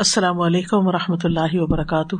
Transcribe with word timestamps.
السلام 0.00 0.40
علیکم 0.40 0.86
و 0.86 0.92
رحمۃ 0.92 1.24
اللہ 1.24 1.54
وبرکاتہ۔ 1.54 2.16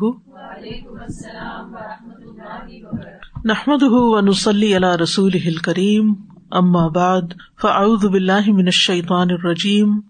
نحمد 3.44 3.82
ونسلی 3.82 4.76
علی 4.76 5.02
رسول 5.02 5.56
کریم 5.56 6.14
ام 6.50 6.72
بعد، 6.72 7.22
فاعوذ 7.60 8.06
باللہ 8.06 8.52
من 8.52 8.64
الشیطان 8.64 9.30
الرجیم، 9.30 10.00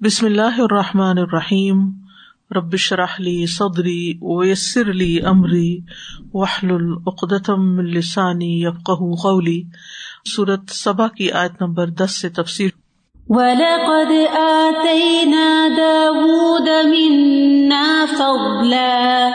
بسم 0.00 0.26
اللہ 0.26 0.60
الرحمٰن 0.60 1.18
الرحیم۔ 1.18 1.90
ربش 2.56 2.92
رحلی 2.92 3.46
صدری 3.46 4.18
ویسر 4.22 4.90
علی 4.90 5.20
عمری 5.20 5.78
وحل 6.34 6.70
العقدم 6.70 7.78
السانی 7.78 8.62
یفق 8.62 8.90
قولی۔ 9.22 9.62
صورت 10.36 10.60
صبا 10.68 11.08
کی 11.08 11.32
آیت 11.32 11.62
نمبر 11.62 11.86
دس 11.86 12.20
سے 12.20 12.28
تفصیل 12.28 12.68
وَلَقَدْ 13.30 14.38
آتَيْنَا 14.38 15.68
دَاوُودَ 15.76 16.70
مِنَّا 16.88 18.04
فَضْلًا. 18.10 19.28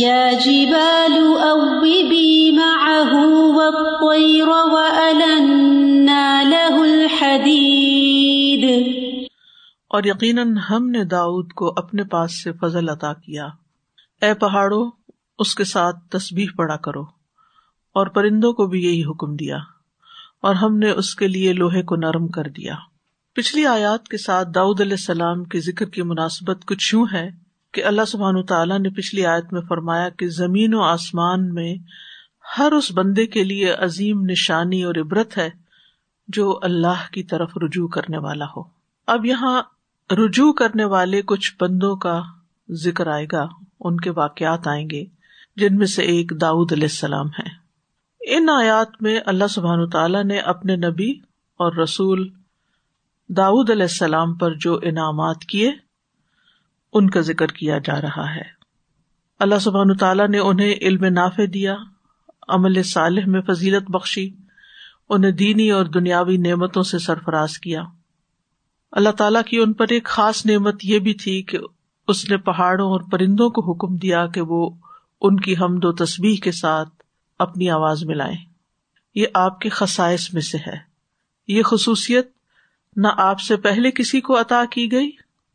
يَا 0.00 0.32
جِبَالُ 0.32 1.20
أَوِّبِي 1.42 2.50
مَعَهُ 2.50 3.28
وَالطَّيْرَ 3.54 4.46
وَأَلَنَّا 4.46 6.42
لَهُ 6.42 6.82
الْحَدِيدَ. 6.82 7.46
اور 9.88 10.04
یقیناً 10.04 10.56
ہم 10.56 10.90
نے 10.90 11.04
داؤد 11.04 11.52
کو 11.52 11.72
اپنے 11.76 12.04
پاس 12.04 12.42
سے 12.42 12.52
فضل 12.52 12.88
عطا 12.88 13.12
کیا۔ 13.12 13.46
اے 14.22 14.34
پہاڑوں، 14.34 14.90
اس 15.38 15.54
کے 15.54 15.64
ساتھ 15.64 15.96
تسبیح 16.10 16.46
پڑا 16.56 16.76
کرو۔ 16.76 17.02
اور 17.94 18.06
پرندوں 18.06 18.52
کو 18.52 18.66
بھی 18.66 18.84
یہی 18.84 19.04
حکم 19.04 19.36
دیا۔ 19.36 19.56
اور 20.42 20.54
ہم 20.54 20.78
نے 20.78 20.90
اس 20.90 21.14
کے 21.14 21.28
لیے 21.28 21.52
لوہے 21.52 21.82
کو 21.82 21.96
نرم 21.96 22.28
کر 22.28 22.44
دیا۔ 22.44 22.74
پچھلی 23.36 23.66
آیات 23.66 24.08
کے 24.08 24.16
ساتھ 24.16 24.48
داؤد 24.54 24.80
علیہ 24.80 24.92
السلام 24.92 25.44
کے 25.44 25.60
ذکر 25.60 25.84
کی 25.84 26.02
مناسبت 26.02 26.64
کچھ 26.64 26.94
یوں 26.94 27.06
ہے 27.12 27.30
کہ 27.72 27.84
اللہ 27.84 28.04
سبحان 28.08 28.42
تعالیٰ 28.42 28.78
نے 28.78 28.90
پچھلی 28.90 29.26
آیت 29.26 29.52
میں 29.52 29.60
فرمایا 29.60 30.08
کہ 30.08 30.28
زمین 30.28 30.74
و 30.74 30.80
آسمان 30.80 31.54
میں 31.54 31.74
ہر 32.58 32.72
اس 32.72 32.92
بندے 32.94 33.26
کے 33.26 33.44
لیے 33.44 33.72
عظیم 33.72 34.20
نشانی 34.24 34.82
اور 34.82 34.94
عبرت 34.94 35.38
ہے 35.38 35.50
جو 36.28 36.58
اللہ 36.62 37.12
کی 37.12 37.22
طرف 37.22 37.50
رجوع 37.56 37.88
کرنے 37.88 38.18
والا 38.18 38.44
ہو۔ 38.44 38.62
اب 39.06 39.26
یہاں 39.26 39.62
رجوع 40.10 40.52
کرنے 40.52 40.84
والے 40.84 41.22
کچھ 41.22 41.54
بندوں 41.60 41.96
کا 41.96 42.22
ذکر 42.70 43.06
آئے 43.06 43.26
گا، 43.32 43.46
ان 43.80 43.96
کے 43.96 44.10
واقعات 44.10 44.66
آئیں 44.66 44.90
گے، 44.90 45.04
جن 45.56 45.76
میں 45.76 45.86
سے 45.86 46.02
ایک 46.02 46.32
داؤد 46.40 46.72
علیہ 46.72 46.88
السلام 46.90 47.26
ہے۔ 47.26 47.48
ان 48.36 48.48
آیات 48.48 49.02
میں 49.02 49.20
اللہ 49.26 49.46
سبحان 49.50 49.88
تعالیٰ 49.90 50.24
نے 50.24 50.38
اپنے 50.38 50.76
نبی 50.76 51.10
اور 51.56 51.72
رسول 51.72 52.28
داود 53.28 53.70
علیہ 53.70 53.82
السلام 53.82 54.34
پر 54.34 54.54
جو 54.54 54.80
انعامات 54.82 55.40
کیے، 55.40 55.72
ان 56.92 57.10
کا 57.10 57.20
ذکر 57.20 57.46
کیا 57.46 57.78
جا 57.78 58.00
رہا 58.00 58.34
ہے۔ 58.34 58.56
اللہ 59.38 59.58
سبحان 59.60 59.96
تعالیٰ 59.96 60.28
نے 60.28 60.38
انہیں 60.38 60.74
علم 60.80 61.04
نافع 61.04 61.42
دیا، 61.54 61.76
عمل 62.48 62.82
صالح 62.82 63.20
میں 63.26 63.40
فضیلت 63.40 63.90
بخشی، 63.90 64.30
انہیں 65.08 65.30
دینی 65.30 65.70
اور 65.70 65.84
دنیاوی 65.84 66.36
نعمتوں 66.36 66.82
سے 66.82 66.98
سرفراز 66.98 67.58
کیا۔ 67.58 67.82
اللہ 68.92 69.10
تعالیٰ 69.10 69.42
کی 69.42 69.58
ان 69.58 69.72
پر 69.72 69.86
ایک 69.90 70.04
خاص 70.04 70.46
نعمت 70.46 70.84
یہ 70.84 70.98
بھی 70.98 71.14
تھی 71.14 71.42
کہ 71.42 71.58
اس 72.08 72.30
نے 72.30 72.36
پہاڑوں 72.36 72.90
اور 72.90 73.00
پرندوں 73.00 73.50
کو 73.50 73.72
حکم 73.72 73.96
دیا 73.96 74.26
کہ 74.26 74.40
وہ 74.40 74.70
ان 75.20 75.40
کی 75.40 75.54
حمد 75.56 75.84
و 75.84 75.92
تصبیح 75.92 76.36
کے 76.36 76.52
ساتھ 76.52 76.88
اپنی 77.38 77.70
آواز 77.70 78.04
ملائیں۔ 78.04 78.36
یہ 79.14 79.26
آپ 79.34 79.60
کے 79.60 79.68
خسائش 79.68 80.34
میں 80.34 80.42
سے 80.42 80.58
ہے۔ 80.58 80.78
یہ 81.48 81.62
خصوصیت 81.62 82.35
نہ 82.96 83.08
آپ 83.16 83.40
سے 83.40 83.56
پہلے 83.56 83.90
کسی 83.90 84.20
کو 84.20 84.40
عطا 84.40 84.62
کی 84.70 84.90
گئی 84.92 85.10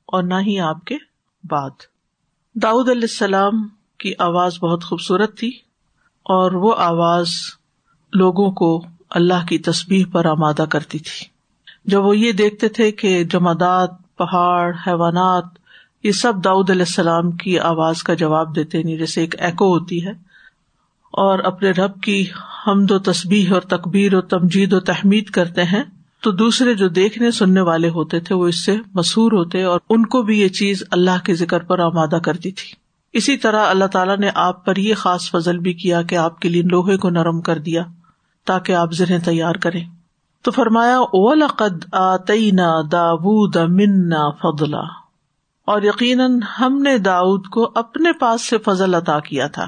اور 0.09 0.23
نہ 0.23 0.39
ہی 0.47 0.59
آپ 0.59 0.83
کے 0.85 0.97
بعد۔ 1.43 1.85
داؤد 2.55 2.89
علیہ 2.89 3.01
السلام 3.01 3.67
کی 3.99 4.13
آواز 4.19 4.57
بہت 4.61 4.83
خوبصورت 4.83 5.37
تھی 5.37 5.49
اور 6.25 6.51
وہ 6.51 6.73
آواز 6.77 7.29
لوگوں 8.13 8.51
کو 8.51 8.69
اللہ 9.09 9.45
کی 9.47 9.57
تصبیح 9.59 10.05
پر 10.11 10.25
آمادہ 10.25 10.65
کرتی 10.69 10.99
تھی۔ 10.99 11.25
جب 11.85 12.05
وہ 12.05 12.17
یہ 12.17 12.31
دیکھتے 12.31 12.67
تھے 12.69 12.91
کہ 12.91 13.23
جمادات، 13.23 13.91
پہاڑ، 14.17 14.73
حیوانات، 14.87 15.45
یہ 16.03 16.11
سب 16.11 16.43
داؤد 16.43 16.69
علیہ 16.69 16.85
السلام 16.87 17.31
کی 17.31 17.57
آواز 17.59 18.03
کا 18.03 18.13
جواب 18.13 18.55
دیتے 18.55 18.83
نہیں 18.83 18.97
جیسے 18.97 19.21
ایک 19.21 19.35
ایکو 19.39 19.73
ہوتی 19.73 20.05
ہے، 20.05 20.11
اور 21.13 21.39
اپنے 21.39 21.71
رب 21.71 21.99
کی 22.01 22.23
حمد 22.67 22.91
و 22.91 22.99
تصبیح 22.99 23.53
اور 23.53 23.61
تقبیر 23.61 24.15
و 24.15 24.21
تمجید 24.21 24.73
و 24.73 24.79
تحمید 24.79 25.29
کرتے 25.29 25.63
ہیں 25.63 25.83
تو 26.21 26.31
دوسرے 26.31 26.73
جو 26.73 26.87
دیکھنے 26.87 27.31
سننے 27.31 27.61
والے 27.61 27.89
ہوتے 27.89 28.19
تھے 28.19 28.35
وہ 28.35 28.47
اس 28.47 28.65
سے 28.65 28.77
مسور 28.93 29.31
ہوتے 29.31 29.63
اور 29.63 29.79
ان 29.89 30.05
کو 30.05 30.21
بھی 30.21 30.39
یہ 30.39 30.47
چیز 30.47 30.83
اللہ 30.91 31.23
کے 31.25 31.35
ذکر 31.35 31.59
پر 31.59 31.79
آمادہ 31.79 32.15
کرتی 32.15 32.51
تھی۔ 32.51 32.71
اسی 33.13 33.37
طرح 33.37 33.65
اللہ 33.65 33.85
تعالیٰ 33.85 34.17
نے 34.17 34.29
آپ 34.35 34.65
پر 34.65 34.75
یہ 34.75 34.95
خاص 34.95 35.31
فضل 35.31 35.57
بھی 35.57 35.73
کیا 35.73 36.01
کہ 36.01 36.15
آپ 36.15 36.39
کے 36.39 36.49
لیے 36.49 36.61
لوہے 36.61 36.97
کو 36.97 37.09
نرم 37.09 37.41
کر 37.41 37.59
دیا 37.59 37.83
تاکہ 38.45 38.71
آپ 38.71 38.93
زریں 38.93 39.19
تیار 39.19 39.55
کریں۔ 39.55 39.83
تو 40.41 40.51
فرمایا 40.51 40.99
او 40.99 41.33
لقد 41.33 41.85
آتینا 41.91 42.81
داود 42.91 43.55
منا 43.55 44.29
فضلا 44.29 44.83
اور 45.65 45.81
یقیناً 45.81 46.39
ہم 46.59 46.81
نے 46.81 46.97
داود 46.97 47.47
کو 47.47 47.71
اپنے 47.75 48.13
پاس 48.13 48.41
سے 48.41 48.57
فضل 48.57 48.93
عطا 48.93 49.19
کیا 49.19 49.47
تھا۔ 49.47 49.67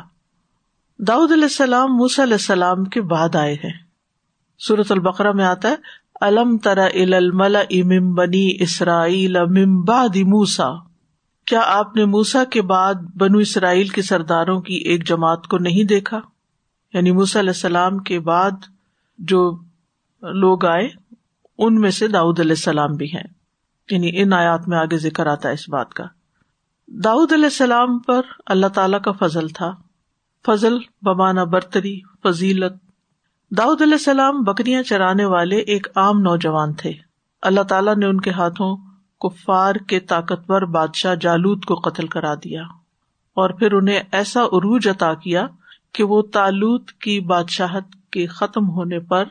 داؤد 1.00 1.31
علیہ 1.31 1.44
السلام 1.44 1.97
موس 1.97 2.20
علیہ 2.20 2.34
السلام 2.34 2.85
کے 2.85 3.02
بعد 3.02 3.35
آئے 3.35 3.53
ہیں۔ 3.53 3.74
سورت 4.59 4.91
البقرہ 4.91 5.31
میں 5.31 5.46
آتا 5.46 5.70
ہے 5.70 5.75
الم 6.25 6.57
ترا 6.57 6.85
الملا 6.94 7.59
ام 7.59 8.13
بنی 8.13 8.63
اسرائیل 8.63 9.35
موسا 10.23 10.69
کیا 11.45 11.61
آپ 11.66 11.95
نے 11.95 12.06
موسا 12.06 12.44
کے 12.44 12.61
بعد 12.61 12.94
بنو 12.94 13.38
اسرائیل 13.38 13.88
کے 13.88 14.01
سرداروں 14.01 14.61
کی 14.61 14.73
ایک 14.73 15.07
جماعت 15.07 15.47
کو 15.47 15.57
نہیں 15.57 15.84
دیکھا؟ 15.84 16.19
یعنی 16.94 17.11
موسا 17.11 17.39
علیہ 17.39 17.50
السلام 17.50 17.97
کے 17.97 18.19
بعد 18.19 18.51
جو 19.17 19.59
لوگ 20.22 20.66
آئے، 20.66 20.89
ان 21.57 21.75
میں 21.75 21.91
سے 21.91 22.07
داؤد 22.07 22.40
علیہ 22.40 22.51
السلام 22.51 22.95
بھی 22.95 23.05
ہیں۔ 23.05 23.28
یعنی 23.91 24.11
ان 24.13 24.34
آیات 24.34 24.67
میں 24.67 24.78
آگے 24.78 24.97
ذکر 24.97 25.28
آتا 25.28 25.50
ہے 25.50 25.53
اس 25.53 25.69
بات 25.69 25.94
کا۔ 25.94 26.03
داؤد 26.88 27.34
علیہ 27.34 27.44
السلام 27.44 28.00
پر 28.00 28.22
اللہ 28.45 28.67
تعالی 28.67 28.97
کا 29.03 29.11
فضل 29.11 29.47
تھا۔ 29.47 29.72
فضل 30.45 30.78
بمانا 31.01 31.44
برتری، 31.44 32.00
فضیلت 32.23 32.83
داؤد 33.58 33.81
علیہ 33.81 33.94
السلام 33.94 34.44
بکریاں 34.44 34.84
چرانے 34.84 35.25
والے 35.25 35.56
ایک 35.56 35.88
عام 35.96 36.22
نوجوان 36.22 36.74
تھے۔ 36.74 36.91
اللہ 37.41 37.62
تعالیٰ 37.62 37.96
نے 37.96 38.06
ان 38.06 38.22
کے 38.22 38.30
ہاتھوں 38.30 38.78
کفار 39.19 39.75
کے 39.75 40.00
طاقتور 40.00 40.62
بادشاہ 40.62 41.16
جالود 41.16 41.66
کو 41.66 41.75
قتل 41.75 42.08
کرا 42.08 42.34
دیا 42.34 42.62
اور 43.34 43.50
پھر 43.50 43.74
انہیں 43.74 44.00
ایسا 44.12 44.41
عروج 44.41 44.88
عطا 44.88 45.14
کیا 45.14 45.47
کہ 45.91 46.03
وہ 46.03 46.22
تالوت 46.22 46.91
کی 46.91 47.19
بادشاہت 47.19 48.12
کے 48.12 48.25
ختم 48.25 48.69
ہونے 48.69 49.00
پر 49.00 49.24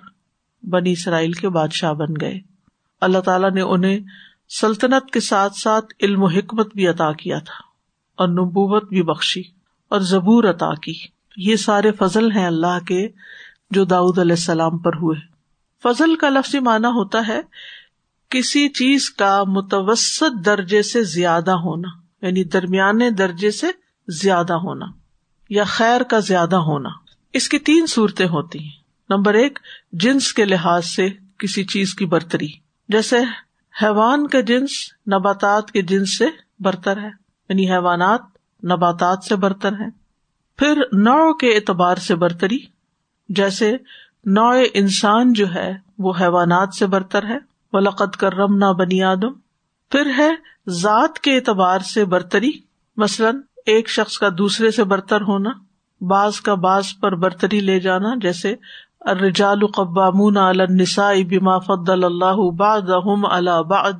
بنی 0.63 0.93
اسرائیل 0.93 1.33
کے 1.33 1.49
بادشاہ 1.49 1.93
بن 1.93 2.13
گئے۔ 2.21 2.41
اللہ 3.01 3.19
تعالیٰ 3.19 3.51
نے 3.51 3.61
انہیں 3.61 4.01
سلطنت 4.61 5.11
کے 5.11 5.21
ساتھ 5.21 5.57
ساتھ 5.57 5.87
علم 6.03 6.23
و 6.23 6.27
حکمت 6.27 6.75
بھی 6.75 6.89
عطا 6.89 7.13
کیا 7.13 7.39
تھا 7.39 7.65
اور 8.17 8.29
نبوت 8.29 8.89
بھی 8.89 9.03
بخشی 9.03 9.43
اور 9.89 10.01
زبور 10.01 10.45
عطا 10.45 10.75
کی۔ 10.75 10.95
یہ 11.37 11.57
سارے 11.57 11.93
فضل 11.93 12.31
ہیں 12.31 12.47
اللہ 12.47 12.85
کے 12.87 13.09
جو 13.73 13.85
داؤد 13.85 14.19
علیہ 14.19 14.33
السلام 14.33 14.79
پر 14.79 14.97
ہوئے۔ 14.97 15.21
فضل 15.83 16.17
کا 16.17 16.29
لفظی 16.29 16.61
معنی 16.61 16.87
ہوتا 16.87 17.29
ہے 17.29 17.41
کسی 18.29 18.69
چیز 18.69 19.11
کا 19.11 19.45
متوسط 19.45 20.47
درجے 20.47 20.83
سے 20.83 21.03
زیادہ 21.03 21.51
ہونا 21.51 21.89
یعنی 22.27 22.45
درمیانے 22.45 23.11
درجے 23.11 23.51
سے 23.51 23.67
زیادہ 24.09 24.53
ہونا 24.53 24.87
یا 25.51 25.65
خیر 25.65 26.03
کا 26.03 26.19
زیادہ 26.19 26.57
ہونا۔ 26.57 26.89
اس 27.33 27.49
کی 27.49 27.59
تین 27.59 27.87
صورتیں 27.87 28.27
ہوتی 28.27 28.59
ہیں۔ 28.59 28.83
نمبر 29.11 29.35
ایک، 29.35 29.59
جنس 29.93 30.33
کے 30.33 30.45
لحاظ 30.45 30.87
سے 30.87 31.09
کسی 31.39 31.65
چیز 31.65 31.95
کی 31.95 32.07
برتری۔ 32.07 32.49
جیسے 32.89 33.17
حیوان 33.83 34.27
کا 34.27 34.41
جنس 34.41 34.71
نباتات 35.13 35.71
کے 35.71 35.83
جنس 35.83 36.19
سے 36.19 36.27
برتر 36.61 36.97
ہے 36.97 37.11
یعنی 37.49 37.71
حیوانات 37.71 38.21
نباتات 38.65 39.25
سے 39.29 39.37
برتر 39.37 39.73
ہے 39.73 39.89
پھر 40.57 40.83
نو 40.93 41.35
کے 41.35 41.55
اعتبار 41.55 41.97
سے 41.97 42.15
برتری۔ 42.15 42.59
جیسے 43.37 43.77
نو 44.25 44.51
انسان 44.75 45.33
جو 45.33 45.55
ہے 45.55 45.75
وہ 45.99 46.13
حیوانات 46.21 46.75
سے 46.75 46.87
برتر 46.87 47.27
ہے۔ 47.27 47.39
وہ 47.73 47.81
لقت 47.81 48.17
کر 48.17 48.35
رم 48.35 48.57
نہ 48.57 48.73
بنی 48.73 49.03
آدم۔ 49.03 49.33
پھر 49.91 50.11
ہے 50.19 50.31
ذات 50.69 51.19
کے 51.19 51.35
اعتبار 51.37 51.79
سے 51.79 52.05
برتری۔ 52.05 52.53
مثلاً 52.97 53.41
ایک 53.67 53.89
شخص 53.89 54.19
کا 54.19 54.29
دوسرے 54.39 54.71
سے 54.71 54.85
برتر 54.85 55.21
ہونا، 55.21 55.51
بعض 56.01 56.41
کا 56.41 56.55
بعض 56.55 56.85
پر 57.01 57.15
برتری 57.15 57.61
لے 57.61 57.81
جانا، 57.81 58.15
جیسے 58.21 58.55
الرجال 59.01 59.67
قبامون 59.67 60.37
علی 60.37 60.63
النساء 60.63 61.13
بما 61.29 61.59
فضل 61.59 62.05
اللہ 62.05 62.51
بعضهم 62.51 63.27
علی 63.27 63.65
بعض۔ 63.69 63.95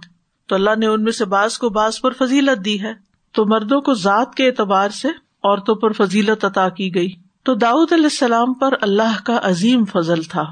تو 0.47 0.55
اللہ 0.55 0.71
نے 0.79 0.87
ان 0.87 1.03
میں 1.03 1.13
سے 1.13 1.25
بعض 1.25 1.59
کو 1.59 1.69
بعض 1.69 2.01
پر 2.01 2.13
فضیلت 2.13 2.65
دی 2.65 2.83
ہے۔ 2.83 2.93
تو 3.33 3.47
مردوں 3.47 3.81
کو 3.81 3.95
ذات 3.95 4.35
کے 4.35 4.47
اعتبار 4.47 4.89
سے 4.89 5.09
عورتوں 5.43 5.75
پر 5.75 5.93
فضیلت 5.93 6.45
عطا 6.45 6.69
کی 6.69 6.95
گئی۔ 6.95 7.32
تو 7.45 7.55
داؤد 7.55 7.93
علیہ 7.93 8.05
السلام 8.05 8.55
پر 8.55 8.75
اللہ 8.81 9.23
کا 9.27 9.41
عظیم 9.43 9.85
فضل 9.85 10.23
تھا 10.23 10.43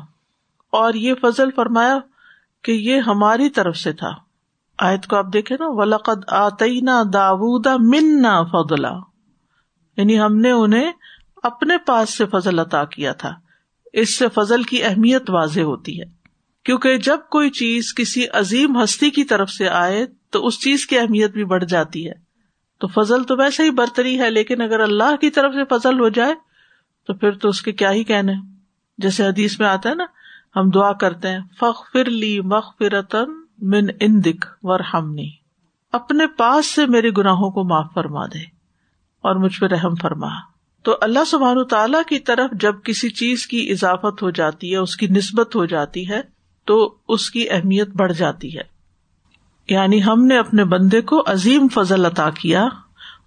اور 0.71 0.95
یہ 0.95 1.15
فضل 1.23 1.51
فرمایا 1.57 1.99
کہ 2.63 2.73
یہ 2.73 3.01
ہماری 3.01 3.51
طرف 3.51 3.77
سے 3.77 3.93
تھا۔ 3.93 4.11
آیت 4.79 5.07
کو 5.07 5.17
آپ 5.17 5.27
دیکھے 5.33 5.55
نا، 5.55 5.65
ولقد 5.69 6.25
آتینا 6.29 7.03
داودا 7.13 7.77
منا 7.77 8.43
فضلا۔ 8.43 8.93
یعنی 9.97 10.21
ہم 10.21 10.37
نے 10.37 10.51
انہیں 10.51 10.93
اپنے 11.43 11.79
پاس 11.79 12.19
سے 12.19 12.27
فضل 12.27 12.59
عطا 12.59 12.85
کیا 12.85 13.13
تھا۔ 13.13 13.33
اس 13.93 14.19
سے 14.19 14.29
فضل 14.29 14.63
کی 14.63 14.85
اہمیت 14.85 15.31
واضح 15.31 15.61
ہوتی 15.61 16.01
ہے۔ 16.01 16.07
کیونکہ 16.65 16.97
جب 16.97 17.19
کوئی 17.31 17.51
چیز 17.51 17.95
کسی 17.95 18.25
عظیم 18.33 18.83
ہستی 18.83 19.11
کی 19.11 19.25
طرف 19.25 19.51
سے 19.51 19.69
آئے 19.69 20.07
تو 20.31 20.47
اس 20.47 20.61
چیز 20.61 20.87
کی 20.87 20.99
اہمیت 20.99 21.31
بھی 21.31 21.45
بڑھ 21.45 21.65
جاتی 21.65 22.09
ہے۔ 22.09 22.15
تو 22.79 22.87
فضل 22.87 23.25
تو 23.25 23.37
ویسے 23.37 23.63
ہی 23.63 23.71
برتری 23.71 24.21
ہے، 24.21 24.31
لیکن 24.31 24.61
اگر 24.61 24.81
اللہ 24.81 25.17
کی 25.21 25.31
طرف 25.31 25.55
سے 25.55 25.79
فضل 25.79 26.01
ہو 26.01 26.09
جائے 26.09 26.50
تو 27.11 27.15
پھر 27.15 27.31
تو 27.31 27.49
اس 27.49 27.63
کے 27.63 27.73
کیا 27.73 27.93
ہی 27.93 28.05
کہنے 28.05 28.33
جیسے 28.99 29.27
حدیث 29.27 29.61
میں 29.61 29.69
آتا 29.69 29.89
ہے 29.89 29.95
نا، 29.95 30.05
ہم 30.57 30.71
دعا 30.71 30.93
کرتے 30.93 31.29
ہیں 31.29 31.39
فخ 31.59 31.93
فر 31.93 32.05
لی 32.05 32.41
مخ 32.41 32.79
فرتن 32.79 33.33
من 33.59 33.87
ان 34.01 34.25
دکھ 34.25 34.47
ور 34.63 34.81
اپنے 35.93 36.27
پاس 36.27 36.67
سے 36.67 36.87
میرے 36.87 37.11
گناہوں 37.19 37.51
کو 37.51 37.65
معاف 37.65 37.87
فرما 37.95 38.27
دے 38.27 38.39
اور 39.21 39.37
مجھ 39.37 39.61
پہ 39.61 39.67
رحم 39.67 39.95
فرما۔ 39.95 40.29
تو 40.83 40.97
اللہ 41.01 41.25
سبحان 41.27 41.65
تعالیٰ 41.65 42.03
کی 42.09 42.19
طرف 42.19 42.51
جب 42.53 42.75
کسی 42.85 43.11
چیز 43.11 43.47
کی 43.47 43.71
اضافت 43.71 44.23
ہو 44.23 44.31
جاتی 44.31 44.73
ہے، 44.73 44.77
اس 44.77 44.97
کی 44.97 45.07
نسبت 45.07 45.57
ہو 45.57 45.65
جاتی 45.65 46.09
ہے، 46.09 46.21
تو 46.65 46.95
اس 47.09 47.31
کی 47.31 47.51
اہمیت 47.51 47.89
بڑھ 47.89 48.13
جاتی 48.13 48.59
ہے۔ 48.59 48.63
یعنی 49.69 50.05
ہم 50.05 50.25
نے 50.25 50.39
اپنے 50.39 50.65
بندے 50.65 51.01
کو 51.01 51.23
عظیم 51.27 51.69
فضل 51.69 52.07
عطا 52.07 52.31
کیا، 52.31 52.67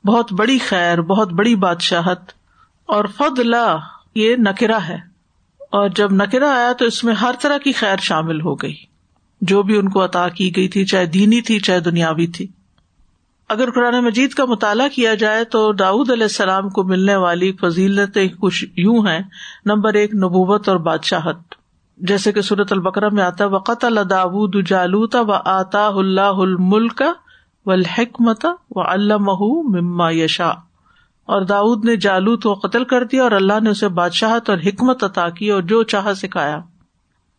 بہت 0.05 0.33
بڑی 0.33 0.57
خیر، 0.57 1.01
بہت 1.01 1.33
بڑی 1.33 1.55
بادشاہت 1.55 2.42
اور 2.85 3.05
فد 3.05 3.39
یہ 4.15 4.35
نکرا 4.35 4.87
ہے۔ 4.87 4.97
اور 5.71 5.89
جب 5.89 6.11
نکرا 6.11 6.55
آیا 6.55 6.73
تو 6.73 6.85
اس 6.85 7.03
میں 7.03 7.13
ہر 7.13 7.31
طرح 7.41 7.57
کی 7.57 7.71
خیر 7.71 7.97
شامل 7.97 8.41
ہو 8.41 8.55
گئی۔ 8.55 8.75
جو 9.41 9.63
بھی 9.63 9.77
ان 9.77 9.89
کو 9.89 10.05
عطا 10.05 10.29
کی 10.29 10.55
گئی 10.55 10.67
تھی، 10.67 10.85
چاہے 10.85 11.05
دینی 11.05 11.41
تھی، 11.41 11.59
چاہے 11.59 11.79
دنیاوی 11.79 12.27
تھی۔ 12.27 12.47
اگر 13.49 13.71
قرآن 13.71 14.03
مجید 14.03 14.31
کا 14.31 14.45
مطالعہ 14.45 14.87
کیا 14.87 15.13
جائے 15.13 15.43
تو 15.43 15.73
داود 15.73 16.09
علیہ 16.09 16.23
السلام 16.23 16.69
کو 16.69 16.83
ملنے 16.83 17.15
والی 17.15 17.51
فضیلتیں 17.61 18.27
کچھ 18.39 18.65
یوں 18.77 19.07
ہیں۔ 19.07 19.19
نمبر 19.65 19.93
ایک، 19.93 20.15
نبوت 20.15 20.69
اور 20.69 20.77
بادشاہت۔ 20.77 21.37
جیسے 21.97 22.31
کہ 22.31 22.41
صورت 22.41 22.71
البکرا 22.71 23.09
میں 23.09 23.23
آتا 23.23 23.45
وقت 23.45 23.85
اللہ 23.85 23.99
داود 23.99 24.67
جالوتا 24.67 25.21
و 25.21 25.31
آتا 25.31 25.87
اللہ 25.87 26.21
الملک 26.21 27.03
و 27.65 27.71
الحکمت 27.71 28.45
و 28.75 28.81
اللہ 28.81 29.17
مما 29.17 30.11
یشا 30.11 30.51
اور 31.25 31.41
داود 31.41 31.85
نے 31.85 31.95
جالوت 31.95 32.43
کو 32.43 32.53
قتل 32.53 32.83
کر 32.83 33.03
دیا 33.03 33.23
اور 33.23 33.31
اللہ 33.31 33.59
نے 33.59 33.69
اسے 33.69 33.87
بادشاہت 33.87 34.49
اور 34.49 34.57
حکمت 34.57 35.03
عطا 35.03 35.29
کی 35.29 35.51
اور 35.51 35.61
جو 35.61 35.83
چاہ 35.83 36.13
سکھایا۔ 36.13 36.59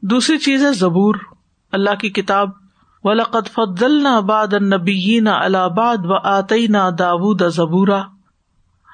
دوسری 0.03 0.39
چیز 0.39 0.65
ہے 0.65 0.73
زبور۔ 0.73 1.15
اللہ 1.73 1.95
کی 1.95 2.11
کتاب، 2.11 2.51
ولقد 3.05 3.49
فضلنا 3.49 4.21
بعد 4.21 4.55
النبیین 4.55 5.29
على 5.29 5.59
بعد 5.77 5.97
و 6.05 6.15
آتینا 6.15 6.91
داود 6.99 7.43
زبورا۔ 7.43 8.03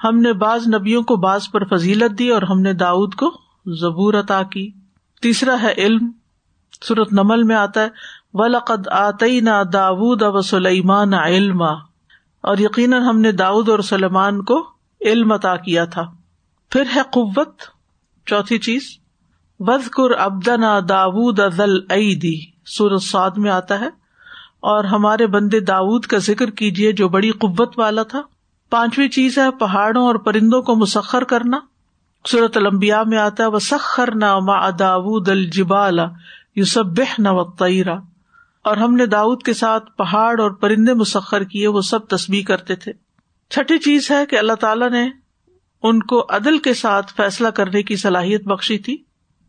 ہم 0.04 0.18
نے 0.18 0.32
بعض 0.32 0.66
نبیوں 0.74 1.02
کو 1.02 1.16
بعض 1.16 1.50
پر 1.50 1.64
فضیلت 1.64 2.18
دی 2.18 2.28
اور 2.28 2.42
ہم 2.42 2.60
نے 2.60 2.72
داود 2.72 3.14
کو 3.14 3.30
زبور 3.66 4.14
عطا 4.14 4.42
کی۔ 4.42 4.70
تیسرا 5.22 5.56
ہے 5.62 5.74
علم۔ 5.76 6.10
صورت 6.88 7.12
نمل 7.12 7.42
میں 7.42 7.56
آتا 7.56 7.82
ہے، 7.82 7.88
ولقد 8.34 8.88
آتینا 8.88 9.62
داود 9.72 10.22
و 10.22 10.40
سلیمان 10.40 11.14
علما۔ 11.14 11.90
اور 12.42 12.58
یقیناً 12.58 13.02
ہم 13.02 13.20
نے 13.20 13.32
داود 13.32 13.68
اور 13.68 13.78
سلیمان 13.78 14.44
کو 14.44 14.79
علم 15.04 15.32
عطا 15.32 15.56
کیا 15.56 15.84
تھا۔ 15.84 16.02
پھر 16.70 16.82
ہے 16.94 17.00
قوت۔ 17.12 17.62
چوتھی 18.26 18.58
چیز 18.58 18.82
وزقر 19.60 20.10
ابدنا 20.18 20.80
داود 20.88 21.40
ازل 21.40 21.76
عیدی 21.90 22.40
سورت 22.66 23.02
سعد 23.02 23.30
میں 23.36 23.50
آتا 23.50 23.80
ہے۔ 23.80 23.88
اور 24.60 24.84
ہمارے 24.84 25.26
بندے 25.26 25.60
داود 25.60 26.04
کا 26.04 26.18
ذکر 26.18 26.50
کیجیے 26.50 26.92
جو 26.92 27.08
بڑی 27.08 27.30
قوت 27.30 27.78
والا 27.78 28.02
تھا۔ 28.02 28.22
پانچویں 28.70 29.08
چیز 29.08 29.38
ہے، 29.38 29.50
پہاڑوں 29.50 30.06
اور 30.06 30.14
پرندوں 30.14 30.62
کو 30.62 30.76
مسخر 30.76 31.24
کرنا۔ 31.24 31.60
صورت 32.28 32.56
المبیا 32.56 33.02
میں 33.02 33.18
آتا 33.18 33.42
ہے 33.42 33.48
وہ 33.48 33.58
سخر 33.58 34.14
نہ 34.14 34.38
ما 34.38 34.70
داود 34.70 35.28
الجبال 35.28 35.98
یوسب 36.56 37.02
نہ 37.18 37.28
وطیرا 37.28 37.94
اور 38.64 38.76
ہم 38.76 38.94
نے 38.94 39.06
داود 39.06 39.42
کے 39.42 39.54
ساتھ 39.54 39.90
پہاڑ 39.98 40.40
اور 40.40 40.50
پرندے 40.50 40.94
مسخر 40.94 41.44
کیے، 41.44 41.68
وہ 41.68 41.80
سب 41.80 42.08
تصبیح 42.08 42.42
کرتے 42.44 42.74
تھے۔ 42.74 42.92
چھٹی 43.50 43.78
چیز 43.78 44.10
ہے 44.10 44.26
کہ 44.26 44.36
اللہ 44.36 44.52
تعالیٰ 44.52 44.90
نے 44.90 45.10
ان 45.82 46.02
کو 46.02 46.26
عدل 46.28 46.58
کے 46.58 46.74
ساتھ 46.74 47.12
فیصلہ 47.16 47.48
کرنے 47.48 47.82
کی 47.82 47.96
صلاحیت 47.96 48.44
بخشی 48.44 48.78
تھی۔ 48.78 49.04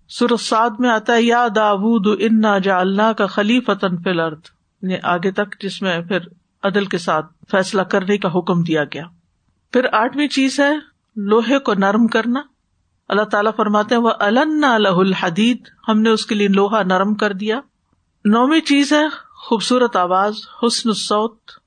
سرساد 0.09 0.69
میں 0.80 0.89
آتا 0.89 1.13
ہے، 1.13 1.21
یا 1.21 1.48
داود، 1.56 2.18
انا 2.21 2.57
جا 2.57 2.80
اللہ 2.80 3.13
کا 3.13 3.25
خلی 3.25 3.59
فتن 3.59 3.98
فلرد 4.03 4.39
آگے 5.03 5.31
تک 5.31 5.62
جس 5.62 5.81
میں 5.81 6.01
پھر 6.01 6.18
عدل 6.63 6.86
کے 6.86 6.98
ساتھ 6.98 7.25
فیصلہ 7.51 7.81
کرنے 7.81 8.18
کا 8.18 8.30
حکم 8.36 8.63
دیا 8.63 8.83
گیا۔ 8.83 9.03
پھر 9.74 9.86
آٹھویں 9.94 10.27
چیز 10.27 10.59
ہے، 10.59 10.71
لوہے 11.15 11.59
کو 11.59 11.74
نرم 11.74 12.07
کرنا۔ 12.07 12.42
اللہ 13.09 13.24
تعالیٰ 13.24 13.51
فرماتے 13.57 13.95
وہ 13.95 14.12
النا 14.19 14.74
الح 14.74 14.95
الحدید 14.95 15.57
ہم 15.88 16.01
نے 16.01 16.09
اس 16.09 16.25
کے 16.25 16.36
لیے 16.36 16.48
لوہا 16.48 16.83
نرم 16.83 17.13
کر 17.15 17.33
دیا۔ 17.33 17.59
نویں 18.25 18.62
چیز 18.62 18.94
ہے، 18.94 19.09
خوبصورت 19.48 19.95
آواز، 19.95 20.33
حسن 20.63 20.89
السوت 20.89 21.61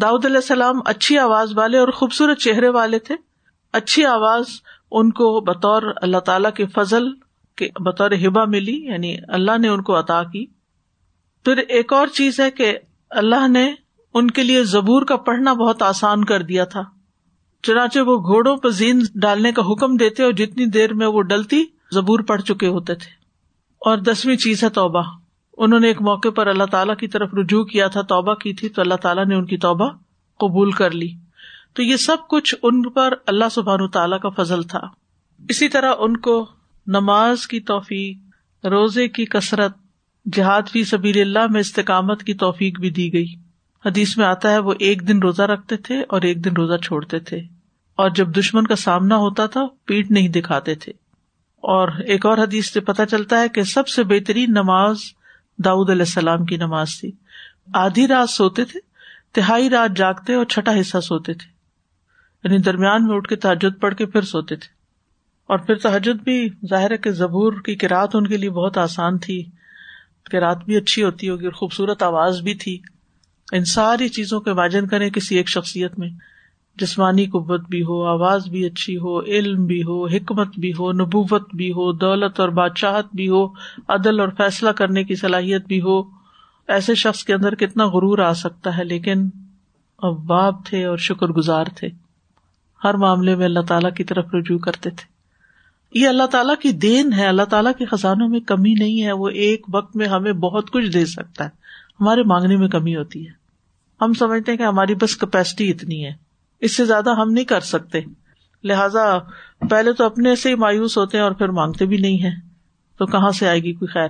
داود 0.00 0.24
علیہ 0.24 0.36
السلام 0.36 0.80
اچھی 0.84 1.18
آواز 1.18 1.58
والے 1.58 1.78
اور 1.78 1.88
خوبصورت 1.88 2.38
چہرے 2.38 2.68
والے 2.68 2.98
تھے۔ 2.98 3.14
اچھی 3.72 4.04
آواز 4.04 4.44
ان 4.90 5.12
کو 5.12 5.40
بطور 5.40 5.82
اللہ 6.02 6.18
تعالی 6.18 6.48
کے 6.56 6.66
فضل 6.66 7.08
بطور 7.80 8.10
ہبا 8.10 8.44
ملی 8.44 8.86
یعنی 8.86 9.16
اللہ 9.28 9.58
نے 9.58 9.68
ان 9.68 9.82
کو 9.82 9.98
عطا 9.98 10.22
کی۔ 10.22 10.46
پھر 11.44 11.56
ایک 11.56 11.92
اور 11.92 12.06
چیز 12.06 12.40
ہے 12.40 12.50
کہ 12.50 12.78
اللہ 13.10 13.48
نے 13.48 13.74
ان 14.14 14.30
کے 14.30 14.42
لیے 14.42 14.64
زبور 14.64 15.02
کا 15.02 15.16
پڑھنا 15.16 15.52
بہت 15.52 15.82
آسان 15.82 16.24
کر 16.24 16.42
دیا 16.42 16.64
تھا۔ 16.64 16.82
چنانچہ 17.62 17.98
وہ 17.98 18.18
گھوڑوں 18.18 18.56
پہ 18.56 18.68
زین 18.68 19.02
ڈالنے 19.14 19.52
کا 19.52 19.62
حکم 19.62 19.96
دیتے 19.96 20.22
اور 20.22 20.32
جتنی 20.32 20.66
دیر 20.66 20.94
میں 20.94 21.06
وہ 21.06 21.22
ڈلتی، 21.22 21.64
زبور 21.92 22.20
پڑھ 22.20 22.42
چکے 22.42 22.66
ہوتے 22.66 22.94
تھے۔ 22.94 23.10
اور 23.78 23.98
دسویں 23.98 24.36
چیز 24.36 24.64
ہے 24.64 24.68
توبہ۔ 24.68 25.02
انہوں 25.58 25.80
نے 25.80 25.88
ایک 25.88 26.02
موقع 26.02 26.28
پر 26.28 26.46
اللہ 26.46 26.64
تعالیٰ 26.64 26.96
کی 26.96 27.08
طرف 27.08 27.34
رجوع 27.34 27.64
کیا 27.64 27.88
تھا، 27.88 28.02
توبہ 28.02 28.34
کی 28.34 28.54
تھی، 28.54 28.68
تو 28.68 28.80
اللہ 28.80 28.94
تعالیٰ 28.94 29.26
نے 29.26 29.34
ان 29.34 29.46
کی 29.46 29.56
توبہ 29.56 29.88
قبول 30.38 30.70
کر 30.70 30.90
لی۔ 30.90 31.12
تو 31.72 31.82
یہ 31.82 31.96
سب 31.96 32.16
کچھ 32.28 32.54
ان 32.62 32.90
پر 32.90 33.14
اللہ 33.26 33.44
سبحان 33.50 33.88
تعالیٰ 33.88 34.20
کا 34.20 34.28
فضل 34.28 34.62
تھا۔ 34.62 34.80
اسی 35.48 35.68
طرح 35.68 35.92
ان 35.98 36.16
کو 36.16 36.46
نماز 36.86 37.46
کی 37.46 37.60
توفیق، 37.60 38.18
روزے 38.66 39.08
کی 39.08 39.24
کثرت، 39.24 39.76
جہاد 40.32 40.62
فی 40.72 40.84
سبیل 40.84 41.20
اللہ 41.20 41.52
میں 41.52 41.60
استقامت 41.60 42.22
کی 42.22 42.34
توفیق 42.34 42.80
بھی 42.80 42.90
دی 42.90 43.12
گئی۔ 43.12 43.34
حدیث 43.86 44.18
میں 44.18 44.26
آتا 44.26 44.50
ہے، 44.50 44.58
وہ 44.58 44.74
ایک 44.78 45.08
دن 45.08 45.18
روزہ 45.18 45.42
رکھتے 45.42 45.76
تھے 45.76 46.00
اور 46.08 46.22
ایک 46.22 46.44
دن 46.44 46.52
روزہ 46.52 46.76
چھوڑتے 46.76 47.18
تھے۔ 47.18 47.38
اور 47.96 48.10
جب 48.10 48.28
دشمن 48.38 48.66
کا 48.66 48.76
سامنا 48.76 49.16
ہوتا 49.16 49.46
تھا، 49.46 49.66
پیٹ 49.84 50.10
نہیں 50.10 50.28
دکھاتے 50.28 50.74
تھے۔ 50.74 50.92
اور 51.56 51.88
ایک 51.88 52.26
اور 52.26 52.38
حدیث 52.38 52.72
سے 52.72 52.80
پتہ 52.80 53.02
چلتا 53.10 53.40
ہے 53.40 53.48
کہ 53.48 53.62
سب 53.62 53.88
سے 53.88 54.04
بہترین 54.04 54.50
نماز 54.50 54.96
داود 55.64 55.90
علیہ 55.90 56.02
السلام 56.02 56.44
کی 56.44 56.56
نماز 56.56 57.00
تھی۔ 57.00 57.12
آدھی 57.74 58.06
رات 58.06 58.30
سوتے 58.30 58.64
تھے، 58.64 58.80
تہائی 59.32 59.70
رات 59.70 59.96
جاگتے 59.96 60.34
اور 60.34 60.44
چھٹا 60.44 60.80
حصہ 60.80 61.00
سوتے 61.00 61.34
تھے۔ 61.34 61.50
یعنی 62.44 62.58
درمیان 62.58 63.06
میں 63.06 63.16
اٹھ 63.16 63.28
کے 63.28 63.36
تاجد 63.36 63.80
پڑھ 63.80 63.94
کے 63.94 64.06
پھر 64.06 64.22
سوتے 64.22 64.56
تھے۔ 64.56 64.78
اور 65.46 65.58
پھر 65.58 65.74
تحجد 65.74 66.22
بھی 66.22 66.48
ظاہر 66.70 66.90
ہے 66.90 66.96
کہ 66.96 67.10
زبور 67.10 67.52
کی 67.52 67.74
کراط 67.74 68.16
ان 68.16 68.26
کے 68.26 68.36
لیے 68.36 68.50
بہت 68.50 68.78
آسان 68.78 69.18
تھی 69.18 69.44
کراط 70.32 70.64
بھی 70.64 70.76
اچھی 70.76 71.02
ہوتی 71.02 71.28
ہوگی 71.28 71.44
اور 71.44 71.52
خوبصورت 71.52 72.02
آواز 72.02 72.40
بھی 72.40 72.54
تھی۔ 72.54 72.78
ان 73.52 73.64
ساری 73.64 74.08
چیزوں 74.08 74.40
کے 74.40 74.50
واجن 74.50 74.86
کریں 74.86 75.10
کسی 75.10 75.36
ایک 75.36 75.48
شخصیت 75.48 75.98
میں۔ 75.98 76.10
جسمانی 76.80 77.26
قوت 77.26 77.60
بھی 77.68 77.82
ہو، 77.82 78.04
آواز 78.04 78.48
بھی 78.48 78.64
اچھی 78.64 78.96
ہو، 78.96 79.20
علم 79.20 79.66
بھی 79.66 79.82
ہو، 79.82 80.06
حکمت 80.06 80.58
بھی 80.58 80.70
ہو، 80.70 80.92
نبوت 80.92 81.54
بھی 81.54 81.70
ہو، 81.70 81.92
دولت 81.92 82.40
اور 82.40 82.48
بادشاہت 82.48 83.06
بھی 83.14 83.28
ہو، 83.28 83.46
عدل 83.88 84.20
اور 84.20 84.28
فیصلہ 84.28 84.70
کرنے 84.70 85.04
کی 85.04 85.14
صلاحیت 85.14 85.66
بھی 85.66 85.80
ہو۔ 85.80 86.02
ایسے 86.68 86.94
شخص 86.94 87.24
کے 87.24 87.34
اندر 87.34 87.54
کتنا 87.54 87.86
غرور 87.86 88.18
آ 88.18 88.32
سکتا 88.32 88.78
ہے، 88.78 88.84
لیکن 88.84 89.30
اباب 89.98 90.66
تھے 90.66 90.84
اور 90.84 90.96
شکر 90.96 91.26
گزار 91.26 91.64
تھے۔ 91.76 91.88
ہر 92.84 92.94
معاملے 92.94 93.34
میں 93.34 93.44
اللہ 93.44 93.60
تعالی 93.60 93.90
کی 93.96 94.04
طرف 94.04 94.26
رجوع 94.34 94.58
کرتے 94.58 94.90
تھے۔ 94.90 95.18
یہ 96.00 96.08
اللہ 96.08 96.26
تعالیٰ 96.26 96.54
کی 96.62 96.72
دین 96.72 97.12
ہے، 97.12 97.26
اللہ 97.26 97.42
تعالیٰ 97.42 97.72
کے 97.78 97.84
خزانوں 97.84 98.28
میں 98.28 98.40
کمی 98.40 98.74
نہیں 98.74 99.02
ہے، 99.02 99.12
وہ 99.12 99.28
ایک 99.28 99.66
وقت 99.72 99.96
میں 99.96 100.06
ہمیں 100.06 100.32
بہت 100.32 100.70
کچھ 100.70 100.86
دے 100.86 101.06
سکتا 101.06 101.44
ہے۔ 101.44 101.50
ہمارے 102.00 102.22
مانگنے 102.22 102.56
میں 102.56 102.68
کمی 102.68 102.96
ہوتی 102.96 103.26
ہے۔ 103.26 103.32
ہم 104.00 104.12
سمجھتے 104.12 104.52
ہیں 104.52 104.58
کہ 104.58 104.62
ہماری 104.62 104.94
بس 104.94 105.16
کیپیسٹی 105.16 105.70
اتنی 105.70 106.04
ہے۔ 106.04 106.27
اس 106.60 106.76
سے 106.76 106.84
زیادہ 106.84 107.10
ہم 107.10 107.32
نہیں 107.32 107.44
کر 107.44 107.60
سکتے۔ 107.60 108.00
لہذا 108.64 109.18
پہلے 109.70 109.92
تو 109.92 110.04
اپنے 110.04 110.36
سے 110.36 110.48
ہی 110.48 110.54
مایوس 110.54 110.98
ہوتے 110.98 111.16
ہیں 111.16 111.24
اور 111.24 111.32
پھر 111.32 111.48
مانگتے 111.48 111.86
بھی 111.86 111.96
نہیں 111.96 112.22
ہے 112.22 112.30
تو 112.98 113.06
کہاں 113.06 113.30
سے 113.30 113.48
آئے 113.48 113.60
گی 113.60 113.72
کوئی 113.72 113.92
خیر؟ 113.92 114.08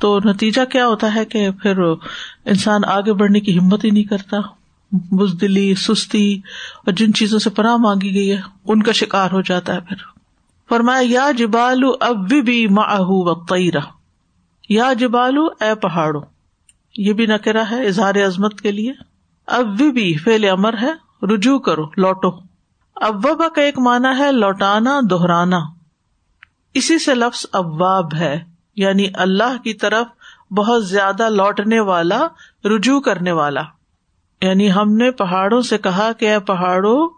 تو 0.00 0.18
نتیجہ 0.24 0.64
کیا 0.64 0.86
ہوتا 0.86 1.14
ہے 1.14 1.24
کہ 1.24 1.50
پھر 1.62 1.78
انسان 2.44 2.80
آگے 2.84 3.12
بڑھنے 3.12 3.40
کی 3.40 3.58
ہمت 3.58 3.84
ہی 3.84 3.90
نہیں 3.90 4.04
کرتا۔ 4.04 4.36
بزدلی، 5.10 5.74
سستی 5.74 6.40
اور 6.76 6.92
جن 6.92 7.14
چیزوں 7.14 7.38
سے 7.38 7.50
پناہ 7.50 7.76
مانگی 7.76 8.14
گئی 8.14 8.32
ہے، 8.32 8.40
ان 8.64 8.82
کا 8.82 8.92
شکار 8.92 9.30
ہو 9.32 9.40
جاتا 9.40 9.74
ہے 9.74 9.80
پھر۔ 9.80 9.96
فرمایا، 10.68 11.00
یا 11.04 11.30
جبالو 11.38 11.92
اب 12.00 12.28
بھی 12.28 12.66
ماہو 12.66 13.30
و 13.30 13.56
یا 14.68 14.92
جبالو 14.92 15.44
اے 15.44 15.74
پہاڑو 15.74 16.20
یہ 16.96 17.12
بھی 17.12 17.26
نکرا 17.26 17.62
ہے، 17.70 17.86
اظہار 17.86 18.14
عظمت 18.14 18.60
کے 18.60 18.72
لیے۔ 18.72 18.92
اب 19.46 19.66
بھی 19.78 20.16
فیل 20.16 20.48
امر 20.48 20.74
ہے۔ 20.82 20.92
رجوع 21.24 21.58
کرو، 21.58 21.82
لوٹو۔ 21.96 22.28
ابا 22.94 23.48
کا 23.48 23.60
ایک 23.60 23.78
مانا 23.78 24.18
ہے 24.18 24.32
لوٹانا، 24.32 25.00
دہرانا۔ 25.10 25.60
اسی 26.74 26.98
سے 26.98 27.14
لفظ 27.14 27.46
اباب 27.52 28.14
ہے 28.14 28.44
یعنی 28.76 29.06
اللہ 29.14 29.62
کی 29.64 29.74
طرف 29.74 30.06
بہت 30.52 30.86
زیادہ 30.86 31.28
لوٹنے 31.28 31.80
والا، 31.80 32.26
رجوع 32.64 33.00
کرنے 33.00 33.32
والا۔ 33.32 33.62
یعنی 34.42 34.72
ہم 34.72 34.92
نے 34.92 35.10
پہاڑوں 35.10 35.60
سے 35.60 35.78
کہا 35.78 36.12
کہ 36.12 36.32
اے 36.32 36.38
پہاڑوں، 36.38 37.08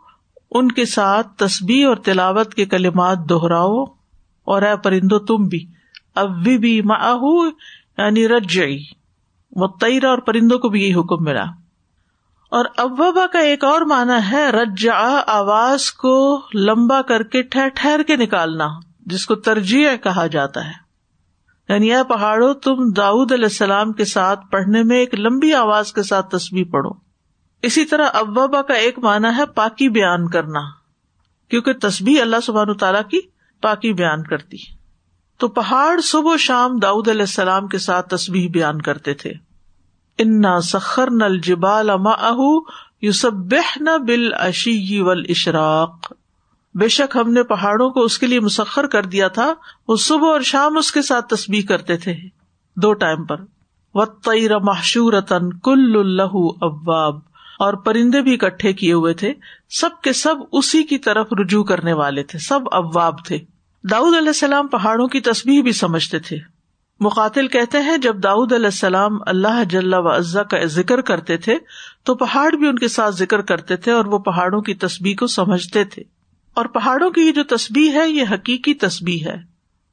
ان 0.51 0.73
کے 0.73 0.85
ساتھ 0.85 1.29
تصبیح 1.37 1.89
اور 1.89 1.97
تلاوت 1.97 2.55
کے 2.55 2.65
کلمات 2.65 3.19
دوہراؤ 3.29 3.85
اور 4.45 4.63
اے 4.63 4.77
پرندو 4.77 5.19
تم 5.19 5.45
بھی۔ 5.45 5.67
اب 6.15 6.31
بھی 6.45 6.83
ماہو 6.83 7.47
یعنی 7.47 8.29
رجئی 8.29 8.85
متعرا 9.57 10.09
اور 10.11 10.19
پرندوں 10.19 10.59
کو 10.59 10.69
بھی 10.69 10.83
یہی 10.83 10.95
حکم 10.95 11.25
ملا۔ 11.25 11.45
اور 12.49 12.65
ابا 12.77 13.27
کا 13.33 13.39
ایک 13.39 13.65
اور 13.65 13.81
مانا 13.81 14.31
ہے 14.31 14.51
رجا 14.51 15.21
آواز 15.27 15.93
کو 15.93 16.43
لمبا 16.55 17.03
کر 17.03 17.23
کے 17.23 17.43
ٹھہر 17.43 17.69
ٹھہر 17.75 18.01
کے 18.07 18.17
نکالنا، 18.17 18.69
جس 19.07 19.27
کو 19.27 19.35
ترجیح 19.35 19.89
کہا 20.03 20.27
جاتا 20.27 20.65
ہے۔ 20.65 20.87
یعنی 21.69 21.89
یہ 21.89 22.03
پہاڑوں، 22.09 22.55
تم 22.55 22.93
داود 22.97 23.33
علیہ 23.33 23.45
السلام 23.45 23.93
کے 23.93 24.05
ساتھ 24.05 24.41
پڑھنے 24.51 24.83
میں 24.83 24.97
ایک 24.97 25.15
لمبی 25.15 25.55
آواز 25.55 25.93
کے 25.93 26.03
ساتھ 26.03 26.31
تصویر 26.31 26.65
پڑھو۔ 26.73 26.91
اسی 27.63 27.85
طرح 27.85 28.07
ابا 28.13 28.63
کا 28.63 28.75
ایک 28.75 28.99
مانا 28.99 29.37
ہے 29.37 29.47
پاکی 29.47 29.89
بیان 29.89 30.29
کرنا، 30.29 30.61
کیونکہ 31.49 31.73
تصبیح 31.73 32.21
اللہ 32.21 32.37
سبحان 32.43 32.75
تعالیٰ 32.75 33.03
کی 33.11 33.21
پاکی 33.63 33.93
بیان 33.93 34.23
کرتی۔ 34.23 34.57
تو 35.39 35.49
پہاڑ 35.49 36.01
صبح 36.01 36.35
و 36.35 36.37
شام 36.37 36.79
داؤد 36.79 37.09
علیہ 37.09 37.21
السلام 37.21 37.67
کے 37.67 37.79
ساتھ 37.79 38.09
تصبیح 38.09 38.49
بیان 38.51 38.83
کرتے 38.83 39.15
تھے۔ 39.15 39.33
انا 40.19 40.61
سخر 40.61 41.11
نل 41.11 41.39
جبال 41.39 41.91
نہ 43.81 43.99
بل 44.07 44.35
اشی 44.35 45.01
ول 45.01 45.25
اشراق 45.29 46.13
بے 46.75 46.89
شک 46.89 47.17
ہم 47.17 47.33
نے 47.33 47.43
پہاڑوں 47.43 47.91
کو 47.91 48.01
اس 48.01 48.19
کے 48.19 48.27
لیے 48.27 48.41
مسخر 48.41 48.87
کر 48.87 49.03
دیا 49.03 49.29
تھا، 49.29 49.55
وہ 49.89 49.97
صبح 49.97 50.29
اور 50.29 50.41
شام 50.41 50.77
اس 50.77 50.93
کے 50.93 51.03
ساتھ 51.03 51.35
تصبیح 51.35 51.63
کرتے 51.69 51.97
تھے۔ 51.97 52.15
دو 52.77 52.93
ٹائم 52.93 53.25
پر۔ 53.25 53.37
و 53.95 54.05
تیر 54.05 54.59
محشورتن 54.59 55.59
کل 55.59 55.97
اللہ 55.99 56.37
اباب 56.61 57.15
اور 57.59 57.75
پرندے 57.75 58.21
بھی 58.21 58.35
اکٹھے 58.35 58.73
کیے 58.73 58.93
ہوئے 58.93 59.15
تھے۔ 59.15 59.35
سب 59.81 59.91
کے 60.03 60.13
سب 60.13 60.37
اسی 60.53 60.83
کی 60.83 60.99
طرف 60.99 61.27
رجوع 61.41 61.65
کرنے 61.65 61.93
والے 61.93 62.23
تھے۔ 62.23 62.39
سب 62.39 62.61
ابواب 62.73 63.25
تھے۔ 63.25 63.39
داؤد 63.91 64.15
علیہ 64.15 64.29
السلام 64.29 64.67
پہاڑوں 64.67 65.09
کی 65.09 65.21
تصویر 65.21 65.63
بھی 65.63 65.73
سمجھتے 65.73 66.19
تھے۔ 66.19 66.56
مقاتل 67.01 67.49
کہتے 67.49 67.79
ہیں، 67.79 67.99
جب 67.99 68.23
داؤد 68.23 68.53
علیہ 68.53 68.67
السلام 68.67 69.13
اللہ 69.27 69.65
جل 69.65 69.95
و 69.95 70.17
عزا 70.17 70.43
کا 70.43 70.65
ذکر 70.65 71.01
کرتے 71.01 71.37
تھے، 71.37 71.59
تو 72.05 72.15
پہاڑ 72.15 72.57
بھی 72.57 72.69
ان 72.69 72.79
کے 72.79 72.89
ساتھ 72.89 73.15
ذکر 73.15 73.43
کرتے 73.43 73.77
تھے 73.77 73.93
اور 73.93 74.05
وہ 74.05 74.19
پہاڑوں 74.19 74.61
کی 74.61 74.75
تصویر 74.75 75.17
کو 75.17 75.27
سمجھتے 75.27 75.85
تھے۔ 75.85 76.03
اور 76.55 76.67
پہاڑوں 76.67 77.11
کی 77.11 77.21
یہ 77.21 77.33
جو 77.33 77.45
تصبیح 77.45 77.93
ہے، 77.93 78.11
یہ 78.11 78.25
حقیقی 78.31 78.75
تصبیح 78.75 79.25
ہے۔ 79.25 79.37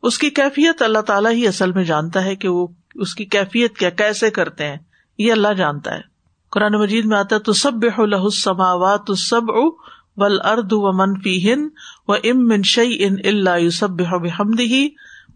اس 0.03 0.17
کی 0.17 0.29
کیفیت 0.29 0.81
اللہ 0.81 0.99
تعالیٰ 0.99 1.31
ہی 1.31 1.47
اصل 1.47 1.71
میں 1.71 1.83
جانتا 1.83 2.23
ہے 2.23 2.35
کہ 2.35 2.47
وہ 2.47 2.67
اس 2.95 3.15
کی 3.15 3.25
کیفیت 3.25 3.77
کیا، 3.77 3.89
کیسے 3.89 4.29
کرتے 4.29 4.65
ہیں، 4.65 4.77
یہ 5.17 5.31
اللہ 5.31 5.53
جانتا 5.53 5.95
ہے۔ 5.95 6.13
قرآن 6.51 6.73
مجید 6.73 7.05
میں 7.05 7.17
آتا 7.17 7.37
تو 7.37 7.53
سب 7.53 7.71
السماوات 7.97 9.17
سب 9.17 9.51
او 9.51 9.71
ول 10.17 10.41
ارد 10.45 10.69
و 10.71 10.91
منفی 10.91 11.53
ہن 11.53 11.67
و 12.07 12.13
ام 12.13 12.47
من 12.47 12.61
شعی 12.63 13.05
ان 13.05 13.15
اللہ 13.23 13.69
سب 13.69 14.01
ہی 14.59 14.89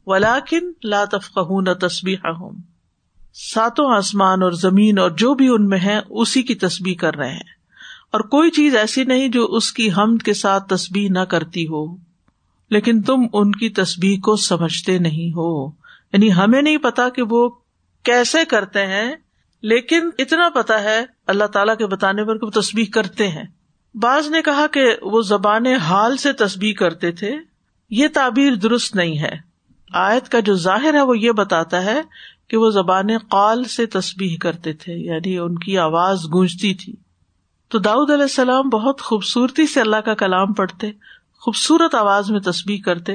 ولاکن 0.07 0.71
لا 0.83 1.05
تفقہ 1.05 1.39
ساتوں 3.33 3.91
آسمان 3.91 4.43
اور 4.43 4.51
زمین 4.51 4.99
اور 4.99 5.11
جو 5.11 5.33
بھی 5.33 5.47
ان 5.47 5.67
میں 5.67 5.79
ہے 5.79 5.99
اسی 6.09 6.41
کی 6.41 6.55
تصبیح 6.55 6.95
کر 6.95 7.15
رہے 7.15 7.31
ہیں۔ 7.31 7.57
اور 8.11 8.19
کوئی 8.19 8.51
چیز 8.51 8.75
ایسی 8.75 9.03
نہیں 9.03 9.27
جو 9.27 9.45
اس 9.45 9.73
کی 9.73 9.89
حمد 9.97 10.23
کے 10.23 10.33
ساتھ 10.33 10.67
تصبیح 10.67 11.09
نہ 11.09 11.19
کرتی 11.19 11.67
ہو۔ 11.67 11.95
لیکن 12.69 13.01
تم 13.01 13.21
ان 13.33 13.51
کی 13.51 13.69
تصبیح 13.69 14.17
کو 14.17 14.35
سمجھتے 14.35 14.97
نہیں 14.97 15.29
ہو۔ 15.29 15.67
یعنی 16.13 16.33
ہمیں 16.33 16.61
نہیں 16.61 16.77
پتا 16.77 17.09
کہ 17.09 17.21
وہ 17.21 17.49
کیسے 18.03 18.45
کرتے 18.45 18.85
ہیں، 18.85 19.15
لیکن 19.61 20.09
اتنا 20.19 20.49
پتا 20.49 20.83
ہے، 20.83 21.05
اللہ 21.27 21.45
تعالی 21.45 21.71
کے 21.77 21.85
بتانے 21.85 22.23
پر 22.23 22.37
کہ 22.37 22.45
وہ 22.45 22.61
تصبیح 22.61 22.85
کرتے 22.93 23.27
ہیں۔ 23.27 23.43
بعض 23.93 24.27
نے 24.27 24.41
کہا 24.41 24.67
کہ 24.67 24.95
وہ 25.01 25.21
زبان 25.21 25.65
حال 25.65 26.17
سے 26.17 26.33
تصبیح 26.33 26.73
کرتے 26.73 27.11
تھے۔ 27.11 27.35
یہ 27.89 28.07
تعبیر 28.13 28.55
درست 28.55 28.95
نہیں 28.95 29.19
ہے۔ 29.19 29.56
آیت 29.94 30.29
کا 30.29 30.39
جو 30.39 30.53
ظاہر 30.56 30.94
ہے 30.94 31.01
وہ 31.01 31.20
یہ 31.20 31.32
بتاتا 31.32 31.84
ہے 31.84 32.01
کہ 32.48 32.58
وہ 32.58 32.70
زبان 32.70 33.08
قال 33.29 33.63
سے 33.63 33.86
تصبیح 33.86 34.38
کرتے 34.38 34.74
تھے 34.74 34.94
یعنی 34.94 35.38
ان 35.38 35.58
کی 35.58 35.77
آواز 35.77 36.25
گونجتی 36.34 36.74
تھی۔ 36.74 36.96
تو 37.67 37.79
داؤد 37.79 38.12
علیہ 38.12 38.24
السلام 38.24 38.70
بہت 38.70 39.01
خوبصورتی 39.01 39.67
سے 39.67 39.82
اللہ 39.82 39.96
کا 39.96 40.13
کلام 40.13 40.53
پڑھتے، 40.53 40.91
خوبصورت 41.39 41.96
آواز 41.96 42.32
میں 42.32 42.39
تصبیح 42.39 42.82
کرتے 42.82 43.13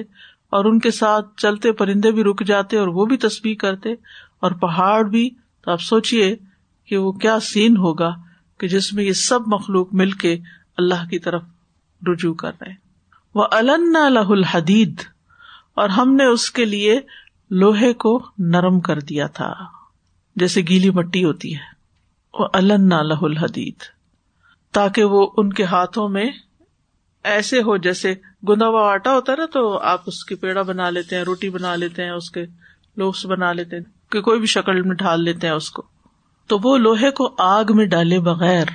اور 0.50 0.64
ان 0.64 0.78
کے 0.78 0.90
ساتھ 0.90 1.26
چلتے 1.36 1.72
پرندے 1.72 2.10
بھی 2.10 2.24
رک 2.24 2.44
جاتے 2.44 2.78
اور 2.78 2.88
وہ 2.88 3.06
بھی 3.06 3.16
تصبیح 3.16 3.54
کرتے 3.54 3.92
اور 4.40 4.50
پہاڑ 4.50 5.04
بھی۔ 5.04 5.30
تو 5.64 5.70
آپ 5.70 5.80
سوچیے 5.80 6.36
کہ 6.86 6.96
وہ 6.96 7.12
کیا 7.12 7.40
سین 7.40 7.76
ہوگا 7.76 8.10
کہ 8.58 8.68
جس 8.68 8.92
میں 8.92 9.04
یہ 9.04 9.12
سب 9.12 9.40
مخلوق 9.46 9.94
مل 9.94 10.10
کے 10.10 10.38
اللہ 10.76 11.08
کی 11.10 11.18
طرف 11.18 11.42
رجوع 12.08 12.34
کر 12.34 12.52
رہے 12.60 12.72
وہ 13.34 13.44
لہ 14.08 14.18
الحدید 14.18 15.00
اور 15.74 15.88
ہم 15.88 16.14
نے 16.14 16.24
اس 16.24 16.50
کے 16.50 16.64
لیے 16.64 17.00
لوہے 17.50 17.92
کو 17.92 18.26
نرم 18.38 18.80
کر 18.80 19.00
دیا 19.00 19.26
تھا، 19.26 19.52
جیسے 20.36 20.62
گیلی 20.62 20.90
مٹی 20.90 21.24
ہوتی 21.24 21.54
ہے۔ 21.54 21.70
وہ 22.34 22.48
لہ 22.60 23.22
الحدید، 23.22 23.82
تاکہ 24.72 25.04
وہ 25.04 25.30
ان 25.36 25.52
کے 25.52 25.64
ہاتھوں 25.64 26.08
میں 26.08 26.30
ایسے 27.24 27.62
ہو، 27.62 27.76
جیسے 27.76 28.14
گندا 28.48 28.66
ہوا 28.68 28.90
آٹا 28.92 29.14
ہوتا 29.14 29.32
ہے 29.32 29.36
نا، 29.36 29.46
تو 29.46 29.78
آپ 29.78 30.00
اس 30.06 30.24
کی 30.24 30.34
پیڑا 30.34 30.62
بنا 30.62 30.90
لیتے 30.90 31.16
ہیں، 31.16 31.22
روٹی 31.22 31.50
بنا 31.50 31.76
لیتے 31.76 32.04
ہیں، 32.04 32.10
اس 32.10 32.30
کے 32.30 32.44
لوس 32.96 33.26
بنا 33.26 33.52
لیتے 33.52 33.76
ہیں، 33.76 33.84
کہ 34.12 34.20
کوئی 34.20 34.38
بھی 34.38 34.46
شکل 34.46 34.82
میں 34.82 34.96
ڈھال 34.96 35.24
لیتے 35.24 35.46
ہیں 35.46 35.54
اس 35.54 35.70
کو۔ 35.70 35.82
تو 36.46 36.58
وہ 36.64 36.76
لوہے 36.78 37.10
کو 37.10 37.34
آگ 37.38 37.64
میں 37.74 37.86
ڈالے 37.86 38.18
بغیر، 38.20 38.66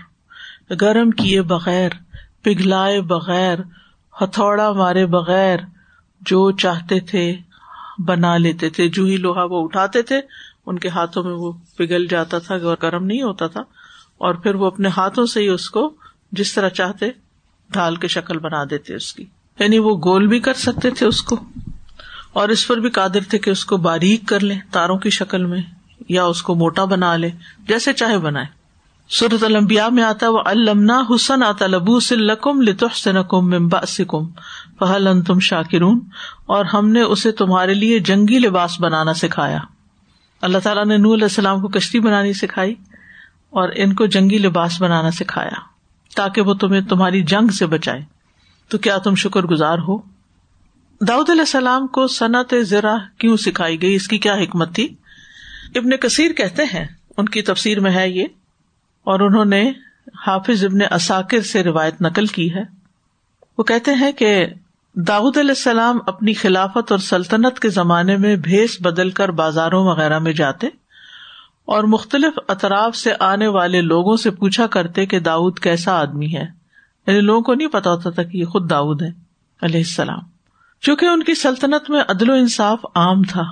گرم 0.82 1.12
کیے 1.12 1.42
بغیر، 1.42 1.90
پگھلائے 2.44 3.02
بغیر، 3.02 3.60
ہتھوڑا 4.22 4.72
مارے 4.72 5.06
بغیر 5.06 5.60
جو 6.22 6.52
چاہتے 6.52 7.00
تھے 7.00 7.36
بنا 7.98 8.38
لیتے 8.38 8.70
تھے، 8.70 8.90
جو 8.90 9.04
ہی 9.04 9.18
لوہا 9.18 9.44
وہ 9.44 9.64
اٹھاتے 9.64 10.02
تھے، 10.02 10.22
ان 10.66 10.80
کے 10.80 10.90
ہاتھوں 10.90 11.24
میں 11.24 11.34
وہ 11.34 11.52
پگھل 11.78 12.08
جاتا 12.08 12.40
تھا 12.40 12.58
گرم 12.58 13.06
نہیں 13.06 13.22
ہوتا 13.22 13.48
تھا۔ 13.48 13.62
اور 14.18 14.34
پھر 14.34 14.56
وہ 14.56 14.66
اپنے 14.66 14.90
ہاتھوں 14.98 15.26
سے 15.26 15.42
ہی 15.42 15.48
اس 15.48 15.70
کو 15.70 15.96
جس 16.32 16.54
طرح 16.54 16.70
چاہتے 16.70 17.06
ڈھال 17.70 17.96
کے 17.96 18.08
شکل 18.08 18.40
بنا 18.40 18.64
دیتے 18.64 18.96
اس 18.96 19.14
کی۔ 19.14 19.26
یعنی 19.60 19.80
وہ 19.80 19.98
گول 19.98 20.28
بھی 20.28 20.40
کر 20.40 20.54
سکتے 20.54 20.90
تھے 20.90 21.06
اس 21.06 21.22
کو، 21.22 21.38
اور 22.34 22.50
اس 22.50 22.68
پر 22.68 22.78
بھی 22.78 22.90
قادر 22.90 23.20
تھے 23.30 23.38
کہ 23.38 23.50
اس 23.50 23.66
کو 23.66 23.78
باریک 23.78 24.28
کر 24.28 24.40
لیں 24.40 24.60
تاروں 24.72 24.98
کی 24.98 25.10
شکل 25.10 25.46
میں، 25.46 25.62
یا 26.10 26.26
اس 26.26 26.44
کو 26.44 26.56
موٹا 26.56 26.86
بنا 26.86 27.16
لے 27.16 27.30
جیسے 27.68 27.94
چاہے 27.94 28.18
بنائے 28.18 28.57
سورت 29.10 29.44
المبیا 29.44 29.90
میں 29.90 30.04
آتا 30.04 30.30
وہ 30.30 30.40
المنا 30.46 31.04
حسن 31.10 31.44
آتا 31.44 31.68
لبو 31.68 32.00
سلکم 32.00 32.62
لتحسنکم 32.62 33.50
من 33.50 33.68
باسکم 33.68 34.28
فہل 34.80 35.08
انتم 35.08 35.40
شاکرون 35.40 36.00
اور 36.46 36.66
ہم 36.66 36.90
نے 36.90 37.02
اسے 37.02 37.32
تمہارے 37.32 37.74
لیے 37.74 38.00
جنگی 38.00 38.40
لباس 38.40 38.80
بنانا 38.80 39.14
سکھایا۔ 39.14 39.58
اللہ 40.42 40.58
تعالیٰ 40.58 40.86
نے 40.86 40.98
نور 40.98 41.14
علیہ 41.14 41.24
السلام 41.24 41.62
کو 41.62 41.68
کشتی 41.68 42.00
بنانی 42.00 42.34
سکھائی 42.34 42.76
اور 43.50 43.70
ان 43.76 43.94
کو 43.94 44.06
جنگی 44.06 44.38
لباس 44.38 44.82
بنانا 44.82 45.12
سکھایا 45.12 45.60
تاکہ 46.16 46.42
وہ 46.42 46.54
تمہیں 46.54 46.82
تمہاری 46.82 47.24
جنگ 47.24 47.48
سے 47.48 47.66
بچائے۔ 47.66 48.02
تو 48.68 48.78
کیا 48.78 48.98
تم 48.98 49.16
شکر 49.16 49.44
گزار 49.44 49.78
ہو؟ 49.78 49.98
داؤد 51.02 51.30
علیہ 51.30 51.42
السلام 51.42 51.88
کو 51.88 52.08
صنعت 52.08 52.54
ذرا 52.62 52.96
کیوں 53.18 53.38
سکھائی 53.38 53.82
گئی؟ 53.82 53.96
اس 53.96 54.08
کی 54.08 54.18
کیا 54.18 54.34
حکمت 54.34 54.76
تھی؟ 54.76 54.88
ابن 55.76 55.98
کثیر 55.98 56.32
کہتے 56.32 56.64
ہیں، 56.64 56.86
ان 57.18 57.30
کی 57.30 57.42
تفسیر 57.42 57.80
میں 57.80 57.92
ہے 57.92 58.10
یہ 58.10 58.26
اور 59.08 59.20
انہوں 59.20 59.46
نے 59.46 59.72
حافظ 60.28 60.66
ابن 60.66 60.78
اساکر 60.92 61.42
سے 61.42 61.64
روایت 61.64 62.02
نقل 62.02 62.26
کی 62.26 62.54
ہے۔ 62.54 62.64
وہ 63.58 63.64
کہتے 63.64 63.94
ہیں 63.94 64.12
کہ 64.12 64.46
داود 64.96 65.38
علیہ 65.38 65.52
السلام 65.52 66.00
اپنی 66.08 66.34
خلافت 66.34 66.92
اور 66.92 67.00
سلطنت 67.00 67.60
کے 67.60 67.70
زمانے 67.70 68.18
میں 68.18 68.36
بھیس 68.36 68.78
بدل 68.82 69.10
کر 69.10 69.30
بازاروں 69.30 69.86
وغیرہ 69.86 70.20
میں 70.20 70.34
جاتے 70.34 70.68
اور 71.66 71.84
مختلف 71.84 72.40
اطراف 72.48 72.96
سے 72.96 73.14
آنے 73.20 73.48
والے 73.48 73.82
لوگوں 73.82 74.18
سے 74.18 74.32
پوچھا 74.32 74.68
کرتے 74.68 75.06
کہ 75.06 75.20
داؤد 75.20 75.60
کیسا 75.60 76.00
آدمی 76.00 76.36
ہے۔ 76.36 76.46
یعنی 77.08 77.20
لوگوں 77.20 77.42
کو 77.42 77.54
نہیں 77.54 77.68
پتا 77.68 77.92
ہوتا 77.92 78.10
تھا 78.10 78.24
کہ 78.24 78.38
یہ 78.38 78.46
خود 78.46 78.70
داؤد 78.70 79.02
ہے 79.02 79.10
علیہ 79.62 79.80
السلام۔ 79.80 80.20
چونکہ 80.82 81.06
ان 81.06 81.24
کی 81.24 81.36
سلطنت 81.36 81.90
میں 81.90 82.02
عدل 82.10 82.30
و 82.30 82.34
انصاف 82.34 82.80
عام 82.96 83.24
تھا 83.24 83.44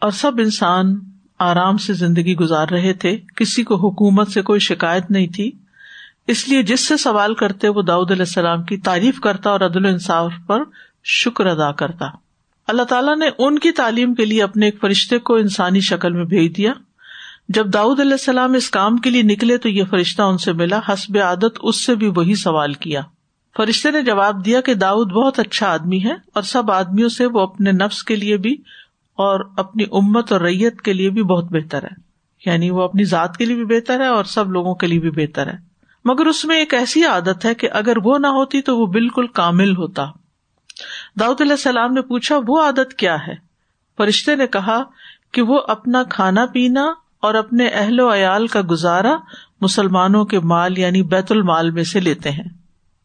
اور 0.00 0.10
سب 0.10 0.32
انسان 0.38 1.00
آرام 1.42 1.76
سے 1.76 1.92
زندگی 1.92 2.36
گزار 2.36 2.68
رہے 2.68 2.92
تھے، 2.92 3.18
کسی 3.36 3.62
کو 3.62 3.76
حکومت 3.76 4.28
سے 4.28 4.42
کوئی 4.42 4.60
شکایت 4.60 5.10
نہیں 5.10 5.26
تھی۔ 5.26 5.52
اس 6.26 6.48
لیے 6.48 6.62
جس 6.62 6.88
سے 6.88 6.96
سوال 6.96 7.34
کرتے، 7.34 7.68
وہ 7.68 7.82
داؤد 7.82 8.10
علیہ 8.10 8.22
السلام 8.22 8.62
کی 8.62 8.76
تعریف 8.76 9.20
کرتا 9.20 9.50
اور 9.50 9.60
عدل 9.60 9.84
و 9.84 9.88
انصاف 9.88 10.32
پر 10.46 10.62
شکر 11.04 11.46
ادا 11.46 11.72
کرتا۔ 11.72 12.06
اللہ 12.66 12.82
تعالیٰ 12.82 13.16
نے 13.16 13.26
ان 13.38 13.58
کی 13.58 13.72
تعلیم 13.72 14.14
کے 14.14 14.24
لیے 14.24 14.42
اپنے 14.42 14.66
ایک 14.66 14.80
فرشتے 14.80 15.18
کو 15.18 15.34
انسانی 15.34 15.80
شکل 15.80 16.12
میں 16.12 16.24
بھیج 16.24 16.56
دیا۔ 16.56 16.72
جب 17.48 17.72
داؤد 17.72 18.00
علیہ 18.00 18.12
السلام 18.12 18.52
اس 18.52 18.70
کام 18.70 18.96
کے 18.96 19.10
لیے 19.10 19.22
نکلے 19.22 19.58
تو 19.58 19.68
یہ 19.68 19.84
فرشتہ 19.90 20.22
ان 20.22 20.38
سے 20.38 20.52
ملا، 20.52 20.80
حسب 20.88 21.18
عادت 21.22 21.58
اس 21.62 21.84
سے 21.84 21.94
بھی 21.94 22.10
وہی 22.16 22.34
سوال 22.34 22.72
کیا۔ 22.72 23.00
فرشتے 23.56 23.90
نے 23.90 24.02
جواب 24.02 24.44
دیا 24.44 24.60
کہ 24.60 24.74
داؤد 24.74 25.12
بہت 25.12 25.38
اچھا 25.38 25.72
آدمی 25.72 26.04
ہے 26.04 26.12
اور 26.12 26.42
سب 26.42 26.70
آدمیوں 26.70 27.08
سے 27.08 27.26
وہ 27.26 27.40
اپنے 27.40 27.72
نفس 27.72 28.04
کے 28.04 28.16
لیے 28.16 28.36
بھی 28.36 28.56
اور 29.14 29.40
اپنی 29.56 29.84
امت 29.92 30.32
اور 30.32 30.40
ریت 30.40 30.82
کے 30.82 30.92
لیے 30.92 31.10
بھی 31.10 31.22
بہت 31.22 31.44
بہتر 31.44 31.82
ہے۔ 31.82 32.12
یعنی 32.46 32.70
وہ 32.70 32.82
اپنی 32.82 33.04
ذات 33.04 33.36
کے 33.36 33.44
لیے 33.44 33.56
بھی 33.56 33.64
بہتر 33.64 34.00
ہے 34.00 34.06
اور 34.06 34.24
سب 34.24 34.50
لوگوں 34.50 34.74
کے 34.74 34.86
لیے 34.86 34.98
بھی 34.98 35.10
بہتر 35.10 35.46
ہے۔ 35.46 35.56
مگر 36.04 36.26
اس 36.26 36.44
میں 36.44 36.56
ایک 36.56 36.74
ایسی 36.74 37.04
عادت 37.04 37.44
ہے 37.44 37.54
کہ 37.54 37.68
اگر 37.72 37.96
وہ 38.04 38.18
نہ 38.18 38.26
ہوتی 38.26 38.62
تو 38.62 38.78
وہ 38.78 38.86
بالکل 38.86 39.26
کامل 39.26 39.76
ہوتا۔ 39.76 40.04
داؤد 41.20 41.40
علیہ 41.40 41.52
السلام 41.52 41.92
نے 41.92 42.02
پوچھا، 42.02 42.38
وہ 42.48 42.62
عادت 42.62 42.94
کیا 42.94 43.14
ہے؟ 43.14 43.52
فرشتے 43.96 44.36
نے 44.36 44.46
کہا 44.46 44.82
کہ 45.32 45.42
وہ 45.42 45.60
اپنا 45.68 46.02
کھانا 46.02 46.46
پینا 46.46 46.84
اور 47.22 47.34
اپنے 47.34 47.68
اہل 47.68 48.00
و 48.00 48.14
عیال 48.14 48.46
کا 48.46 48.60
گزارا 48.70 49.16
مسلمانوں 49.60 50.24
کے 50.24 50.40
مال 50.40 50.78
یعنی 50.78 51.02
بیت 51.02 51.32
المال 51.32 51.70
میں 51.70 51.82
سے 51.82 52.00
لیتے 52.00 52.30
ہیں۔ 52.30 52.44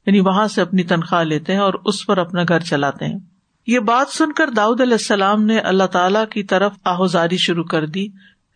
یعنی 0.06 0.20
وہاں 0.20 0.48
سے 0.48 0.62
اپنی 0.62 0.84
تنخواہ 0.84 1.24
لیتے 1.24 1.54
ہیں 1.54 1.60
اور 1.60 1.74
اس 1.86 2.06
پر 2.06 2.18
اپنا 2.18 2.42
گھر 2.48 2.60
چلاتے 2.60 3.06
ہیں۔ 3.06 3.20
یہ 3.68 3.80
بات 3.80 4.14
سن 4.14 4.32
کر 4.32 4.50
داؤد 4.50 4.82
علیہ 4.82 4.94
السلام 4.94 5.44
نے 5.44 5.60
اللہ 5.60 5.84
تعالی 5.84 6.20
کی 6.32 6.44
طرف 6.44 6.74
آہوزاری 6.84 7.38
شروع 7.38 7.64
کر 7.64 7.86
دی 7.86 8.08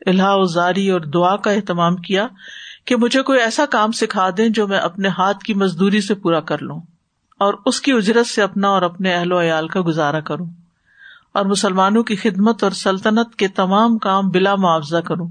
اللہ 0.06 0.46
زاری 0.46 0.90
اور 0.90 1.02
دعا 1.02 1.36
کا 1.36 1.52
اہتمام 1.52 1.96
کیا 1.96 2.28
کہ 2.86 2.96
مجھے 2.96 3.22
کوئی 3.22 3.40
ایسا 3.40 3.66
کام 3.66 3.92
سکھا 3.92 4.30
دیں 4.38 4.50
جو 4.50 4.68
میں 4.68 4.80
اپنے 4.80 5.08
ہاتھ 5.08 5.38
کی 5.38 5.54
مزدوری 5.54 6.02
سے 6.02 6.16
پورا 6.16 6.40
کر 6.40 6.62
لوں 6.62 6.80
اور 7.40 7.54
اس 7.66 7.82
کی 7.82 7.92
اجرت 7.92 8.28
سے 8.28 8.42
اپنا 8.42 8.68
اور 8.68 8.82
اپنے 8.82 9.14
اہل 9.14 9.32
و 9.32 9.42
عیال 9.42 9.68
کا 9.68 9.82
گزارا 9.88 10.20
کروں 10.20 10.48
اور 11.34 11.46
مسلمانوں 11.46 12.04
کی 12.04 12.16
خدمت 12.16 12.64
اور 12.64 12.72
سلطنت 12.72 13.36
کے 13.36 13.48
تمام 13.48 13.98
کام 13.98 14.30
بلا 14.30 14.56
معاوضہ 14.56 14.98
کروں۔ 14.98 15.30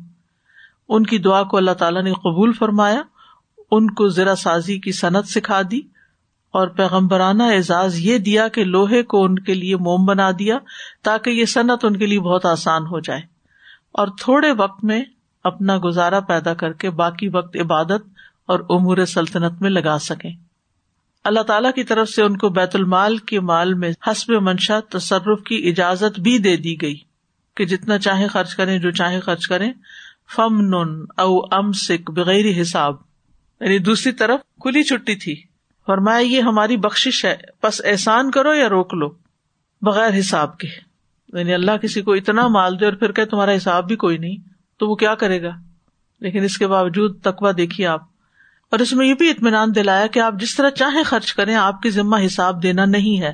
ان 0.88 1.06
کی 1.06 1.18
دعا 1.18 1.42
کو 1.42 1.56
اللہ 1.56 1.70
تعالیٰ 1.70 2.02
نے 2.02 2.12
قبول 2.12 2.52
فرمایا، 2.52 3.02
ان 3.70 3.90
کو 3.90 4.08
ذرا 4.08 4.34
سازی 4.34 4.78
کی 4.78 4.92
صنعت 4.92 5.26
سکھا 5.26 5.60
دی 5.70 5.80
اور 6.50 6.68
پیغمبرانہ 6.68 7.42
اعزاز 7.42 7.98
یہ 7.98 8.18
دیا 8.18 8.48
کہ 8.48 8.64
لوہے 8.64 9.02
کو 9.02 9.24
ان 9.24 9.38
کے 9.38 9.54
لیے 9.54 9.76
موم 9.76 10.04
بنا 10.04 10.30
دیا 10.38 10.58
تاکہ 11.02 11.30
یہ 11.30 11.44
صنعت 11.44 11.84
ان 11.84 11.96
کے 11.96 12.06
لیے 12.06 12.20
بہت 12.20 12.46
آسان 12.46 12.82
ہو 12.82 13.00
جائے۔ 13.00 13.20
اور 13.92 14.08
تھوڑے 14.20 14.52
وقت 14.52 14.84
میں 14.84 15.02
اپنا 15.44 15.78
گزارا 15.84 16.20
پیدا 16.20 16.54
کر 16.54 16.72
کے 16.72 16.90
باقی 16.90 17.28
وقت 17.28 17.56
عبادت 17.56 18.02
اور 18.46 18.60
امور 18.60 19.04
سلطنت 19.04 19.62
میں 19.62 19.70
لگا 19.70 19.98
سکیں۔ 19.98 20.30
اللہ 21.24 21.40
تعالیٰ 21.40 21.72
کی 21.72 21.84
طرف 21.84 22.08
سے 22.08 22.22
ان 22.22 22.36
کو 22.36 22.48
بیت 22.48 22.76
المال 22.76 23.18
کے 23.18 23.40
مال 23.40 23.74
میں 23.74 23.92
حسب 24.06 24.32
منشا 24.32 24.80
تصرف 24.90 25.42
کی 25.42 25.68
اجازت 25.68 26.20
بھی 26.20 26.38
دے 26.38 26.56
دی 26.56 26.82
گئی 26.82 26.98
کہ 27.56 27.64
جتنا 27.66 27.98
چاہے 27.98 28.28
خرچ 28.28 28.54
کریں، 28.54 28.78
جو 28.78 28.90
چاہے 28.90 29.20
خرچ 29.20 29.46
کریں۔ 29.46 29.72
فم 30.36 30.60
نن 30.60 31.04
او 31.16 31.38
ام 31.50 31.72
سکھ 31.72 32.10
بغیر 32.10 32.60
حساب۔ 32.60 32.94
یعنی 33.60 33.78
دوسری 33.78 34.12
طرف 34.12 34.40
کھلی 34.60 34.82
چھٹی 34.82 35.14
تھی۔ 35.14 35.49
فرمایا، 35.90 36.18
یہ 36.18 36.40
ہماری 36.40 36.76
بخش 36.76 37.24
ہے۔ 37.24 37.36
بس 37.62 37.82
احسان 37.84 38.30
کرو 38.30 38.54
یا 38.54 38.68
روک 38.68 38.94
لو؟ 38.94 39.08
بغیر 39.82 40.18
حساب 40.18 40.58
کے۔ 40.58 40.66
یعنی 41.38 41.54
اللہ 41.54 41.76
کسی 41.76 42.02
کو 42.02 42.12
اتنا 42.12 42.48
مال 42.48 42.80
دے 42.80 42.84
اور 42.84 42.92
پھر 42.92 43.12
کہ 43.12 43.24
تمہارا 43.24 43.56
حساب 43.56 43.86
بھی 43.86 43.96
کوئی 43.96 44.18
نہیں، 44.18 44.36
تو 44.78 44.88
وہ 44.88 44.94
کیا 44.94 45.14
کرے 45.14 45.42
گا؟ 45.42 45.50
لیکن 46.20 46.44
اس 46.44 46.58
کے 46.58 46.66
باوجود 46.66 47.20
تقوا 47.20 47.50
دیکھیے 47.56 47.86
آپ۔ 47.86 48.00
اور 48.70 48.78
اس 48.78 48.92
میں 48.92 49.06
یہ 49.06 49.14
بھی 49.14 49.30
اطمینان 49.30 49.74
دلایا 49.74 50.06
کہ 50.06 50.18
آپ 50.18 50.34
جس 50.40 50.56
طرح 50.56 50.70
چاہیں 50.70 51.02
خرچ 51.02 51.34
کریں، 51.34 51.54
آپ 51.54 51.82
کی 51.82 51.90
ذمہ 51.90 52.16
حساب 52.26 52.62
دینا 52.62 52.84
نہیں 52.84 53.22
ہے۔ 53.22 53.32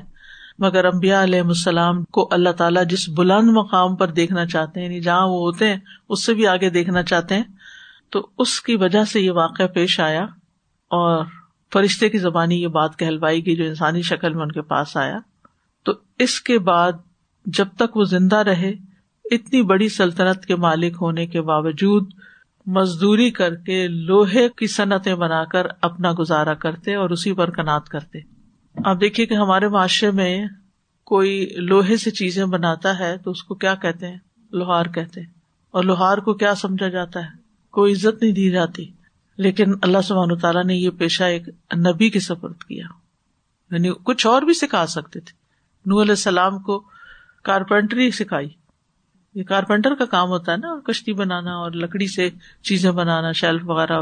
مگر 0.59 0.85
امبیا 0.85 1.23
علیہ 1.23 1.41
السلام 1.41 2.03
کو 2.03 2.29
اللہ 2.31 2.49
تعالیٰ 2.49 2.85
جس 2.85 3.09
بلند 3.09 3.49
مقام 3.49 3.95
پر 3.95 4.07
دیکھنا 4.07 4.45
چاہتے 4.45 4.79
ہیں 4.79 4.87
یعنی 4.87 5.01
جہاں 5.01 5.27
وہ 5.27 5.39
ہوتے 5.39 5.69
ہیں، 5.69 5.77
اس 6.09 6.25
سے 6.25 6.33
بھی 6.33 6.47
آگے 6.47 6.69
دیکھنا 6.69 7.03
چاہتے 7.03 7.35
ہیں۔ 7.35 7.43
تو 8.09 8.27
اس 8.37 8.61
کی 8.61 8.75
وجہ 8.75 9.03
سے 9.03 9.21
یہ 9.21 9.31
واقعہ 9.31 9.67
پیش 9.67 9.99
آیا 9.99 10.23
اور 10.89 11.25
فرشتے 11.73 12.09
کی 12.09 12.17
زبانی 12.17 12.61
یہ 12.61 12.67
بات 12.67 12.99
کہلوائی 12.99 13.45
گئی 13.45 13.55
جو 13.55 13.63
انسانی 13.63 14.01
شکل 14.01 14.33
میں 14.33 14.41
ان 14.41 14.51
کے 14.51 14.61
پاس 14.61 14.97
آیا، 14.97 15.19
تو 15.83 15.93
اس 16.19 16.41
کے 16.41 16.59
بعد 16.59 16.91
جب 17.45 17.67
تک 17.77 17.97
وہ 17.97 18.03
زندہ 18.03 18.35
رہے، 18.35 18.73
اتنی 19.31 19.61
بڑی 19.61 19.89
سلطنت 19.89 20.45
کے 20.45 20.55
مالک 20.55 20.97
ہونے 21.01 21.27
کے 21.27 21.41
باوجود 21.41 22.13
مزدوری 22.65 23.31
کر 23.31 23.55
کے 23.55 23.87
لوہے 23.87 24.49
کی 24.49 24.67
صنعتیں 24.67 25.15
بنا 25.15 25.43
کر 25.43 25.67
اپنا 25.81 26.11
گزارا 26.19 26.53
کرتے 26.53 26.95
اور 26.95 27.09
اسی 27.09 27.33
پر 27.33 27.49
کنات 27.49 27.89
کرتے۔ 27.89 28.19
آپ 28.85 29.01
دیکھیے 29.01 29.25
کہ 29.25 29.33
ہمارے 29.33 29.67
معاشرے 29.67 30.11
میں 30.11 30.45
کوئی 31.03 31.49
لوہے 31.55 31.97
سے 31.97 32.11
چیزیں 32.11 32.45
بناتا 32.45 32.99
ہے 32.99 33.17
تو 33.17 33.31
اس 33.31 33.43
کو 33.43 33.55
کیا 33.55 33.75
کہتے 33.75 34.07
ہیں؟ 34.07 34.17
لوہار 34.51 34.85
کہتے 34.85 35.21
ہیں۔ 35.21 35.27
اور 35.71 35.83
لوہار 35.83 36.17
کو 36.17 36.33
کیا 36.33 36.55
سمجھا 36.55 36.89
جاتا 36.89 37.19
ہے؟ 37.19 37.29
کوئی 37.71 37.93
عزت 37.93 38.23
نہیں 38.23 38.31
دی 38.31 38.51
جاتی۔ 38.51 38.91
لیکن 39.37 39.71
اللہ 39.81 39.97
سبحان 40.03 40.37
تعالیٰ 40.37 40.63
نے 40.63 40.75
یہ 40.75 40.89
پیشہ 40.89 41.23
ایک 41.23 41.49
نبی 41.77 42.09
کے 42.09 42.19
سپرد 42.19 42.63
کیا۔ 42.63 42.85
یعنی 43.71 43.91
کچھ 44.03 44.27
اور 44.27 44.41
بھی 44.41 44.53
سکھا 44.53 44.87
سکتے 44.87 45.19
تھے۔ 45.19 45.31
نور 45.85 46.01
علیہ 46.01 46.11
السلام 46.11 46.59
کو 46.59 46.83
کارپینٹری 47.43 48.11
سکھائی۔ 48.11 48.49
یہ 49.35 49.43
کارپینٹر 49.43 49.95
کا 49.95 50.05
کام 50.05 50.29
ہوتا 50.29 50.51
ہے 50.51 50.57
نا 50.57 50.79
کشتی 50.79 51.13
بنانا 51.13 51.51
اور 51.51 51.71
لکڑی 51.71 52.07
سے 52.07 52.29
چیزیں 52.63 52.91
بنانا، 52.91 53.31
شیلف 53.31 53.61
وغیرہ۔ 53.65 54.01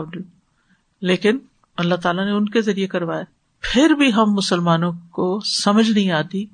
لیکن 1.01 1.37
اللہ 1.77 1.95
تعالیٰ 1.95 2.25
نے 2.25 2.31
ان 2.31 2.49
کے 2.49 2.61
ذریعے 2.61 2.87
کروایا۔ 2.87 3.23
پھر 3.59 3.89
بھی 3.89 4.13
ہم 4.13 4.25
مسلمانوں 4.25 4.93
کو 5.11 5.39
سمجھ 5.39 5.91
نہیں 5.91 6.11
آتی 6.11 6.45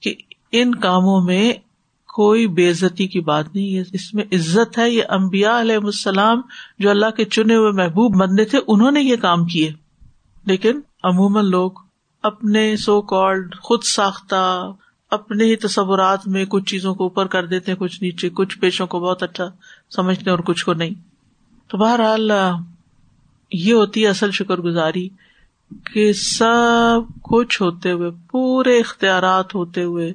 کہ 0.00 0.14
ان 0.52 0.74
کاموں 0.74 1.20
میں 1.20 1.52
کوئی 2.14 2.46
بےزتی 2.46 3.06
کی 3.06 3.20
بات 3.20 3.54
نہیں 3.54 3.76
ہے۔ 3.76 3.82
اس 3.92 4.14
میں 4.14 4.24
عزت 4.32 4.78
ہے۔ 4.78 4.90
یہ 4.90 5.02
امبیا 5.08 5.60
علیہ 5.60 5.76
السلام 5.76 6.40
جو 6.78 6.90
اللہ 6.90 7.10
کے 7.10 7.24
چنے 7.24 7.56
ہوئے 7.56 7.72
محبوب 7.72 8.20
بندے 8.20 8.44
تھے، 8.44 8.58
انہوں 8.68 8.90
نے 8.90 9.00
یہ 9.00 9.16
کام 9.16 9.44
کیے۔ 9.44 9.72
لیکن 10.46 10.80
عموماً 11.02 11.46
لوگ 11.46 11.70
اپنے 12.22 12.76
سو 12.76 13.02
کالڈ 13.02 13.56
خود 13.56 13.82
ساختہ، 13.82 14.72
اپنے 15.10 15.44
ہی 15.44 15.56
تصورات 15.56 16.28
میں 16.28 16.44
کچھ 16.48 16.64
چیزوں 16.64 16.94
کو 16.94 17.04
اوپر 17.04 17.26
کر 17.26 17.46
دیتے 17.46 17.72
ہیں، 17.72 17.78
کچھ 17.78 18.02
نیچے، 18.02 18.28
کچھ 18.28 18.58
پیشوں 18.58 18.86
کو 18.86 19.00
بہت 19.00 19.22
اچھا 19.22 19.50
سمجھتے 19.90 20.30
اور 20.30 20.38
کچھ 20.38 20.64
کو 20.64 20.72
نہیں۔ 20.72 20.94
تو 21.68 21.78
بہرحال، 21.78 22.30
یہ 23.52 23.74
ہوتی 23.74 24.02
ہے 24.02 24.08
اصل 24.08 24.30
شکر 24.30 24.58
گزاری 24.58 25.08
کہ 25.92 26.12
سب 26.12 27.00
کچھ 27.22 27.62
ہوتے 27.62 27.92
ہوئے، 27.92 28.10
پورے 28.30 28.78
اختیارات 28.78 29.54
ہوتے 29.54 29.82
ہوئے 29.82 30.12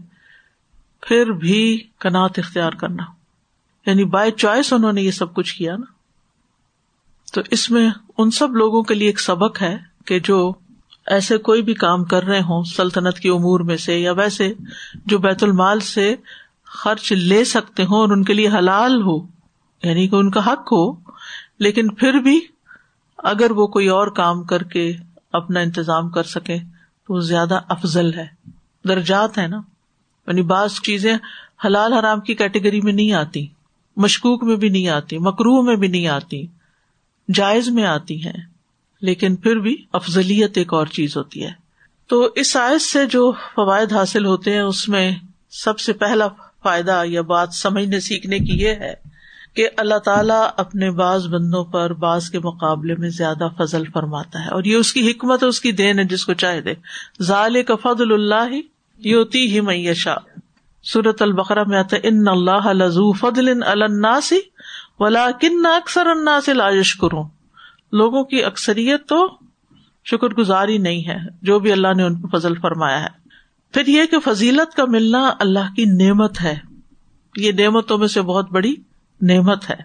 پھر 1.06 1.32
بھی 1.32 1.88
کنات 2.00 2.39
اختیار 2.39 2.72
کرنا۔ 2.72 3.04
یعنی 3.86 4.06
بائی 4.06 4.32
چوائس 4.32 4.74
انہوں 4.74 4.94
نے 4.94 5.02
یہ 5.02 5.12
سب 5.12 5.34
کچھ 5.34 5.56
کیا 5.56 5.78
نا۔ 5.78 5.86
تو 7.34 7.41
اس 7.52 7.72
میں 7.72 7.89
ان 8.18 8.32
سب 8.32 8.56
لوگوں 8.56 8.84
کے 8.84 8.94
لیے 8.94 9.08
ایک 9.08 9.20
سبق 9.20 9.62
ہے 9.62 9.78
کہ 10.06 10.20
جو 10.20 10.54
ایسے 11.08 11.38
کوئی 11.38 11.62
بھی 11.62 11.74
کام 11.74 12.04
کر 12.04 12.24
رہے 12.24 12.39
ہوں، 12.39 12.63
سلطنت 12.63 13.20
کی 13.20 13.30
امور 13.30 13.60
میں 13.60 13.78
سے 13.78 14.00
یا 14.00 14.12
ویسے 14.12 14.54
جو 15.06 15.18
بیت 15.18 15.44
المال 15.44 15.80
سے 15.80 16.15
خرچ 16.63 17.12
لے 17.12 17.44
سکتے 17.46 17.84
ہوں 17.84 18.00
اور 18.00 18.10
ان 18.10 18.24
کے 18.24 18.34
لیے 18.34 18.48
حلال 18.48 19.02
ہو 19.02 19.18
یعنی 19.84 20.08
کہ 20.08 20.15
ان 20.15 20.32
کا 20.32 20.46
حق 20.48 20.72
ہو، 20.72 20.94
لیکن 21.60 21.94
پھر 21.94 22.13
بھی 22.13 22.39
اگر 23.18 23.52
وہ 23.52 23.68
کوئی 23.68 23.88
اور 23.88 24.08
کام 24.08 24.44
کر 24.44 24.63
کے 24.63 24.94
اپنا 25.34 25.60
انتظام 25.60 26.10
کر 26.10 26.24
سکے 26.24 26.58
تو 27.08 27.20
زیادہ 27.20 27.60
افضل 27.70 28.13
ہے۔ 28.13 28.28
درجات 28.88 29.38
ہے 29.38 29.48
نا۔ 29.48 29.62
یعنی 30.28 30.42
بعض 30.42 30.74
چیزیں 30.84 31.16
حلال 31.66 31.94
حرام 31.94 32.20
کی 32.20 32.36
کیٹیگری 32.36 32.82
میں 32.82 32.94
نہیں 32.94 33.12
آتی، 33.12 33.48
مشکوک 33.98 34.44
میں 34.44 34.56
بھی 34.56 34.70
نہیں 34.70 34.88
آتی 34.88 35.18
مکرو 35.18 35.62
میں 35.62 35.76
بھی 35.76 35.88
نہیں 35.88 36.08
آتی، 36.08 36.46
جائز 37.34 37.70
میں 37.70 37.86
آتی 37.86 38.26
ہیں، 38.26 38.42
لیکن 39.02 39.36
پھر 39.36 39.56
بھی 39.56 39.76
افضلیت 39.94 40.58
ایک 40.58 40.74
اور 40.74 40.86
چیز 40.86 41.18
ہوتی 41.18 41.44
ہے۔ 41.44 41.52
تو 42.08 42.30
اس 42.36 42.56
آئس 42.58 42.92
سے 42.92 43.06
جو 43.06 43.32
فوائد 43.56 43.94
حاصل 43.94 44.26
ہوتے 44.26 44.54
ہیں، 44.54 44.62
اس 44.62 44.90
میں 44.90 45.12
سب 45.50 45.80
سے 45.80 45.94
پہلا 45.94 46.28
فائدہ 46.64 47.02
یا 47.06 47.22
بات 47.22 47.54
سمجھنے 47.54 48.00
سیکھنے 48.00 48.40
کی 48.40 48.54
یہ 48.54 48.70
ہے 48.70 48.94
کہ 49.56 49.70
اللہ 49.78 49.98
تعالیٰ 49.98 50.48
اپنے 50.58 50.92
بعض 50.92 51.28
بندوں 51.28 51.64
پر 51.66 51.94
بعض 51.94 52.30
کے 52.30 52.40
مقابلے 52.40 52.96
میں 52.96 53.10
زیادہ 53.10 53.48
فضل 53.58 53.84
فرماتا 53.94 54.46
ہے 54.46 54.50
اور 54.50 54.64
یہ 54.64 54.76
اس 54.76 54.94
کی 54.94 55.12
حکمت 55.12 55.44
اس 55.44 55.62
کی 55.62 55.72
دین 55.72 56.00
ہے، 56.00 56.04
جس 56.04 56.26
کو 56.26 56.34
چاہے 56.34 56.62
دے۔ 56.62 56.74
ظال 57.24 57.64
کا 57.64 57.76
فضل 57.76 58.14
اللہ 58.14 58.54
یوتی 58.98 59.52
ہی 59.52 59.62
میشا 59.62 60.16
سورت 60.84 61.22
البقرا 61.22 61.64
میں 61.64 61.78
آتا 61.78 61.98
ان 62.04 62.28
اللہ 62.28 62.74
لذو 62.74 63.12
فضل 63.12 63.64
الناسی 63.66 64.40
ولا 65.00 65.32
کن 65.32 65.66
اکثر 65.66 66.06
الناس 66.06 66.50
لاجش 66.50 66.96
کروں 66.96 67.24
لوگوں 67.92 68.24
کی 68.24 68.44
اکثریت 68.44 69.08
تو 69.08 69.38
شکر 70.06 70.28
گزاری 70.28 70.78
نہیں 70.78 71.08
ہے، 71.08 71.18
جو 71.42 71.60
بھی 71.60 71.72
اللہ 71.72 71.88
نے 71.98 72.04
ان 72.04 72.22
کو 72.22 72.40
فضل 72.40 72.56
فرمایا 72.56 73.04
ہے۔ 73.04 73.10
پھر 73.74 73.88
یہ 73.88 74.06
کہ 74.06 74.20
فضیلت 74.20 74.76
کا 74.76 74.86
ملنا 74.86 75.32
اللہ 75.40 75.74
کی 75.76 75.86
نعمت 75.86 76.42
ہے۔ 76.42 76.56
یہ 77.38 77.52
نعمتوں 77.52 77.98
میں 77.98 78.08
سے 78.08 78.22
بہت 78.22 78.52
بڑی 78.52 78.76
نعمت 79.22 79.70
ہے۔ 79.70 79.76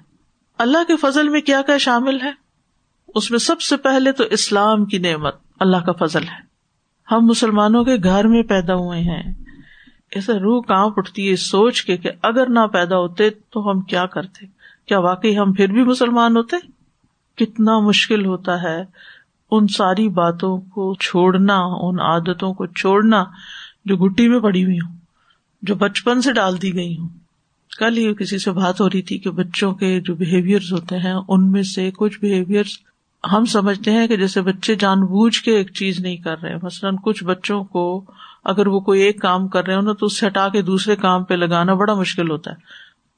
اللہ 0.59 0.79
کے 0.89 0.97
فضل 0.97 1.29
میں 1.29 1.41
کیا 1.41 1.63
کیا 1.63 1.79
شامل 1.79 2.21
ہے؟ 2.21 2.31
اس 3.15 3.31
میں 3.31 3.39
سب 3.39 3.61
سے 3.61 3.77
پہلے 3.77 4.13
تو 4.13 4.25
اسلام 4.25 4.85
کی 4.85 4.99
نعمت، 4.99 5.35
اللہ 5.61 5.77
کا 5.77 6.07
فضل 6.07 6.23
ہے۔ 6.23 6.50
ہم 7.11 7.27
مسلمانوں 7.27 7.85
کے 7.85 7.95
گھر 8.05 8.27
میں 8.29 8.43
پیدا 8.43 8.75
ہوئے 8.75 9.01
ہیں۔ 9.01 9.33
ایسے 10.11 10.33
روح 10.33 10.63
کہاں 10.63 10.87
اٹھتی 10.97 11.31
ہے، 11.31 11.37
سوچ 11.37 11.83
کے 11.83 11.97
کہ 11.97 12.11
اگر 12.23 12.49
نہ 12.49 12.67
پیدا 12.73 12.99
ہوتے 12.99 13.31
تو 13.31 13.71
ہم 13.71 13.81
کیا 13.81 14.07
کرتے؟ 14.07 14.47
کیا 14.87 14.99
واقعی 14.99 15.39
ہم 15.39 15.53
پھر 15.53 15.67
بھی 15.67 15.85
مسلمان 15.85 16.37
ہوتے؟ 16.37 16.57
کتنا 17.37 17.79
مشکل 17.79 18.27
ہوتا 18.27 18.63
ہے 18.63 18.83
ان 19.51 19.67
ساری 19.67 20.09
باتوں 20.09 20.61
کو 20.61 20.95
چھوڑنا، 20.95 21.57
ان 21.59 22.01
عادتوں 22.01 22.55
کو 22.55 22.67
چھوڑنا 22.67 23.25
جو 23.85 23.97
گٹی 23.97 24.29
میں 24.29 24.41
پڑی 24.41 24.65
ہوئی 24.65 24.77
ہوں، 24.77 24.97
جو 25.63 25.75
بچپن 25.75 26.23
سے 26.23 26.33
ڈال 26.33 26.63
دی 26.63 26.75
گئی 26.75 26.99
ہوں۔ 26.99 27.09
کل 27.79 27.97
ہی 27.97 28.15
کسی 28.15 28.39
سے 28.39 28.51
بات 28.51 28.81
ہو 28.81 28.89
رہی 28.89 29.03
تھی 29.03 29.19
کہ 29.19 29.31
بچوں 29.31 29.75
کے 29.75 30.01
جو 30.01 30.15
بہیویئر 30.15 30.61
ہوتے 30.73 30.99
ہیں، 30.99 31.15
ان 31.29 31.51
میں 31.51 31.63
سے 31.63 31.91
کچھ 31.97 32.21
بہیویئر 32.21 32.65
ہم 33.33 33.45
سمجھتے 33.45 33.91
ہیں 33.91 34.07
کہ 34.07 34.17
جیسے 34.17 34.41
بچے 34.41 34.75
جان 34.75 35.01
بوجھ 35.01 35.41
کے 35.41 35.57
ایک 35.57 35.73
چیز 35.75 36.01
نہیں 36.01 36.17
کر 36.17 36.39
رہے 36.39 36.57
مثلاً 36.63 36.97
کچھ 37.05 37.25
بچوں 37.25 37.65
کو 37.65 38.05
اگر 38.45 38.67
وہ 38.67 38.81
کوئی 38.81 39.03
ایک 39.03 39.21
کام 39.21 39.49
کر 39.49 39.67
رہے 39.67 39.75
ہو 39.75 39.81
نا 39.81 39.93
تو 39.93 40.07
اس 40.07 40.19
سے 40.19 40.27
ہٹا 40.27 40.49
کے 40.49 40.63
دوسرے 40.63 40.97
کام 40.97 41.25
پہ 41.25 41.35
لگانا 41.35 41.75
بڑا 41.75 41.95
مشکل 41.95 42.31
ہوتا 42.31 42.51
ہے۔ 42.51 42.57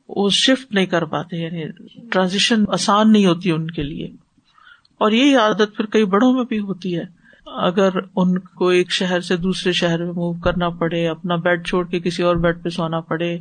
وہ 0.09 0.29
شفٹ 0.29 0.75
نہیں 0.75 0.87
کر 0.87 1.05
پاتے 1.05 1.37
یعنی 1.37 1.65
ٹرانزیشن 2.11 2.65
آسان 2.69 3.13
نہیں 3.13 3.27
ہوتی 3.27 3.51
ان 3.51 3.71
کے 3.71 3.83
لیے۔ 3.83 4.07
اور 4.99 5.11
یہی 5.11 5.35
عادت 5.37 5.77
پھر 5.77 5.87
کئی 5.87 6.05
بڑوں 6.05 6.33
میں 6.33 6.45
بھی 6.45 6.59
ہوتی 6.59 6.99
ہے۔ 6.99 7.05
اگر 7.47 7.89
ان 8.17 8.39
کو 8.39 8.69
ایک 8.69 8.93
شہر 8.93 9.21
سے 9.21 9.37
دوسرے 9.37 9.73
شہر 9.73 10.05
میں 10.05 10.13
موو 10.13 10.33
کرنا 10.33 10.69
پڑے، 10.69 11.09
اپنا 11.09 11.37
بیڈ 11.37 11.67
چھوڑ 11.67 11.87
کے 11.87 12.01
کسی 12.01 12.23
اور 12.23 12.37
بیڈ 12.37 12.63
پہ 12.63 12.69
سونا 12.69 13.01
پڑے، 13.01 13.39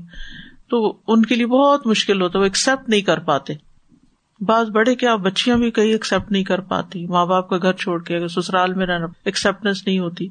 تو 0.69 0.97
ان 1.07 1.25
کے 1.25 1.35
لیے 1.35 1.45
بہت 1.45 1.87
مشکل 1.87 2.21
ہوتا 2.21 2.37
ہے، 2.37 2.39
وہ 2.39 2.45
ایکسپٹ 2.45 2.89
نہیں 2.89 3.01
کر 3.01 3.19
پاتے۔ 3.19 3.53
بعض 4.41 4.69
بڑے 4.69 4.95
کیا 4.95 5.15
بچیاں 5.15 5.57
بھی 5.57 5.71
کہیں 5.71 5.91
ایکسپٹ 5.91 6.31
نہیں 6.31 6.43
کر 6.43 6.59
پاتی۔ 6.59 7.07
ماں 7.07 7.25
باپ 7.25 7.49
کا 7.49 7.57
گھر 7.57 7.73
چھوڑ 7.73 8.03
کے 8.03 8.15
اگر 8.15 8.27
سسرال 8.27 8.73
میں 8.73 8.85
رہنا 8.85 9.05
ایکسپٹینس 9.25 9.87
نہیں 9.87 9.99
ہوتی۔ 9.99 10.27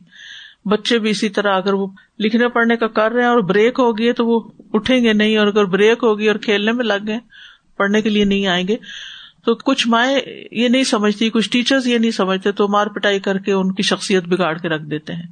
بچے 0.64 0.99
بھی 0.99 1.11
اسی 1.11 1.29
طرح 1.29 1.57
اگر 1.57 1.73
وہ 1.73 1.87
لکھنے 2.18 2.49
پڑھنے 2.49 2.77
کا 2.77 2.87
کر 2.87 3.12
رہے 3.12 3.23
ہیں 3.23 3.29
اور 3.29 3.40
بریک 3.40 3.79
ہو 3.79 3.99
گئی 3.99 4.12
تو 4.12 4.27
وہ 4.27 4.40
اٹھیں 4.73 5.05
گے 5.05 5.12
نہیں 5.12 5.37
اور 5.37 5.46
اگر 5.46 5.64
بریک 5.64 5.99
ہوگی 6.03 6.29
اور 6.29 6.37
کھیلنے 6.37 6.73
میں 6.73 6.85
لگ 6.85 7.07
گئے، 7.07 7.18
پڑھنے 7.77 8.03
کے 8.03 8.09
لیے 8.09 8.25
نہیں 8.25 8.46
آئیں 8.46 8.68
گے۔ 8.68 8.77
تو 9.44 9.55
کچھ 9.55 9.88
مائیں 9.88 10.18
یہ 10.53 10.68
نہیں 10.68 10.85
سمجھتی، 10.85 11.31
کچھ 11.31 11.51
ٹیچرز 11.51 11.87
یہ 11.87 11.99
نہیں 11.99 12.11
سمجھتے، 12.11 12.53
تو 12.53 12.68
مار 12.68 12.87
پٹائی 12.87 13.20
کر 13.20 13.38
کے 13.38 13.53
ان 13.53 13.73
کی 13.73 13.83
شخصیت 13.83 14.25
بگاڑ 14.25 14.59
کے 14.59 14.68
رکھ 14.68 14.83
دیتے 14.83 15.12
ہیں 15.12 15.27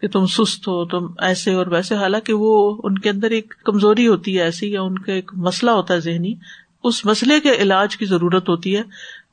کہ 0.00 0.08
تم 0.08 0.26
سست 0.26 0.68
ہو، 0.68 0.84
تم 0.84 1.06
ایسے 1.18 1.54
اور 1.54 1.66
ویسے۔ 1.66 1.94
حالانکہ 1.94 2.32
وہ 2.32 2.80
ان 2.84 2.98
کے 2.98 3.10
اندر 3.10 3.30
ایک 3.30 3.54
کمزوری 3.64 4.06
ہوتی 4.06 4.38
ہے 4.38 4.42
ایسی 4.42 4.72
یا 4.72 4.82
ان 4.82 4.98
کا 4.98 5.12
ایک 5.12 5.30
مسئلہ 5.34 5.70
ہوتا 5.70 5.94
ہے 5.94 6.00
ذہنی 6.00 6.34
اس 6.86 7.06
مسئلے 7.06 7.40
کے 7.40 7.52
علاج 7.52 7.96
کی 7.96 8.06
ضرورت 8.06 8.48
ہوتی 8.48 8.76
ہے، 8.76 8.82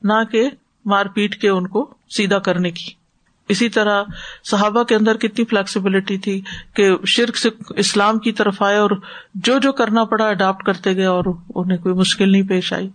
نہ 0.02 0.24
کہ 0.32 0.50
مار 0.84 1.06
پیٹ 1.06 1.40
کے 1.40 1.48
ان 1.48 1.66
کو 1.66 1.94
سیدھا 2.08 2.38
کرنے 2.38 2.70
کی۔ 2.70 3.04
اسی 3.48 3.68
طرح 3.68 4.02
صحابہ 4.44 4.82
کے 4.82 4.94
اندر 4.94 5.16
کتنی 5.16 5.44
فلیکسیبلٹی 5.44 6.18
تھی 6.18 6.40
کہ 6.74 6.90
شرک 7.06 7.36
سے 7.36 7.48
اسلام 7.68 8.18
کی 8.18 8.32
طرف 8.32 8.62
آئے 8.62 8.76
اور 8.76 8.90
جو 9.34 9.58
جو 9.58 9.72
کرنا 9.72 10.04
پڑا 10.04 10.24
اڈاپٹ 10.24 10.62
کرتے 10.62 10.96
گئے 10.96 11.04
اور 11.04 11.24
انہیں 11.54 11.78
کوئی 11.78 11.94
مشکل 11.94 12.32
نہیں 12.32 12.42
پیش 12.42 12.72
آئی۔ 12.72 12.88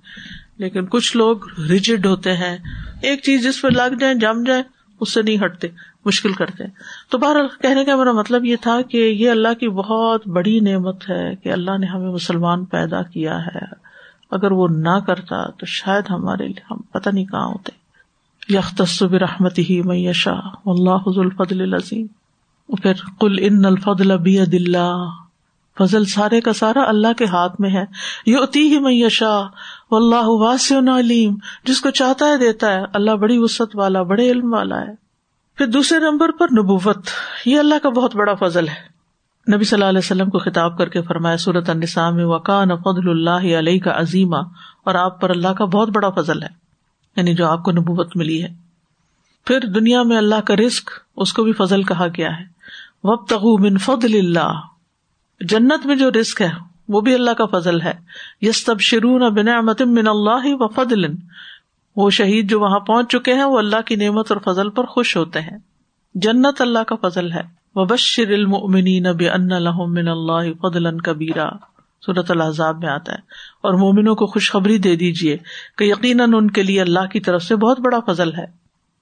لیکن 0.58 0.86
کچھ 0.86 1.18
لوگ 1.18 1.38
ریجڈ 1.70 2.06
ہوتے 2.06 2.34
ہیں۔ 2.34 2.58
ایک 3.02 3.24
چیز 3.24 3.44
جس 3.44 3.62
پہ 3.62 3.68
لگ 3.68 3.96
جائیں، 4.00 4.16
جم 4.16 4.44
جائیں، 4.44 4.64
اس 5.00 5.14
سے 5.14 5.22
نہیں 5.22 5.46
ہٹتے، 5.46 5.68
مشکل 6.06 6.34
کرتے 6.34 6.64
تو 7.10 7.18
بہر 7.18 7.36
کہنے 7.62 7.86
کا 7.86 7.96
میرا 7.96 8.12
مطلب 8.12 8.46
یہ 8.46 8.56
تھا 8.62 8.82
کہ 8.82 8.98
یہ 8.98 9.30
اللہ 9.30 9.54
کی 9.54 9.70
بہت 9.70 10.28
بڑی 10.28 10.60
نعمت 10.60 11.10
ہے 11.10 11.36
کہ 11.36 11.50
اللہ 11.50 11.78
نے 11.78 11.86
ہمیں 11.86 12.10
مسلمان 12.10 12.66
پیدا 12.66 13.02
کیا 13.02 13.46
ہے۔ 13.46 13.89
اگر 14.32 14.52
وہ 14.52 14.68
نہ 14.68 15.00
کرتا 15.08 15.50
تو 15.50 15.66
شاید 15.66 16.04
ہمارے 16.10 16.48
لیے 16.48 16.62
ہم 16.72 16.78
پتہ 16.78 17.10
نہیں 17.14 17.26
کہاں 17.26 17.48
ہوتے۔ 17.48 17.72
یختصب 18.54 19.14
رحمت 19.14 19.60
ہی 19.60 19.82
میشا 19.82 20.34
اللہ 20.66 20.96
حض 21.08 21.18
الفضل 21.18 21.62
العظیم۔ 21.62 22.08
پھر 22.76 22.94
کل 23.20 23.36
ان 23.40 23.66
الفضل 23.66 24.18
بید 24.18 24.54
اللہ۔ 24.54 25.06
فضل 25.80 26.06
سارے 26.06 26.42
کا 26.42 26.54
سارا 26.54 26.84
اللہ 26.88 27.14
کے 27.18 27.26
ہاتھ 27.26 27.62
میں 27.62 27.70
ہے۔ 27.70 27.84
یہ 28.26 28.38
اتی 28.38 28.74
ہی 28.74 28.80
میشا 28.80 29.40
اللہ 29.92 30.26
واسع 30.26 31.00
علیم۔ 31.00 31.36
جس 31.64 31.82
کو 31.82 31.90
چاہتا 31.90 32.26
ہے 32.26 32.38
دیتا 32.38 32.74
ہے۔ 32.74 32.84
اللہ 32.94 33.12
بڑی 33.12 33.38
وسط 33.38 33.76
والا، 33.76 34.02
بڑے 34.02 34.32
علم 34.32 34.54
والا 34.54 34.82
ہے۔ 34.82 34.96
پھر 35.56 35.68
دوسرے 35.68 36.00
نمبر 36.00 36.32
پر 36.32 36.48
نبوت۔ 36.52 37.08
یہ 37.46 37.60
اللہ 37.60 37.76
کا 37.84 37.90
بہت 37.90 38.16
بڑا 38.16 38.34
فضل 38.34 38.68
ہے۔ 38.68 38.99
نبی 39.54 39.64
صلی 39.64 39.78
اللہ 39.78 39.90
علیہ 39.90 40.00
وسلم 40.00 40.30
کو 40.30 40.40
خطاب 40.40 40.78
کر 40.78 40.90
کے 40.90 41.02
فرمایا 41.02 41.38
صورت 41.38 41.70
النساء 41.70 42.10
میں 42.10 42.26
وقان 42.26 42.68
فضل 42.68 43.10
اللہ 43.10 43.58
علیہ 43.58 43.80
کا 43.80 44.00
عظیمہ 44.00 44.38
اور 44.84 44.96
آپ 44.96 45.22
پر 45.22 45.30
اللہ 45.30 45.48
کا 45.48 45.66
بہت 45.66 45.90
بڑا 45.90 46.10
فضل 46.10 46.44
ہے 46.44 46.48
یعنی 47.16 47.36
جو 47.36 47.48
آپ 47.48 47.64
کو 47.64 47.72
نبوت 47.72 48.18
ملی 48.18 48.44
ہے۔ 48.44 48.48
پھر 49.46 49.60
دنیا 49.60 50.04
میں 50.04 50.18
اللہ 50.18 50.42
کا 50.42 50.56
رسک 50.56 50.90
اس 51.18 51.34
کو 51.34 51.44
بھی 51.44 51.54
فضل 51.54 51.84
کہا 51.84 52.08
گیا 52.18 52.40
ہے۔ 52.40 52.44
وب 53.04 53.28
تغ 53.28 53.62
من 53.62 53.78
فضل 53.78 54.18
اللہ، 54.18 54.54
جنت 55.42 55.86
میں 55.86 55.96
جو 55.96 56.12
رسک 56.12 56.42
ہے، 56.42 56.50
وہ 56.90 57.02
بھی 57.02 57.14
اللہ 57.14 57.32
کا 57.32 57.46
فضل 57.46 57.82
ہے۔ 57.82 57.94
یس 58.42 58.66
تب 58.66 58.80
شرون 58.80 59.34
بن 59.34 59.46
من 59.90 60.08
اللہ 60.08 60.46
و 60.46 60.68
فضل، 60.68 61.06
وہ 61.96 62.10
شہید 62.10 62.50
جو 62.50 62.60
وہاں 62.60 62.80
پہنچ 62.80 63.12
چکے 63.12 63.34
ہیں، 63.34 63.44
وہ 63.44 63.58
اللہ 63.58 63.82
کی 63.82 63.96
نعمت 63.96 64.32
اور 64.32 64.54
فضل 64.54 64.70
پر 64.70 64.84
خوش 64.84 65.18
ہوتے 65.18 65.42
ہیں۔ 65.42 65.58
جنت 66.16 66.62
اللہ 66.62 66.80
کا 66.80 66.96
فضل 67.02 67.32
ہے۔ 67.32 67.59
وبشر 67.76 68.32
المؤمنین 68.32 69.04
بان 69.04 69.48
لهم 69.48 69.92
من 69.92 70.08
اللہ 70.08 70.60
فضلا 70.62 70.90
کبیرا۔ 71.04 71.50
صورت 72.06 72.32
الحضاب 72.32 72.78
میں 72.78 72.90
آتا 72.90 73.12
ہے۔ 73.12 73.18
اور 73.62 73.74
مومنوں 73.74 74.16
کو 74.16 74.26
خوشخبری 74.26 74.78
دے 74.78 74.96
دیجیے 74.96 75.38
کہ 75.78 75.84
یقیناً 75.84 76.34
ان 76.34 76.52
کے 76.52 76.64
لیے 76.64 76.82
اللہ 76.82 77.06
کی 77.06 77.20
طرف 77.20 77.44
سے 77.44 77.56
بہت 77.56 77.80
بڑا 77.80 78.00
فضل 78.00 78.34
ہے۔ 78.34 78.46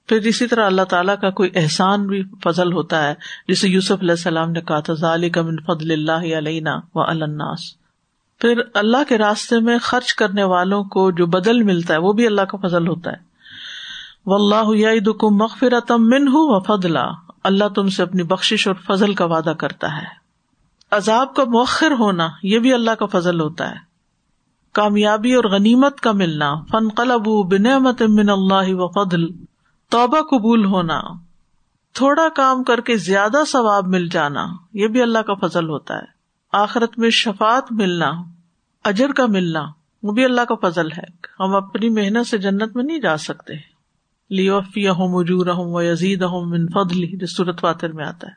پھر 0.07 0.17
اسی 0.17 0.47
طرح 0.47 0.65
اللہ 0.65 0.81
تعالیٰ 0.81 1.15
کا 1.21 1.29
کوئی 1.29 1.49
احسان 1.55 2.07
بھی 2.07 2.23
فضل 2.43 2.73
ہوتا 2.73 3.07
ہے۔ 3.07 3.13
جسے 3.47 3.69
یوسف 3.69 3.91
علیہ 3.91 4.11
السلام 4.11 4.51
نے 4.51 4.61
کہا 4.61 4.79
تھا، 4.79 4.93
ذالک 4.93 5.37
من 5.37 5.55
فضل 5.55 5.91
اللہ 5.91 6.37
علینا 6.37 6.75
و 6.95 7.01
الناس۔ 7.01 7.59
پھر 8.39 8.61
اللہ 8.73 9.03
کے 9.09 9.17
راستے 9.17 9.59
میں 9.59 9.77
خرچ 9.81 10.13
کرنے 10.13 10.43
والوں 10.43 10.83
کو 10.83 11.11
جو 11.11 11.25
بدل 11.25 11.63
ملتا 11.63 11.93
ہے، 11.93 11.99
وہ 11.99 12.13
بھی 12.13 12.27
اللہ 12.27 12.41
کا 12.41 12.67
فضل 12.67 12.87
ہوتا 12.87 13.11
ہے۔ 13.11 13.17
و 14.25 14.35
اللہ 14.35 14.77
یادم 14.77 15.37
مغفرتم 15.37 16.13
و 16.27 16.59
فضلہ 16.59 17.26
اللہ 17.47 17.67
تم 17.75 17.89
سے 17.89 18.03
اپنی 18.03 18.23
بخش 18.23 18.67
اور 18.67 18.75
فضل 18.75 19.13
کا 19.13 19.25
وعدہ 19.25 19.49
کرتا 19.49 19.97
ہے۔ 19.97 20.07
عذاب 20.91 21.35
کا 21.35 21.43
مؤخر 21.43 21.91
ہونا 21.91 22.27
یہ 22.43 22.59
بھی 22.59 22.73
اللہ 22.73 22.91
کا 22.91 23.05
فضل 23.05 23.39
ہوتا 23.39 23.71
ہے۔ 23.71 23.75
کامیابی 24.71 25.33
اور 25.33 25.43
غنیمت 25.43 26.01
کا 26.01 26.11
ملنا 26.11 26.55
فن 26.55 26.89
قلب 26.89 27.27
بنعمت 27.27 28.01
من 28.01 28.29
اللہ 28.29 28.65
و 28.67 28.87
فضل، 28.87 29.25
توبہ 29.89 30.21
قبول 30.21 30.65
ہونا، 30.65 31.01
تھوڑا 31.93 32.29
کام 32.35 32.63
کر 32.63 32.81
کے 32.81 32.97
زیادہ 32.97 33.37
ثواب 33.47 33.87
مل 33.87 34.07
جانا، 34.07 34.45
یہ 34.73 34.87
بھی 34.87 35.01
اللہ 35.01 35.19
کا 35.19 35.33
فضل 35.33 35.69
ہوتا 35.69 35.95
ہے۔ 35.95 36.17
آخرت 36.51 36.99
میں 36.99 37.09
شفات 37.09 37.71
ملنا، 37.71 38.11
اجر 38.83 39.11
کا 39.11 39.25
ملنا، 39.25 39.65
وہ 40.03 40.11
بھی 40.11 40.25
اللہ 40.25 40.41
کا 40.41 40.69
فضل 40.69 40.91
ہے۔ 40.91 41.27
ہم 41.39 41.55
اپنی 41.55 41.89
محنت 41.89 42.27
سے 42.27 42.37
جنت 42.37 42.75
میں 42.75 42.83
نہیں 42.83 42.99
جا 42.99 43.17
سکتے۔ 43.17 43.76
لیوفی 44.29 44.89
ہوں 44.89 45.13
مجور 45.13 45.45
ہوں 45.47 45.73
و 45.73 45.81
یزید 45.81 46.23
ہوں 46.23 46.45
من 46.45 46.65
فضل 46.67 47.17
جس 47.17 47.37
صورت 47.37 47.63
واتر 47.63 47.91
میں 47.91 48.05
آتا 48.05 48.27
ہے۔ 48.27 48.33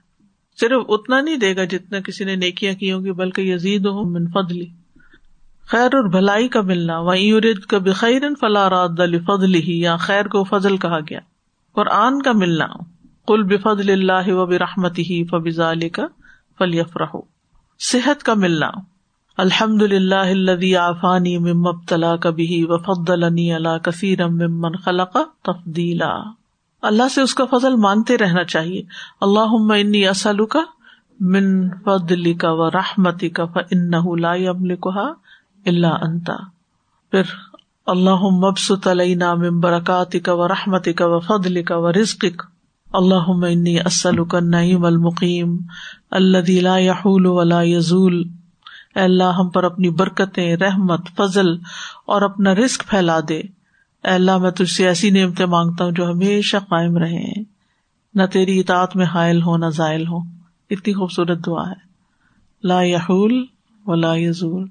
صرف 0.61 0.83
اتنا 0.89 1.21
نہیں 1.21 1.37
دے 1.37 1.57
گا 1.57 1.65
جتنا 1.65 2.01
کسی 2.01 2.25
نے 2.25 2.37
نیکیاں 2.37 2.75
کی 2.75 2.93
ہوں 2.93 3.05
گی، 3.05 3.13
بلکہ 3.13 3.41
یزید 3.41 3.87
ہوں 3.87 4.05
من 4.05 4.27
فضلی 4.27 4.67
خیر 5.67 5.95
اور 5.95 6.09
بھلائی 6.09 6.49
کا 6.49 6.61
ملنا 6.61 6.99
وہیں 6.99 7.41
کا 7.69 7.79
بخیر 7.79 8.23
فلا 8.41 8.71
راد 8.71 9.01
فضل 9.27 9.55
ہی 9.55 9.81
یا 9.81 9.97
خیر 9.97 10.29
کو 10.29 10.45
فضل 10.45 10.77
کہا 10.77 10.99
گیا۔ 11.01 11.21
قرآن 11.75 12.23
کا 12.23 12.33
ملنا 12.33 12.67
کل 13.27 13.43
بفضل 13.43 13.91
اللہ 13.91 14.33
و 14.33 14.47
برحمت 14.47 14.99
ہی 14.99 15.25
فبز 15.25 15.61
علی 15.61 15.89
کا 15.89 16.07
فلیف 16.59 16.97
رہو 16.97 17.21
صحت 17.79 18.23
کا 18.23 18.35
ملنا 18.35 18.71
الحمد 19.41 19.83
للہ 19.83 20.15
الذي 20.15 20.75
عافانی 20.77 21.39
ممبتلا 21.39 22.17
کبھی 22.17 22.65
وفد 22.65 22.89
وفضلنی 22.89 23.53
اللہ 23.55 23.77
کثیر 23.83 24.27
ممن 24.29 24.75
خلق 24.77 25.17
تفدیلا 25.43 26.09
اللہ 26.83 27.09
سے 27.15 27.21
اس 27.21 27.35
کا 27.35 27.45
فضل 27.45 27.77
مانگتے 27.77 28.19
رہنا 28.19 28.45
چاہیے۔ 28.45 28.83
اللہ 29.21 29.55
انی 29.75 30.07
اسلو 30.07 30.47
کا 30.47 30.61
من 31.21 31.69
فضلی 31.85 32.35
کا 32.35 32.53
و 32.53 32.71
رحمتی 32.71 33.29
کا 33.29 33.45
فن 33.45 33.91
لا 34.21 34.35
کہا 34.75 35.07
اللہ 35.67 35.95
انتا 36.01 36.37
پھر 37.11 37.33
اللہ 37.87 38.27
مبسط 38.33 38.89
علینا 38.89 39.35
من 39.35 39.61
برکاتی 39.61 40.21
کا 40.21 40.35
و 40.35 40.49
رحمتی 40.49 40.93
کا 40.93 41.07
و 41.07 41.21
فضلی 41.21 41.63
کا 41.63 41.77
و 41.77 41.93
رزق 41.93 42.25
اللہ 42.93 43.33
انی 43.47 43.79
اسلو 43.81 44.25
کا 44.25 44.41
نعیم 44.41 44.85
المقیم 44.85 45.57
اللہ 46.11 46.51
لا 46.61 46.77
یحول 46.79 47.27
ولا 47.27 47.63
یزول۔ 47.63 48.23
اے 48.95 49.03
اللہ 49.03 49.25
ہم 49.25 49.49
پر 49.49 49.65
اپنی 49.65 49.91
برکتیں، 49.91 50.57
رحمت، 50.57 51.01
فضل 51.17 51.49
اور 52.07 52.23
اپنا 52.23 52.55
رزق 52.55 52.89
پھیلا 52.89 53.21
دے۔ 53.29 53.39
اے 54.05 54.09
اللہ، 54.09 54.39
میں 54.39 54.51
تجھ 54.51 54.71
سے 54.71 54.89
ایسی 54.89 55.11
نعمتیں 55.11 55.47
مانگتا 55.47 55.85
ہوں 55.85 55.93
جو 55.93 56.11
ہمیشہ 56.11 56.57
قائم 56.57 56.97
رہے 56.97 57.43
نہ 58.15 58.23
تیری 58.33 58.61
اطاعت 58.61 58.97
میں 58.97 59.07
حائل 59.07 59.43
ہو 59.43 59.57
نہ 59.57 59.67
زائل 59.67 60.07
ہو 60.09 60.19
اتنی 60.71 60.93
خوبصورت 60.93 61.47
دعا 61.47 61.69
ہے۔ 61.69 61.91
لا 62.65 62.83
یحول 62.83 63.45
و 63.87 63.95
لا 63.95 64.13
یزول۔ 64.15 64.69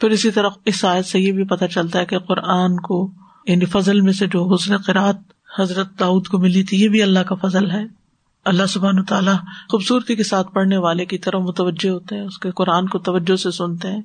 پھر 0.00 0.10
اسی 0.10 0.30
طرح 0.30 0.48
اس 0.64 0.84
آیت 0.84 1.06
سے 1.06 1.20
یہ 1.20 1.32
بھی 1.32 1.44
پتہ 1.44 1.64
چلتا 1.64 1.98
ہے 1.98 2.06
کہ 2.06 2.18
قرآن 2.18 2.76
کو 2.76 3.10
یعنی 3.46 3.64
فضل 3.64 4.00
میں 4.00 4.12
سے 4.12 4.26
جو 4.26 4.54
حسن 4.54 4.76
قرآت 4.76 5.16
حضرت 5.58 6.00
داؤد 6.00 6.26
کو 6.26 6.38
ملی 6.38 6.62
تھی، 6.62 6.82
یہ 6.82 6.88
بھی 6.88 7.02
اللہ 7.02 7.18
کا 7.18 7.34
فضل 7.34 7.70
ہے۔ 7.70 8.01
اللہ 8.44 8.66
سبحان 8.66 9.04
تعالیٰ 9.04 9.34
خوبصورتی 9.68 10.16
کے 10.16 10.22
ساتھ 10.22 10.52
پڑھنے 10.52 10.76
والے 10.76 11.04
کی 11.04 11.18
طرح 11.18 11.36
متوجہ 11.36 11.88
ہوتے 11.88 12.16
ہیں، 12.16 12.22
اس 12.22 12.38
کے 12.38 12.50
قرآن 12.50 12.88
کو 12.88 12.98
توجہ 12.98 13.36
سے 13.36 13.50
سنتے 13.50 13.88
ہیں۔ 13.88 14.02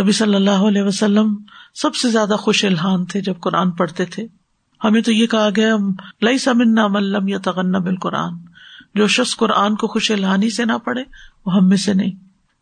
نبی 0.00 0.12
صلی 0.12 0.34
اللہ 0.34 0.50
علیہ 0.50 0.82
وسلم 0.82 1.36
سب 1.74 1.94
سے 1.94 2.10
زیادہ 2.10 2.36
خوش 2.38 2.64
الحان 2.64 3.04
تھے 3.04 3.20
جب 3.20 3.34
قرآن 3.40 3.70
پڑھتے 3.70 4.04
تھے۔ 4.04 4.26
ہمیں 4.84 5.00
تو 5.00 5.12
یہ 5.12 5.26
کہا 5.26 5.48
گیا 5.56 5.76
لئی 6.22 6.38
سمنا 6.38 6.86
ملم 6.86 7.28
یا 7.28 7.38
تغنہ 7.38 7.76
بال 7.76 7.96
قرآن 7.96 8.32
جو 8.94 9.06
شخص 9.06 9.36
قرآن 9.36 9.76
کو 9.76 9.86
خوش 9.86 10.10
الحانی 10.10 10.50
سے 10.50 10.64
نہ 10.64 10.78
پڑھے، 10.84 11.02
وہ 11.46 11.54
ہم 11.54 11.68
میں 11.68 11.76
سے 11.76 11.94
نہیں۔ 11.94 12.12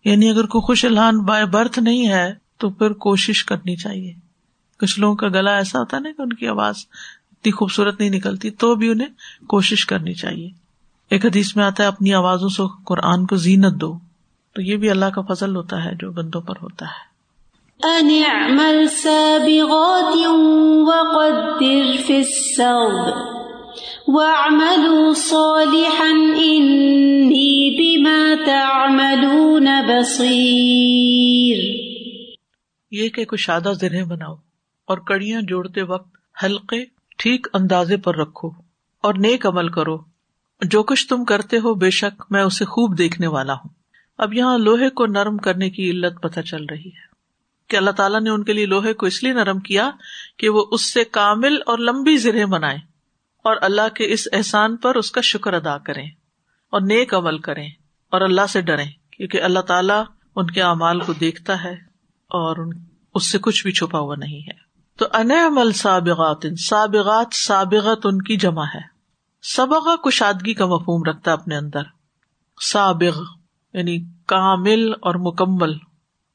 یعنی 0.04 0.30
اگر 0.30 0.46
کوئی 0.46 0.62
خوش 0.62 0.84
الحان 0.84 1.20
بائے 1.20 1.44
برتھ 1.44 1.78
نہیں 1.78 2.08
ہے، 2.08 2.34
تو 2.58 2.70
پھر 2.70 2.92
کوشش 2.92 3.44
کرنی 3.44 3.76
چاہیے۔ 3.76 4.14
کچھ 4.78 5.00
لوگوں 5.00 5.16
کا 5.16 5.28
گلا 5.28 5.56
ایسا 5.56 5.78
ہوتا 5.78 5.98
نا 5.98 6.08
کہ 6.16 6.22
ان 6.22 6.32
کی 6.32 6.48
آواز 6.48 6.74
اتنی 7.32 7.52
خوبصورت 7.52 8.00
نہیں 8.00 8.10
نکلتی، 8.10 8.50
تو 8.50 8.74
بھی 8.74 8.88
انہیں 8.88 9.08
کوشش 9.46 9.86
کرنی 9.86 10.14
چاہیے۔ 10.14 10.61
ایک 11.12 11.26
حدیث 11.26 11.56
میں 11.56 11.64
آتا 11.64 11.82
ہے 11.82 11.88
اپنی 11.88 12.14
آوازوں 12.14 12.48
سے 12.48 12.62
قرآن 12.84 13.26
کو 13.26 13.36
زینت 13.36 13.80
دو۔ 13.80 13.98
تو 14.54 14.62
یہ 14.62 14.76
بھی 14.76 14.90
اللہ 14.90 15.04
کا 15.04 15.20
فضل 15.20 15.56
ہوتا 15.56 15.84
ہے 15.84 15.90
جو 15.94 16.10
بندوں 16.10 16.40
پر 16.40 16.54
ہوتا 16.62 16.86
ہے۔ 16.86 17.12
یہ 32.90 33.08
کہ 33.08 33.24
کچھ 33.24 33.40
شادہ 33.40 33.72
زرہیں 33.80 34.04
بناؤ 34.04 34.34
اور 34.86 34.98
کڑیاں 34.98 35.42
جوڑتے 35.42 35.82
وقت 35.82 36.44
حلقے 36.44 36.84
ٹھیک 37.18 37.46
اندازے 37.52 37.96
پر 37.96 38.16
رکھو 38.16 38.48
اور 39.02 39.14
نیک 39.14 39.46
عمل 39.46 39.68
کرو۔ 39.68 40.11
جو 40.64 40.82
کچھ 40.82 41.08
تم 41.08 41.24
کرتے 41.24 41.58
ہو 41.58 41.74
بے 41.74 41.90
شک 41.90 42.22
میں 42.30 42.42
اسے 42.42 42.64
خوب 42.64 42.98
دیکھنے 42.98 43.26
والا 43.26 43.52
ہوں۔ 43.52 43.68
اب 44.18 44.34
یہاں 44.34 44.58
لوہے 44.58 44.90
کو 44.90 45.06
نرم 45.06 45.36
کرنے 45.36 45.70
کی 45.70 45.90
علت 45.90 46.22
پتہ 46.22 46.40
چل 46.40 46.64
رہی 46.64 46.88
ہے۔ 46.88 47.12
کہ 47.68 47.76
اللہ 47.76 47.90
تعالیٰ 47.90 48.20
نے 48.20 48.30
ان 48.30 48.44
کے 48.44 48.52
لیے 48.52 48.66
لوہے 48.66 48.92
کو 48.92 49.06
اس 49.06 49.22
لیے 49.22 49.32
نرم 49.32 49.58
کیا 49.58 49.90
کہ 50.38 50.48
وہ 50.48 50.64
اس 50.70 50.92
سے 50.92 51.04
کامل 51.04 51.56
اور 51.66 51.78
لمبی 51.78 52.16
زرہیں 52.16 52.44
بنائے 52.44 52.76
اور 53.44 53.56
اللہ 53.60 53.88
کے 53.94 54.12
اس 54.12 54.28
احسان 54.32 54.76
پر 54.76 54.94
اس 54.94 55.10
کا 55.10 55.20
شکر 55.20 55.52
ادا 55.52 55.78
کریں 55.78 56.06
اور 56.70 56.80
نیک 56.80 57.14
عمل 57.14 57.38
کریں 57.38 57.68
اور 58.10 58.20
اللہ 58.20 58.46
سے 58.48 58.60
ڈریں، 58.60 58.90
کیونکہ 59.10 59.42
اللہ 59.42 59.60
تعالیٰ 59.60 60.04
ان 60.36 60.46
کے 60.46 60.62
اعمال 60.62 61.00
کو 61.00 61.12
دیکھتا 61.12 61.64
ہے 61.64 61.72
اور 62.28 62.74
اس 63.14 63.32
سے 63.32 63.38
کچھ 63.38 63.62
بھی 63.62 63.72
چھپا 63.72 63.98
ہوا 63.98 64.14
نہیں 64.18 64.40
ہے۔ 64.40 64.62
تو 64.98 65.06
ان 65.12 65.30
عمل 65.30 65.72
سابغات 65.72 66.46
سابغات 66.58 67.34
سابغت 67.34 68.06
ان 68.06 68.22
کی 68.22 68.36
جمع 68.36 68.64
ہے۔ 68.64 68.91
سبغ 69.42 69.96
کشادگی 70.04 70.54
کا 70.54 70.66
مفہوم 70.66 71.02
رکھتا 71.02 71.30
ہے 71.30 71.36
اپنے 71.36 71.56
اندر۔ 71.56 71.82
سابغ 72.60 73.22
یعنی 73.72 74.04
کامل 74.26 74.92
اور 75.00 75.14
مکمل، 75.14 75.72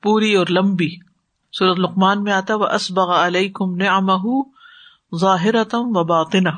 پوری 0.03 0.35
اور 0.35 0.47
لمبی۔ 0.49 0.89
سورت 1.51 1.79
لقمان 1.79 2.23
میں 2.23 2.33
آتا 2.33 2.55
وہ 2.55 2.67
اسبغ 2.67 3.11
علیہ 3.11 3.49
کم 3.53 3.75
نعمہ 3.75 4.25
و 5.71 6.03
باطنا 6.03 6.51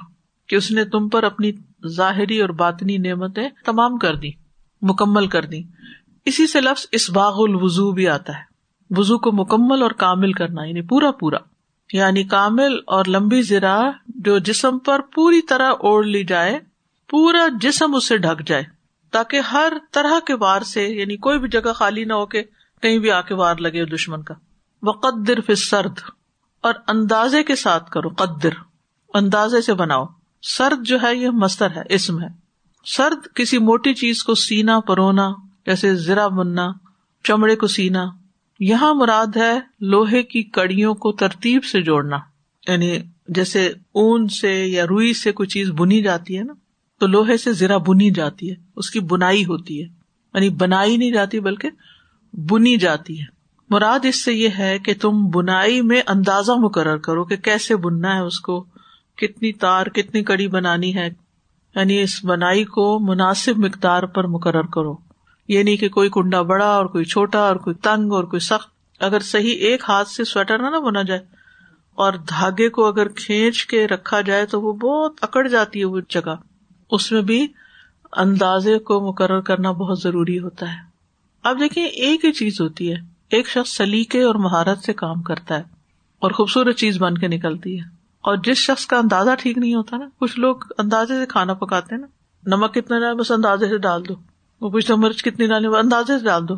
کہ 0.48 0.56
اس 0.56 0.72
نے 0.72 0.86
تم 0.86 1.10
پر 1.10 1.24
اپنی 1.24 1.52
ظاہری 1.88 2.42
اور 2.42 2.50
باطنی 2.50 2.98
نعمتیں 2.98 3.50
تمام 3.66 3.98
کر 3.98 4.16
دی 4.16 4.30
مکمل 4.82 5.28
کر 5.28 5.46
دی 5.46 5.64
اسی 6.26 6.48
سے 6.48 6.62
لفظ 6.62 6.86
اسباغ 6.92 7.34
الوضو 7.40 7.92
بھی 7.92 8.08
آتا 8.08 8.34
ہے۔ 8.34 8.44
وضو 8.90 9.18
کو 9.18 9.32
مکمل 9.32 9.84
اور 9.84 9.92
کامل 9.92 10.34
کرنا 10.34 10.64
یعنی 10.64 10.82
پورا 10.82 11.12
پورا۔ 11.12 11.38
یعنی 11.94 12.24
کامل 12.24 12.78
اور 12.88 13.06
لمبی 13.08 13.42
زرا 13.42 13.82
جو 14.08 14.40
جسم 14.40 14.80
پر 14.80 15.00
پوری 15.00 15.42
طرح 15.42 15.72
اوڑھ 15.80 16.08
لی 16.08 16.24
جائے، 16.24 16.60
پورا 17.10 17.48
جسم 17.62 17.96
اسے 17.96 18.18
ڈھک 18.18 18.48
جائے، 18.48 18.64
تاکہ 19.12 19.40
ہر 19.40 19.74
طرح 19.92 20.20
کے 20.26 20.34
وار 20.34 20.62
سے 20.62 20.88
یعنی 20.88 21.18
کوئی 21.18 21.40
بھی 21.40 21.50
جگہ 21.50 21.74
خالی 21.74 22.04
نہ 22.04 22.14
ہو 22.14 22.26
کے 22.26 22.44
کہیں 22.82 23.00
بھی 23.00 23.12
آ 23.12 23.22
کے 23.22 23.34
وار 23.34 23.56
لگے 23.56 23.86
دشمن 23.86 24.24
کا۔ 24.24 24.34
وہ 24.82 24.92
قدر 24.92 25.42
پھر 25.42 25.56
سرد 25.56 26.00
اور 26.62 26.74
اندازے 26.88 27.44
کے 27.44 27.56
ساتھ 27.56 27.92
کرو، 27.92 28.10
قدر، 28.10 28.50
اندازے 29.14 29.62
سے 29.62 29.74
بناؤ۔ 29.74 30.06
سرد 30.42 30.86
جو 30.86 30.98
ہے، 31.04 31.16
یہ 31.16 31.30
مستر 31.30 31.72
ہے، 31.72 31.82
اسم 31.90 32.22
ہے۔ 32.22 32.28
سرد 32.86 33.36
کسی 33.36 33.58
موٹی 33.58 33.94
چیز 33.94 34.24
کو 34.24 34.36
سینا، 34.36 34.80
پرونا، 34.80 35.30
جیسے 35.66 35.96
زرا 35.96 36.28
بننا، 36.28 36.68
چمڑے 37.24 37.56
کو 37.56 37.68
سینا 37.68 38.06
یہاں 38.60 38.94
مراد 38.94 39.38
ہے 39.38 39.60
لوہے 39.80 40.24
کی 40.24 40.44
کڑیوں 40.44 40.96
کو 40.96 41.12
ترتیب 41.12 41.64
سے 41.64 41.82
جوڑنا۔ 41.82 42.18
یعنی 42.68 42.98
جیسے 43.28 43.68
اون 43.92 44.28
سے 44.28 44.68
یا 44.68 44.88
روئی 44.88 45.14
سے 45.14 45.32
کوئی 45.32 45.48
چیز 45.48 45.72
بنی 45.72 46.02
جاتی 46.02 46.38
ہے 46.38 46.44
نا، 46.44 46.54
تو 47.00 47.08
لوہے 47.08 47.38
سے 47.38 47.54
زرا 47.54 47.78
بنی 47.78 48.12
جاتی 48.12 48.50
ہے، 48.50 48.56
اس 48.76 48.90
کی 48.90 49.00
بنائی 49.00 49.46
ہوتی 49.46 49.84
ہے۔ 49.84 49.88
یعنی 50.34 50.50
بنائی 50.50 50.98
نہیں 50.98 51.12
جاتی 51.12 51.40
بلکہ 51.40 51.70
بنی 52.34 52.78
جاتی 52.78 53.20
ہے۔ 53.20 53.26
مراد 53.70 54.06
اس 54.06 54.26
سے 54.26 54.34
یہ 54.34 54.50
ہے 54.60 54.80
کہ 54.80 54.94
تم 55.02 55.28
بنائی 55.28 55.82
میں 55.82 56.02
اندازہ 56.08 56.52
مقرر 56.52 56.98
کرو 56.98 57.26
کہ 57.26 57.38
کیسے 57.38 57.76
بننا 57.76 58.16
ہے 58.16 58.20
اس 58.20 58.40
کو، 58.40 58.66
کتنی 59.18 59.54
تار، 59.54 59.86
کتنی 59.86 60.24
کڑی 60.24 60.48
بنانی 60.48 60.96
ہے۔ 60.96 61.10
یعنی 61.76 62.02
اس 62.02 62.26
بنائی 62.26 62.64
کو 62.64 63.00
مناسب 63.00 63.58
مقدار 63.58 64.04
پر 64.04 64.24
مقرر 64.24 64.62
کرو۔ 64.62 65.09
یہ 65.50 65.64
نہیں 65.64 65.78
کہ 65.78 65.90
کوئی 65.90 66.10
کنڈا 66.10 66.42
بڑا 66.42 66.68
اور 66.68 66.86
کوئی 66.86 67.06
چھوٹا 67.06 67.40
اور 67.40 67.56
کوئی 67.56 67.74
تنگ 67.74 68.12
اور 68.12 68.24
کوئی 68.24 68.40
سخت۔ 68.40 68.70
اگر 69.00 69.20
صحیح 69.20 69.56
ایک 69.58 69.84
ہاتھ 69.90 70.08
سے 70.08 70.24
سویٹر 70.24 70.60
نہ 70.60 70.80
بنا 70.80 71.02
جائے 71.02 71.20
اور 71.96 72.14
دھاگے 72.14 72.70
کو 72.70 72.86
اگر 72.86 73.08
کھینچ 73.08 73.66
کے 73.66 73.88
رکھا 73.88 74.22
جائے 74.22 74.46
تو 74.46 74.62
وہ 74.62 74.74
بہت 74.74 75.14
اکڑ 75.22 75.48
جاتی 75.48 75.80
ہے 75.80 75.86
وہ 75.86 76.00
جگہ۔ 76.10 76.36
اس 76.92 77.12
میں 77.12 77.22
بھی 77.22 77.48
اندازے 78.12 78.80
کو 78.80 79.10
مقرر 79.10 79.42
کرنا 79.42 79.72
بہت 79.72 80.00
ضروری 80.02 80.40
ہوتا 80.40 80.72
ہے۔ 80.74 80.78
اب 81.44 81.60
دیکھیں، 81.60 81.86
ایک 81.86 82.26
ہی 82.26 82.32
چیز 82.32 82.62
ہوتی 82.62 82.92
ہے۔ 82.92 82.98
ایک 83.30 83.48
شخص 83.48 83.78
سلیقے 83.78 84.22
اور 84.24 84.36
مہارت 84.36 84.80
سے 84.80 84.94
کام 84.94 85.22
کرتا 85.22 85.58
ہے 85.58 85.64
اور 86.20 86.32
خوبصورت 86.32 86.76
چیز 86.76 86.98
بن 87.02 87.18
کے 87.18 87.28
نکلتی 87.28 87.80
ہے۔ 87.80 87.86
اور 88.22 88.38
جس 88.44 88.58
شخص 88.58 88.86
کا 88.86 88.98
اندازہ 88.98 89.30
ٹھیک 89.40 89.58
نہیں 89.58 89.76
ہوتا 89.76 89.98
نا، 89.98 90.06
کچھ 90.20 90.40
لوگ 90.40 90.56
اندازے 90.78 91.14
سے 91.14 91.26
کھانا 91.26 91.54
پکاتے 91.54 91.96
ہیں 91.96 92.02
نا۔ 92.02 92.08
نمک 92.56 92.74
کتنا 92.74 93.00
ڈال 93.00 93.16
بس 93.16 93.32
اندازے 93.32 93.68
سے 93.68 93.78
ڈال 93.78 94.08
دو۔ 94.08 94.14
وہ 94.62 94.70
کچھ 94.70 94.86
چمچ 94.86 95.24
کتنی 95.24 95.48
ڈالے 95.48 95.68
وہ 95.68 95.78
اندازے 95.78 96.20
سے 96.20 96.26
ڈال 96.26 96.50
دو۔ 96.50 96.54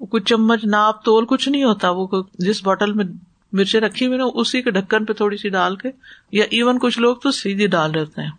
وہ 0.00 0.06
کچھ 0.06 0.24
چمچ 0.24 0.64
ناپ 0.64 1.04
تول 1.04 1.26
کچھ 1.26 1.48
نہیں 1.48 1.64
ہوتا۔ 1.64 1.90
وہ 1.90 2.06
جس 2.38 2.64
بوٹل 2.64 2.92
میں 2.92 3.04
مرچیں 3.52 3.80
رکھی 3.80 4.06
ہوئی 4.06 4.18
نا، 4.18 4.24
اسی 4.34 4.62
کے 4.62 4.70
ڈھکن 4.70 5.04
پہ 5.04 5.12
تھوڑی 5.12 5.36
سی 5.36 5.48
ڈال 5.48 5.76
کے، 5.76 5.90
یا 6.32 6.44
ایون 6.50 6.78
کچھ 6.78 6.98
لوگ 6.98 7.16
تو 7.16 7.30
سیدھی 7.30 7.66
ڈال 7.66 7.90
رہتے 7.90 8.22
ہیں۔ 8.22 8.30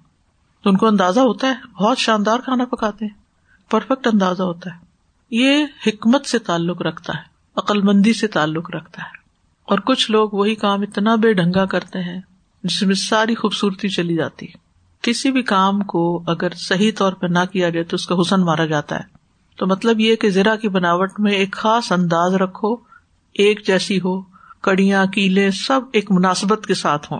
تو 0.64 0.70
ان 0.70 0.78
کو 0.78 0.88
اندازہ 0.88 1.20
ہوتا 1.20 1.48
ہے۔ 1.48 1.84
بہت 1.84 1.98
شاندار 1.98 2.40
کھانا 2.40 2.66
پکاتے 2.66 3.06
ہیں۔ 3.06 3.14
پرفیکٹ 3.72 4.08
اندازہ 4.08 4.44
ہوتا 4.44 4.70
ہے۔ 4.74 4.80
یہ 5.32 5.66
حکمت 5.88 6.26
سے 6.26 6.40
تعلق 6.40 6.82
رکھتا 6.82 7.14
ہے۔ 7.18 7.24
عقل 7.56 7.82
مندی 7.82 8.14
سے 8.14 8.28
تعلق 8.28 8.76
رکھتا 8.76 9.02
ہے۔ 9.02 9.24
اور 9.66 9.80
کچھ 9.80 10.12
لوگ 10.12 10.30
وہی 10.34 10.56
کام 10.56 10.82
اتنا 10.82 11.16
بے 11.16 11.34
ڈھنگا 11.34 11.66
کرتے 11.66 12.00
ہیں 12.00 12.22
جس 12.64 12.84
میں 12.84 12.96
ساری 12.96 13.36
خوبصورتی 13.36 13.90
چلی 13.90 14.16
جاتی 14.16 14.46
کسی 15.04 15.32
بھی 15.32 15.42
کام 15.42 15.80
کو 15.82 16.24
اگر 16.28 16.48
صحیح 16.56 16.92
طور 16.98 17.14
پہ 17.14 17.28
نہ 17.28 17.40
کیا 17.52 17.70
جائے 17.70 17.84
تو 17.84 17.96
اس 17.96 18.06
کا 18.06 18.16
حسن 18.22 18.42
مارا 18.42 18.66
جاتا 18.66 18.96
ہے۔ 18.96 19.04
تو 19.58 19.68
مطلب 19.68 20.00
یہ 20.00 20.16
کہ 20.16 20.30
زرا 20.30 20.56
کی 20.56 20.70
بناوٹ 20.70 21.12
میں 21.20 21.32
ایک 21.32 21.54
خاص 21.54 21.92
انداز 21.92 22.36
رکھو، 22.36 22.74
ایک 23.34 23.68
جیسی 23.68 23.98
ہو، 23.98 24.22
کڑیاں، 24.62 25.06
کیلے 25.06 25.52
سب 25.52 25.82
ایک 25.94 26.12
مناسبت 26.12 26.66
کے 26.66 26.74
ساتھ 26.74 27.12
ہوں۔ 27.12 27.20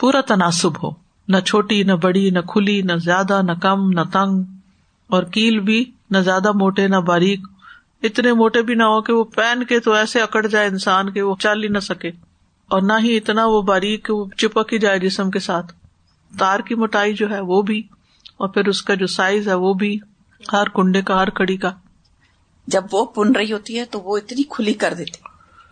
پورا 0.00 0.20
تناسب 0.20 0.84
ہو۔ 0.84 0.90
نہ 1.28 1.36
چھوٹی، 1.40 1.82
نہ 1.82 1.92
بڑی، 1.92 2.30
نہ 2.30 2.38
کھلی، 2.38 2.82
نہ 2.82 2.92
زیادہ، 2.92 3.42
نہ 3.42 3.52
کم، 3.62 3.90
نہ 3.90 4.00
تنگ۔ 4.12 4.42
اور 5.08 5.22
کیل 5.22 5.60
بھی 5.60 5.84
نہ 6.10 6.18
زیادہ 6.18 6.52
موٹے، 6.52 6.88
نہ 6.88 6.96
باریک۔ 6.96 7.40
اتنے 8.02 8.32
موٹے 8.32 8.62
بھی 8.62 8.74
نہ 8.74 8.82
ہو 8.82 9.02
کہ 9.02 9.12
وہ 9.12 9.24
پہن 9.24 9.64
کے 9.64 9.80
تو 9.80 9.92
ایسے 9.92 10.20
اکڑ 10.20 10.46
جائے 10.46 10.68
انسان 10.68 11.10
کے 11.10 11.22
وہ 11.22 11.36
چل 11.38 11.62
ہی 11.62 11.68
نہ 11.68 11.78
سکے۔ 11.78 12.08
اور 12.68 12.82
نہ 12.82 12.92
ہی 13.02 13.16
اتنا 13.16 13.46
وہ 13.46 13.62
باریک 13.62 14.04
کہ 14.04 14.12
وہ 14.12 14.24
چپک 14.36 14.72
ہی 14.72 14.78
جائے 14.78 14.98
جسم 14.98 15.30
کے 15.30 15.38
ساتھ۔ 15.38 15.72
تار 16.38 16.60
کی 16.60 16.74
موٹائی 16.74 17.14
جو 17.14 17.30
ہے 17.30 17.40
وہ 17.40 17.62
بھی 17.62 17.82
اور 18.36 18.48
پھر 18.48 18.68
اس 18.68 18.82
کا 18.82 18.94
جو 18.94 19.06
سائز 19.06 19.48
ہے 19.48 19.54
وہ 19.54 19.74
بھی 19.74 19.98
ہر 20.52 20.68
کنڈے 20.68 21.02
کا 21.02 21.22
ہر 21.22 21.30
کڑی 21.30 21.56
کا۔ 21.56 21.70
جب 22.66 22.84
وہ 22.92 23.06
بن 23.16 23.32
رہی 23.32 23.52
ہوتی 23.52 23.78
ہے 23.78 23.84
تو 23.84 24.00
وہ 24.00 24.16
اتنی 24.16 24.42
کھلی 24.50 24.72
کر 24.72 24.94
دیتی۔ 24.98 25.20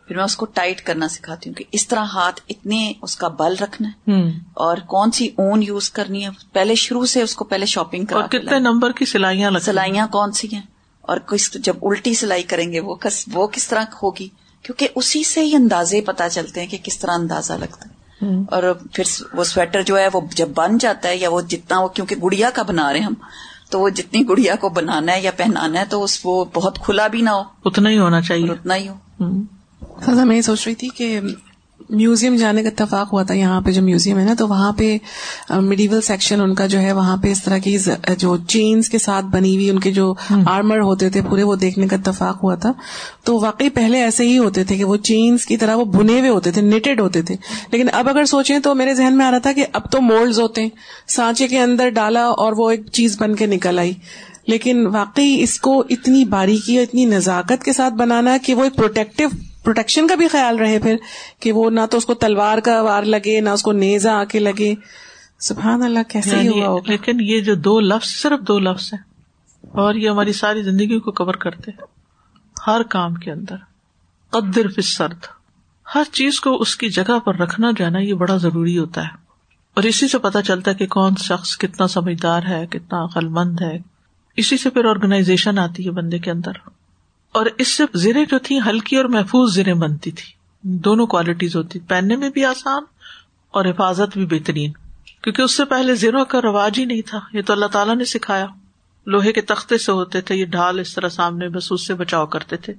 پھر 0.09 0.17
میں 0.17 0.25
اس 0.25 0.37
کو 0.37 0.47
ٹائٹ 0.47 0.81
کرنا 0.83 1.09
سکھاتی 1.09 1.51
ہوں 1.51 1.55
کہ 1.55 1.65
اس 1.73 1.89
طرح 1.89 2.05
ہاتھ 2.05 2.41
اتنے 2.49 2.93
اس 3.03 3.17
کا 3.17 3.29
بل 3.29 3.55
رکھنا 3.61 3.89
ہے۔ 3.89 4.11
اور 4.55 4.77
کون 4.77 5.11
سی 5.11 5.27
اون 5.27 5.63
یوز 5.63 5.91
کرنی 5.91 6.25
ہے؟ 6.25 6.31
پہلے 6.53 6.75
شروع 6.75 7.07
سے 7.07 7.23
اس 7.23 7.35
کو 7.35 7.45
پہلے 7.45 7.67
شاپنگ 7.67 8.05
کر 8.05 8.17
کتنے 8.27 8.59
نمبر 8.59 8.93
کی 8.93 9.05
سلائیاں 9.05 9.51
سلائیاں 9.63 10.07
کون 10.07 10.33
سی 10.33 10.49
ہیں؟ 10.53 10.63
اور 11.01 11.17
جب 11.55 11.77
الٹی 11.83 12.15
سلائی 12.15 12.43
کریں 12.43 12.73
گے 12.73 12.81
وہ 12.81 12.95
کس 12.95 13.25
وہ 13.33 13.47
کس 13.47 13.69
طرح 13.69 13.83
ہوگی؟ 14.03 14.29
کیونکہ 14.63 14.89
اسی 14.95 15.25
سے 15.25 15.45
ہی 15.45 15.57
اندازے 15.57 16.01
پتا 16.01 16.29
چلتے 16.29 16.61
ہیں 16.61 16.69
کہ 16.69 16.79
کس 16.83 16.99
طرح 16.99 17.11
اندازہ 17.11 17.53
لگتا 17.53 17.89
ہے۔ 17.89 17.98
اور 18.23 18.63
پھر 18.93 19.05
وہ 19.33 19.45
سویٹر 19.45 19.83
جو 19.83 19.99
ہے 19.99 20.09
وہ 20.13 20.21
جب 20.35 20.49
بن 20.55 20.79
جاتا 20.79 21.09
ہے 21.09 21.17
یا 21.17 21.31
وہ 21.31 21.41
جتنا 21.41 21.81
وہ 21.81 21.89
کیونکہ 21.89 22.17
گڑیا 22.17 22.51
کا 22.51 22.63
بنا 22.63 22.93
رہے 22.93 23.01
ہم 23.01 23.15
تو 23.71 23.81
وہ 23.81 23.89
جتنی 23.89 24.29
گڑیا 24.29 24.55
کو 24.57 24.69
بنانا 24.69 25.13
ہے 25.13 25.21
یا 25.21 25.31
پہنانا 25.37 25.81
ہے 25.81 25.85
تو 25.85 26.05
اس 26.05 26.21
وہ 26.25 26.45
بہت 26.55 26.79
کھلا 26.79 27.07
بھی 27.07 27.21
نہ 27.21 27.31
ہو۔ 27.31 27.43
اتنا 27.65 27.91
ہی 27.91 27.99
ہونا 27.99 28.21
چاہیے۔ 28.21 28.51
اتنا 28.51 28.75
ہی 28.75 28.89
ہو۔ 28.89 28.95
میں 30.25 30.37
یہ 30.37 30.43
سوچ 30.43 30.67
رہی 30.67 30.75
تھی 30.75 30.89
کہ 30.89 31.21
میوزیم 31.91 32.37
جانے 32.37 32.63
کا 32.63 32.69
اتفاق 32.69 33.13
ہوا 33.13 33.23
تھا 33.23 33.35
یہاں 33.35 33.61
پہ 33.61 33.71
جو 33.71 33.83
میوزیم 33.83 34.19
ہے 34.19 34.25
نا 34.25 34.35
تو 34.39 34.49
وہاں 34.49 34.73
پہ 34.73 34.99
میڈیول 35.51 36.01
سیکشن 36.01 36.41
ان 36.41 36.55
کا 36.55 36.67
جو 36.67 36.81
ہے 36.81 36.93
وہاں 36.93 37.17
پہ 37.17 37.31
اس 37.31 37.45
طرح 37.45 37.59
کی 37.59 37.79
جو 38.19 38.37
چینز 38.37 38.89
کے 38.89 38.99
ساتھ 38.99 39.27
بنی 39.27 39.55
ہوئی 39.55 39.71
ان 39.71 39.79
کے 39.79 39.91
جو 39.91 40.15
آرمر 40.47 40.81
ہوتے 40.81 41.11
تھے 41.11 41.23
پورے 41.23 41.43
وہ 41.43 41.57
دیکھنے 41.57 41.87
کا 41.87 41.97
اتفاق 41.97 42.43
ہوا 42.43 42.55
تھا۔ 42.55 42.73
تو 43.25 43.41
واقعی 43.41 43.69
پہلے 43.69 44.03
ایسے 44.03 44.25
ہی 44.25 44.39
ہوتے 44.39 44.65
تھے 44.65 44.77
کہ 44.77 44.85
وہ 44.85 44.97
چینز 44.97 45.47
کی 45.47 45.57
طرح 45.57 45.75
وہ 45.75 45.85
بنے 45.85 46.19
ہوئے 46.21 46.31
ہوتے 46.31 46.51
تھے 46.51 46.63
نیٹڈ 46.63 47.01
ہوتے 47.01 47.23
تھے۔ 47.23 47.37
لیکن 47.73 47.87
اب 47.93 48.09
اگر 48.09 48.25
سوچیں 48.25 48.59
تو 48.59 48.75
میرے 48.75 48.95
ذہن 48.95 49.19
میں 49.19 49.27
آ 49.27 49.31
رہا 49.31 49.39
تھا 49.39 49.53
کہ 49.53 49.67
اب 49.73 49.91
تو 49.91 50.01
مولڈز 50.01 50.41
ہوتے 50.41 50.63
ہیں۔ 50.63 50.69
سانچے 51.09 51.49
کے 51.49 51.61
اندر 51.61 51.89
ڈالا 51.89 52.25
اور 52.25 52.53
وہ 52.57 52.71
ایک 52.71 52.81
چیز 52.93 53.17
بن 53.21 53.35
کے 53.35 53.47
نکل 53.47 53.79
آئی۔ 53.79 53.93
لیکن 54.47 54.87
واقعی 54.87 55.37
اس 55.43 55.61
کو 55.61 55.85
اتنی 55.91 56.25
باریکی 56.25 56.77
اور 56.77 56.83
اتنی 56.83 57.05
نزاکت 57.05 57.65
کے 57.65 57.73
ساتھ 57.73 57.95
بنانا 57.95 58.37
کہ 58.43 58.55
وہ 58.55 58.65
ایک 58.65 58.77
پروٹیکٹو 58.77 59.25
پروٹیکشن 59.65 60.07
کا 60.07 60.15
بھی 60.15 60.29
خیال 60.29 60.59
رہے 60.59 60.79
پھر 60.79 60.97
کہ 61.41 61.53
وہ 61.53 61.71
نہ 61.71 61.81
تو 61.91 61.97
اس 61.97 62.07
کو 62.07 62.15
تلوار 62.15 62.59
کا 62.59 62.83
وار 62.83 63.03
لگے 63.03 63.41
نہ 63.41 63.49
اس 63.49 63.63
کو 63.63 63.73
نیزا 63.73 64.21
آ 64.21 64.25
کے 64.25 64.39
لگے۔ 64.39 64.75
سبحان 65.41 65.83
اللہ 65.83 65.99
کیسے 66.09 66.37
ہی 66.37 66.47
یعنی 66.47 66.59
ہوا 66.59 66.69
ہوگا؟ 66.69 66.91
لیکن 66.91 67.21
یہ 67.21 67.41
جو 67.41 67.55
دو 67.55 67.81
لفظ 67.81 68.09
صرف 68.09 68.41
دو 68.41 68.59
لفظ 68.59 68.95
ہیں 68.95 69.01
اور 69.73 69.95
یہ 69.95 70.11
ہماری 70.11 70.33
ساری 70.33 70.63
زندگی 70.63 71.01
کو 71.01 71.13
کور 71.13 71.35
کرتے 71.35 71.71
ہیں۔ 71.71 71.87
ہر 72.67 72.83
کام 72.83 73.15
کے 73.15 73.33
اندر۔ 73.33 73.57
قدر 74.31 74.69
فی 74.69 74.83
سرد 74.83 75.19
ہر 75.95 76.03
چیز 76.13 76.41
کو 76.41 76.61
اس 76.61 76.77
کی 76.77 76.89
جگہ 76.89 77.19
پر 77.19 77.35
رکھنا 77.35 77.71
جانا 77.77 77.99
یہ 77.99 78.15
بڑا 78.15 78.37
ضروری 78.37 78.79
ہوتا 78.79 79.03
ہے۔ 79.03 79.17
اور 79.75 79.83
اسی 79.83 80.09
سے 80.09 80.19
پتا 80.19 80.43
چلتا 80.43 80.71
ہے 80.71 80.77
کہ 80.77 80.87
کون 80.87 81.13
شخص 81.19 81.57
کتنا 81.59 81.89
سمجھدار 81.89 82.43
ہے 82.49 82.67
کتنا 82.67 83.05
عقل 83.05 83.29
مند 83.29 83.61
ہے۔ 83.61 83.79
اسی 84.37 84.57
سے 84.57 84.71
پھر 84.71 84.85
آرگنائزیشن 84.85 85.59
آتی 85.59 85.87
ہے 85.87 85.91
بندے 85.91 86.19
کے 86.19 86.31
اندر۔ 86.31 86.53
اور 87.35 87.47
اس 87.59 87.69
سے 87.69 87.85
زیریں 87.95 88.25
جو 88.25 88.39
تھی 88.39 88.59
ہلکی 88.67 88.97
اور 88.97 89.05
محفوظ 89.05 89.55
زیریں 89.55 89.75
بنتی 89.75 90.11
تھی 90.11 90.33
دونوں 90.63 91.07
کوالٹیز 91.07 91.57
ہوتی 91.57 91.79
پہننے 91.79 92.17
میں 92.17 92.31
بھی 92.31 92.45
آسان 92.45 92.85
اور 93.51 93.65
حفاظت 93.65 94.17
بھی 94.19 94.27
بہترین۔ 94.27 94.73
کیونکہ 95.23 95.43
اس 95.43 95.57
سے 95.57 95.65
پہلے 95.65 95.95
زیروں 95.95 96.25
کا 96.25 96.41
رواج 96.43 96.79
ہی 96.79 96.85
نہیں 96.85 97.03
تھا۔ 97.07 97.21
یہ 97.33 97.43
تو 97.43 97.53
اللہ 97.53 97.67
تعالیٰ 97.67 97.97
نے 97.97 98.05
سکھایا۔ 98.05 98.47
لوہے 99.07 99.33
کے 99.33 99.41
تختے 99.41 99.79
سے 99.79 99.93
ہوتے 99.93 100.21
تھے، 100.21 100.35
یہ 100.35 100.47
ڈھال 100.47 100.79
اس 100.79 100.95
طرح 100.95 101.09
سامنے 101.09 101.49
بس 101.49 101.73
اس 101.73 101.87
سے 101.87 101.95
بچاؤ 101.95 102.27
کرتے 102.27 102.57
تھے۔ 102.57 102.73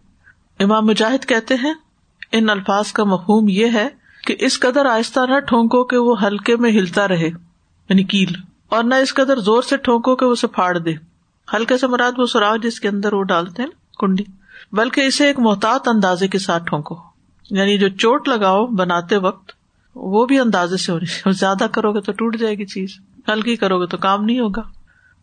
امام 0.60 0.86
مجاہد 0.86 1.26
کہتے 1.26 1.56
ہیں، 1.56 1.74
ان 2.32 2.50
الفاظ 2.50 2.92
کا 2.92 3.04
مفہوم 3.04 3.50
یہ 3.50 3.66
ہے 3.74 3.88
کہ 4.28 4.36
اس 4.40 4.60
قدر 4.60 4.86
آہستہ 4.86 5.20
نہ 5.20 5.40
ٹھونکو 5.40 5.84
کہ 5.84 5.98
وہ 5.98 6.16
ہلکے 6.24 6.56
میں 6.56 6.72
ہلتا 6.72 7.08
رہے 7.08 7.28
یعنی 7.90 8.04
کیل، 8.04 8.34
اور 8.70 8.84
نہ 8.84 8.96
اس 8.96 9.14
قدر 9.14 9.40
زور 9.40 9.62
سے 9.62 9.78
ٹھونکو 9.78 10.16
کہ 10.16 10.26
اسے 10.26 10.48
پھاڑ 10.48 10.78
دے۔ 10.78 10.94
ہلکے 11.48 11.78
سے 11.78 11.88
مراد 11.88 12.12
وہ 12.18 12.26
سراغ 12.26 12.58
جس 12.58 12.80
کے 12.80 12.88
اندر 12.88 13.14
وہ 13.14 13.24
ڈالتے 13.24 13.64
ہیں، 13.64 13.70
کنڈی۔ 14.00 14.24
بلکہ 14.72 15.02
اسے 15.02 15.26
ایک 15.26 15.40
محتاط 15.40 15.88
اندازے 15.88 16.28
کے 16.28 16.40
ساتھ 16.40 16.64
ٹھونکو۔ 16.66 17.00
یعنی 17.50 17.78
جو 17.78 17.90
چوٹ 17.90 18.28
لگاؤ 18.28 18.68
بناتے 18.68 19.18
وقت، 19.18 19.52
وہ 19.96 20.26
بھی 20.26 20.40
اندازے 20.40 20.78
سے 20.78 20.92
ہونی 20.92 21.06
چاہیے 21.06 21.32
زیادہ 21.32 21.68
کرو 21.72 21.94
گے 21.94 22.02
تو 22.02 22.12
ٹوٹ 22.12 22.38
جائے 22.38 22.56
گی 22.56 22.66
چیز۔ 22.66 23.00
ہلکی 23.30 23.56
کرو 23.56 23.82
گے 23.82 23.86
تو 23.86 23.98
کام 23.98 24.24
نہیں 24.24 24.40
ہوگا۔ 24.40 24.62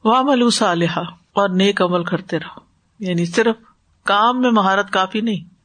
وہ 0.05 0.23
ملوسا 0.23 0.75
لہا 0.75 1.01
اور 1.33 1.49
نیک 1.49 1.83
عمل 1.83 2.05
کرتے 2.05 2.39
رہو۔ 2.39 2.61
یعنی 3.01 3.27
صرف 3.27 3.57
کام 4.05 4.41
میں 4.41 4.51
مہارت 4.51 4.91
کافی 4.91 5.21
نہیں۔ 5.21 5.57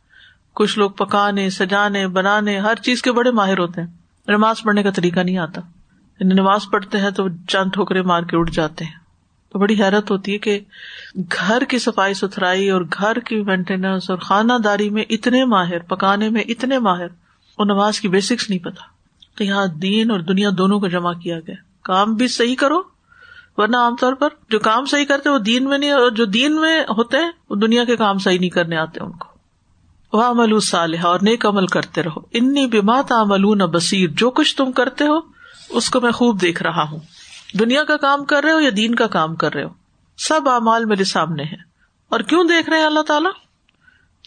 کچھ 0.53 0.79
لوگ 0.79 0.91
پکانے، 0.91 1.49
سجانے، 1.49 2.07
بنانے، 2.07 2.59
ہر 2.59 2.75
چیز 2.75 3.01
کے 3.01 3.11
بڑے 3.11 3.31
ماہر 3.31 3.57
ہوتے 3.57 3.81
ہیں۔ 3.81 3.87
نماز 4.27 4.61
پڑھنے 4.61 4.83
کا 4.83 4.91
طریقہ 4.91 5.19
نہیں 5.19 5.37
آتا۔ 5.37 5.61
یعنی 6.19 6.33
نماز 6.33 6.61
پڑھتے 6.71 6.97
ہیں 6.97 7.11
تو 7.11 7.27
چند 7.47 7.71
ٹھوکرے 7.73 8.01
مار 8.01 8.21
کے 8.21 8.37
اٹھ 8.37 8.51
جاتے 8.51 8.85
ہیں۔ 8.85 9.00
تو 9.51 9.59
بڑی 9.59 9.83
حیرت 9.83 10.11
ہوتی 10.11 10.33
ہے 10.33 10.37
کہ 10.37 10.59
گھر 11.15 11.63
کی 11.63 11.79
صفائی 11.79 12.13
ستھرائی 12.13 12.69
اور 12.69 12.81
گھر 12.81 13.19
کی 13.19 13.35
مینٹیننس 13.35 14.09
اور 14.09 14.17
خانہ 14.17 14.53
داری 14.63 14.89
میں 14.89 15.03
اتنے 15.09 15.45
ماہر، 15.45 15.79
پکانے 15.79 16.29
میں 16.29 16.41
اتنے 16.41 16.79
ماہر، 16.79 17.07
اور 17.55 17.65
نماز 17.65 17.99
کی 17.99 18.07
بیسکس 18.07 18.49
نہیں 18.49 18.59
پتا۔ 18.59 18.83
تو 19.37 19.43
یہاں 19.43 19.67
دین 19.67 20.11
اور 20.11 20.19
دنیا 20.19 20.49
دونوں 20.57 20.79
کو 20.79 20.87
جمع 20.87 21.13
کیا 21.13 21.39
گیا۔ 21.39 21.55
کام 21.83 22.13
بھی 22.13 22.27
صحیح 22.27 22.55
کرو، 22.55 22.81
ورنہ 23.57 23.77
عام 23.77 23.95
طور 23.95 24.13
پر 24.13 24.27
جو 24.49 24.59
کام 24.59 24.85
صحیح 24.85 25.05
کرتے 25.05 25.29
وہ 25.29 25.39
دین 25.39 25.63
میں 25.63 25.77
نہیں، 25.77 25.91
اور 25.91 26.11
جو 26.11 26.25
دین 26.25 26.61
میں 26.61 26.81
ہوتے 26.81 27.17
ہیں 27.17 27.31
وہ 27.49 27.55
دنیا 27.55 27.83
کے 27.83 27.95
کام 27.95 28.17
صحیح 28.17 28.39
نہیں 28.39 28.49
کرنے 28.49 28.77
آتے 28.77 28.99
ان 28.99 29.11
کو۔ 29.11 29.31
وہ 30.13 30.23
عمل 30.23 30.59
صالحہ 30.59 31.05
اور 31.05 31.19
نیک 31.21 31.45
عمل 31.45 31.67
کرتے 31.67 32.03
رہو۔ 32.03 32.19
انی 32.33 32.81
بات 32.81 33.11
عمل 33.11 33.67
بصیر 33.67 34.09
جو 34.09 34.29
کچھ 34.29 34.55
تم 34.55 34.71
کرتے 34.71 35.03
ہو، 35.03 35.19
اس 35.69 35.89
کو 35.89 36.01
میں 36.01 36.11
خوب 36.11 36.41
دیکھ 36.41 36.63
رہا 36.63 36.83
ہوں۔ 36.83 36.99
دنیا 37.59 37.83
کا 37.83 37.97
کام 37.97 38.25
کر 38.25 38.43
رہے 38.43 38.51
ہو 38.51 38.59
یا 38.59 38.69
دین 38.77 38.95
کا 38.95 39.07
کام 39.07 39.35
کر 39.35 39.53
رہے 39.53 39.63
ہو؟ 39.63 39.69
سب 40.17 40.49
اعمال 40.49 40.85
میرے 40.85 41.03
سامنے 41.03 41.43
ہے 41.43 41.55
اور 42.09 42.19
کیوں 42.19 42.43
دیکھ 42.43 42.69
رہے 42.69 42.77
ہیں 42.77 42.85
اللہ 42.85 43.01
تعالیٰ؟ 43.01 43.31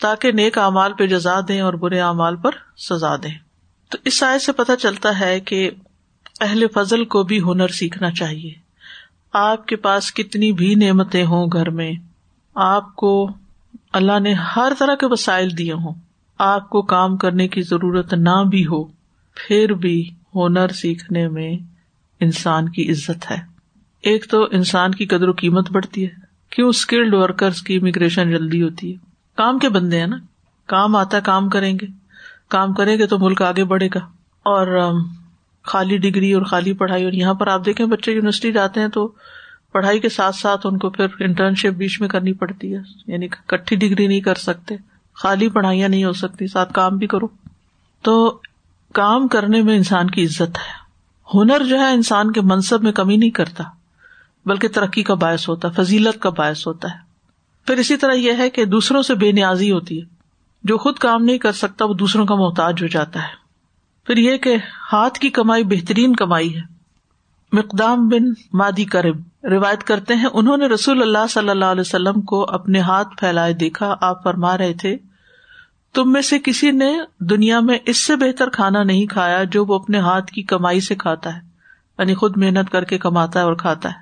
تاکہ 0.00 0.32
نیک 0.32 0.58
اعمال 0.58 0.92
پہ 0.92 1.06
جزا 1.06 1.40
دیں 1.48 1.60
اور 1.60 1.74
برے 1.74 2.00
اعمال 2.00 2.36
پر 2.36 2.50
سزا 2.76 3.16
دیں۔ 3.16 3.38
تو 3.88 3.98
اس 4.04 4.18
سائز 4.18 4.42
سے 4.42 4.52
پتہ 4.52 4.72
چلتا 4.78 5.20
ہے 5.20 5.40
کہ 5.40 5.70
اہل 6.40 6.64
فضل 6.74 7.04
کو 7.04 7.22
بھی 7.22 7.40
ہنر 7.40 7.68
سیکھنا 7.68 8.10
چاہیے۔ 8.10 8.54
آپ 9.32 9.66
کے 9.66 9.76
پاس 9.76 10.14
کتنی 10.14 10.52
بھی 10.52 10.74
نعمتیں 10.74 11.24
ہوں 11.24 11.46
گھر 11.52 11.70
میں، 11.70 11.92
آپ 12.54 12.96
کو 12.96 13.30
اللہ 13.92 14.20
نے 14.20 14.32
ہر 14.32 14.72
طرح 14.78 14.94
کے 14.94 15.06
وسائل 15.06 15.58
دیے 15.58 15.72
ہوں۔ 15.72 15.94
آپ 16.38 16.70
کو 16.70 16.82
کام 16.82 17.16
کرنے 17.16 17.48
کی 17.48 17.62
ضرورت 17.62 18.14
نہ 18.14 18.44
بھی 18.50 18.66
ہو، 18.66 18.84
پھر 19.34 19.74
بھی 19.74 20.10
ہنر 20.34 20.68
سیکھنے 20.68 21.28
میں 21.28 21.73
انسان 22.24 22.68
کی 22.68 22.90
عزت 22.90 23.30
ہے۔ 23.30 23.36
ایک 24.02 24.30
تو 24.30 24.44
انسان 24.50 24.90
کی 24.90 25.06
قدر 25.06 25.28
و 25.28 25.32
قیمت 25.32 25.70
بڑھتی 25.70 26.04
ہے 26.04 26.10
کیوں 26.50 26.68
اسکلڈ 26.68 27.14
ورکرس 27.14 27.62
کی 27.62 27.76
امیگریشن 27.76 28.30
جلدی 28.30 28.62
ہوتی 28.62 28.92
ہے۔ 28.92 28.96
کام 29.36 29.58
کے 29.58 29.68
بندے 29.68 30.00
ہیں 30.00 30.06
نا۔ 30.06 30.16
کام 30.66 30.96
آتا 30.96 31.16
ہے، 31.16 31.22
کام 31.22 31.48
کریں 31.48 31.78
گے۔ 31.82 31.86
کام 32.48 32.72
کریں 32.72 32.98
گے 32.98 33.06
تو 33.06 33.18
ملک 33.18 33.42
آگے 33.42 33.64
بڑھے 33.64 33.86
گا۔ 33.94 33.98
اور 34.42 34.92
خالی 35.62 35.98
ڈگری 35.98 36.32
اور 36.32 36.42
خالی 36.42 36.72
پڑھائی، 36.72 37.04
اور 37.04 37.12
یہاں 37.12 37.34
پر 37.34 37.46
آپ 37.46 37.66
دیکھیں 37.66 37.86
بچے 37.86 38.12
یونیورسٹی 38.12 38.52
جاتے 38.52 38.80
ہیں 38.80 38.88
تو 38.88 39.12
پڑھائی 39.72 40.00
کے 40.00 40.08
ساتھ 40.08 40.36
ساتھ 40.36 40.66
ان 40.66 40.78
کو 40.78 40.90
پھر 40.90 41.06
انٹرن 41.20 41.54
شپ 41.54 41.76
بیچ 41.76 42.00
میں 42.00 42.08
کرنی 42.08 42.32
پڑتی 42.32 42.74
ہے۔ 42.74 42.80
یعنی 43.06 43.28
کٹھی 43.28 43.76
ڈگری 43.76 44.06
نہیں 44.06 44.20
کر 44.20 44.34
سکتے۔ 44.34 44.74
خالی 45.14 45.48
پڑھائیاں 45.48 45.88
نہیں 45.88 46.04
ہو 46.04 46.12
سکتی، 46.12 46.46
ساتھ 46.46 46.72
کام 46.72 46.96
بھی 46.96 47.06
کرو۔ 47.06 47.26
تو 48.02 48.40
کام 48.94 49.28
کرنے 49.28 49.62
میں 49.62 49.76
انسان 49.76 50.10
کی 50.10 50.24
عزت 50.24 50.40
ہے۔ 50.40 50.83
ہنر 51.34 51.64
جو 51.64 51.78
ہے 51.78 51.92
انسان 51.92 52.32
کے 52.32 52.40
منصب 52.40 52.82
میں 52.82 52.92
کمی 52.92 53.16
نہیں 53.16 53.30
کرتا، 53.30 53.64
بلکہ 54.46 54.68
ترقی 54.68 55.02
کا 55.02 55.14
باعث 55.14 55.48
ہوتا 55.48 55.68
ہے، 55.68 55.84
فضیلت 55.84 56.22
کا 56.22 56.30
باعث 56.30 56.66
ہوتا 56.66 56.88
ہے۔ 56.90 56.98
پھر 57.66 57.76
اسی 57.76 57.96
طرح 57.96 58.12
یہ 58.12 58.32
ہے 58.38 58.50
کہ 58.50 58.64
دوسروں 58.64 59.02
سے 59.02 59.14
بے 59.14 59.32
نیازی 59.32 59.72
ہوتی 59.72 60.00
ہے۔ 60.00 60.06
جو 60.64 60.78
خود 60.78 60.96
کام 60.96 61.24
نہیں 61.24 61.38
کر 61.38 61.52
سکتا، 61.52 61.84
وہ 61.84 61.94
دوسروں 61.94 62.26
کا 62.26 62.34
محتاج 62.34 62.82
ہو 62.82 62.86
جاتا 62.86 63.22
ہے۔ 63.22 63.44
پھر 64.06 64.16
یہ 64.16 64.36
کہ 64.36 64.56
ہاتھ 64.92 65.18
کی 65.18 65.30
کمائی 65.30 65.64
بہترین 65.64 66.16
کمائی 66.16 66.56
ہے۔ 66.56 66.62
مقدام 67.52 68.08
بن 68.08 68.28
مادی 68.52 68.84
کرب 68.84 69.16
روایت 69.44 69.84
کرتے 69.84 70.14
ہیں، 70.14 70.26
انہوں 70.32 70.56
نے 70.56 70.66
رسول 70.66 71.02
اللہ 71.02 71.26
صلی 71.30 71.48
اللہ 71.48 71.64
علیہ 71.64 71.80
وسلم 71.80 72.20
کو 72.20 72.44
اپنے 72.50 72.80
ہاتھ 72.80 73.08
پھیلائے 73.18 73.52
دیکھا، 73.52 73.94
آپ 74.00 74.24
فرما 74.24 74.58
رہے 74.58 74.74
تھے 74.74 74.96
تم 75.94 76.12
میں 76.12 76.22
سے 76.22 76.38
کسی 76.38 76.70
نے 76.70 76.98
دنیا 77.20 77.60
میں 77.60 77.78
اس 77.86 78.04
سے 78.04 78.16
بہتر 78.16 78.48
کھانا 78.48 78.82
نہیں 78.82 79.06
کھایا 79.06 79.44
جو 79.44 79.64
وہ 79.64 79.74
اپنے 79.74 79.98
ہاتھ 79.98 80.32
کی 80.32 80.42
کمائی 80.42 80.80
سے 80.80 80.94
کھاتا 80.94 81.34
ہے 81.34 81.40
یعنی 81.98 82.14
خود 82.14 82.36
محنت 82.36 82.72
کر 82.72 82.84
کے 82.84 82.98
کماتا 82.98 83.40
ہے 83.40 83.44
اور 83.44 83.54
کھاتا 83.54 83.88
ہے۔ 83.88 83.94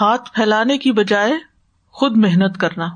ہاتھ 0.00 0.32
پھیلانے 0.34 0.78
کی 0.78 0.92
بجائے 0.92 1.32
خود 1.88 2.16
محنت 2.16 2.58
کرنا۔ 2.58 2.86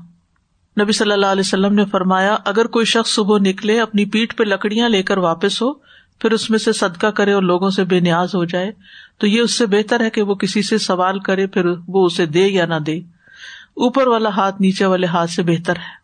نبی 0.81 0.91
صلی 0.91 1.11
اللہ 1.11 1.25
علیہ 1.25 1.39
وسلم 1.39 1.73
نے 1.73 1.85
فرمایا، 1.85 2.37
اگر 2.45 2.67
کوئی 2.67 2.85
شخص 2.85 3.11
صبح 3.11 3.37
نکلے، 3.39 3.81
اپنی 3.81 4.05
پیٹ 4.05 4.37
پہ 4.37 4.43
لکڑیاں 4.43 4.89
لے 4.89 5.03
کر 5.03 5.17
واپس 5.17 5.61
ہو، 5.61 5.73
پھر 6.19 6.31
اس 6.31 6.49
میں 6.49 6.59
سے 6.59 6.73
صدقہ 6.73 7.07
کرے 7.07 7.31
اور 7.31 7.43
لوگوں 7.43 7.69
سے 7.69 7.83
بے 7.83 7.99
نیاز 7.99 8.35
ہو 8.35 8.45
جائے، 8.45 8.71
تو 9.17 9.27
یہ 9.27 9.41
اس 9.41 9.57
سے 9.57 9.65
بہتر 9.65 9.99
ہے 9.99 10.09
کہ 10.09 10.21
وہ 10.21 10.35
کسی 10.35 10.61
سے 10.61 10.77
سوال 10.77 11.19
کرے، 11.19 11.47
پھر 11.47 11.65
وہ 11.87 12.05
اسے 12.05 12.25
دے 12.25 12.47
یا 12.47 12.65
نہ 12.65 12.75
دے۔ 12.75 12.97
اوپر 13.73 14.07
والا 14.07 14.29
ہاتھ 14.29 14.61
نیچے 14.61 14.85
والے 14.85 15.07
ہاتھ 15.07 15.31
سے 15.31 15.43
بہتر 15.43 15.75
ہے۔ 15.75 16.00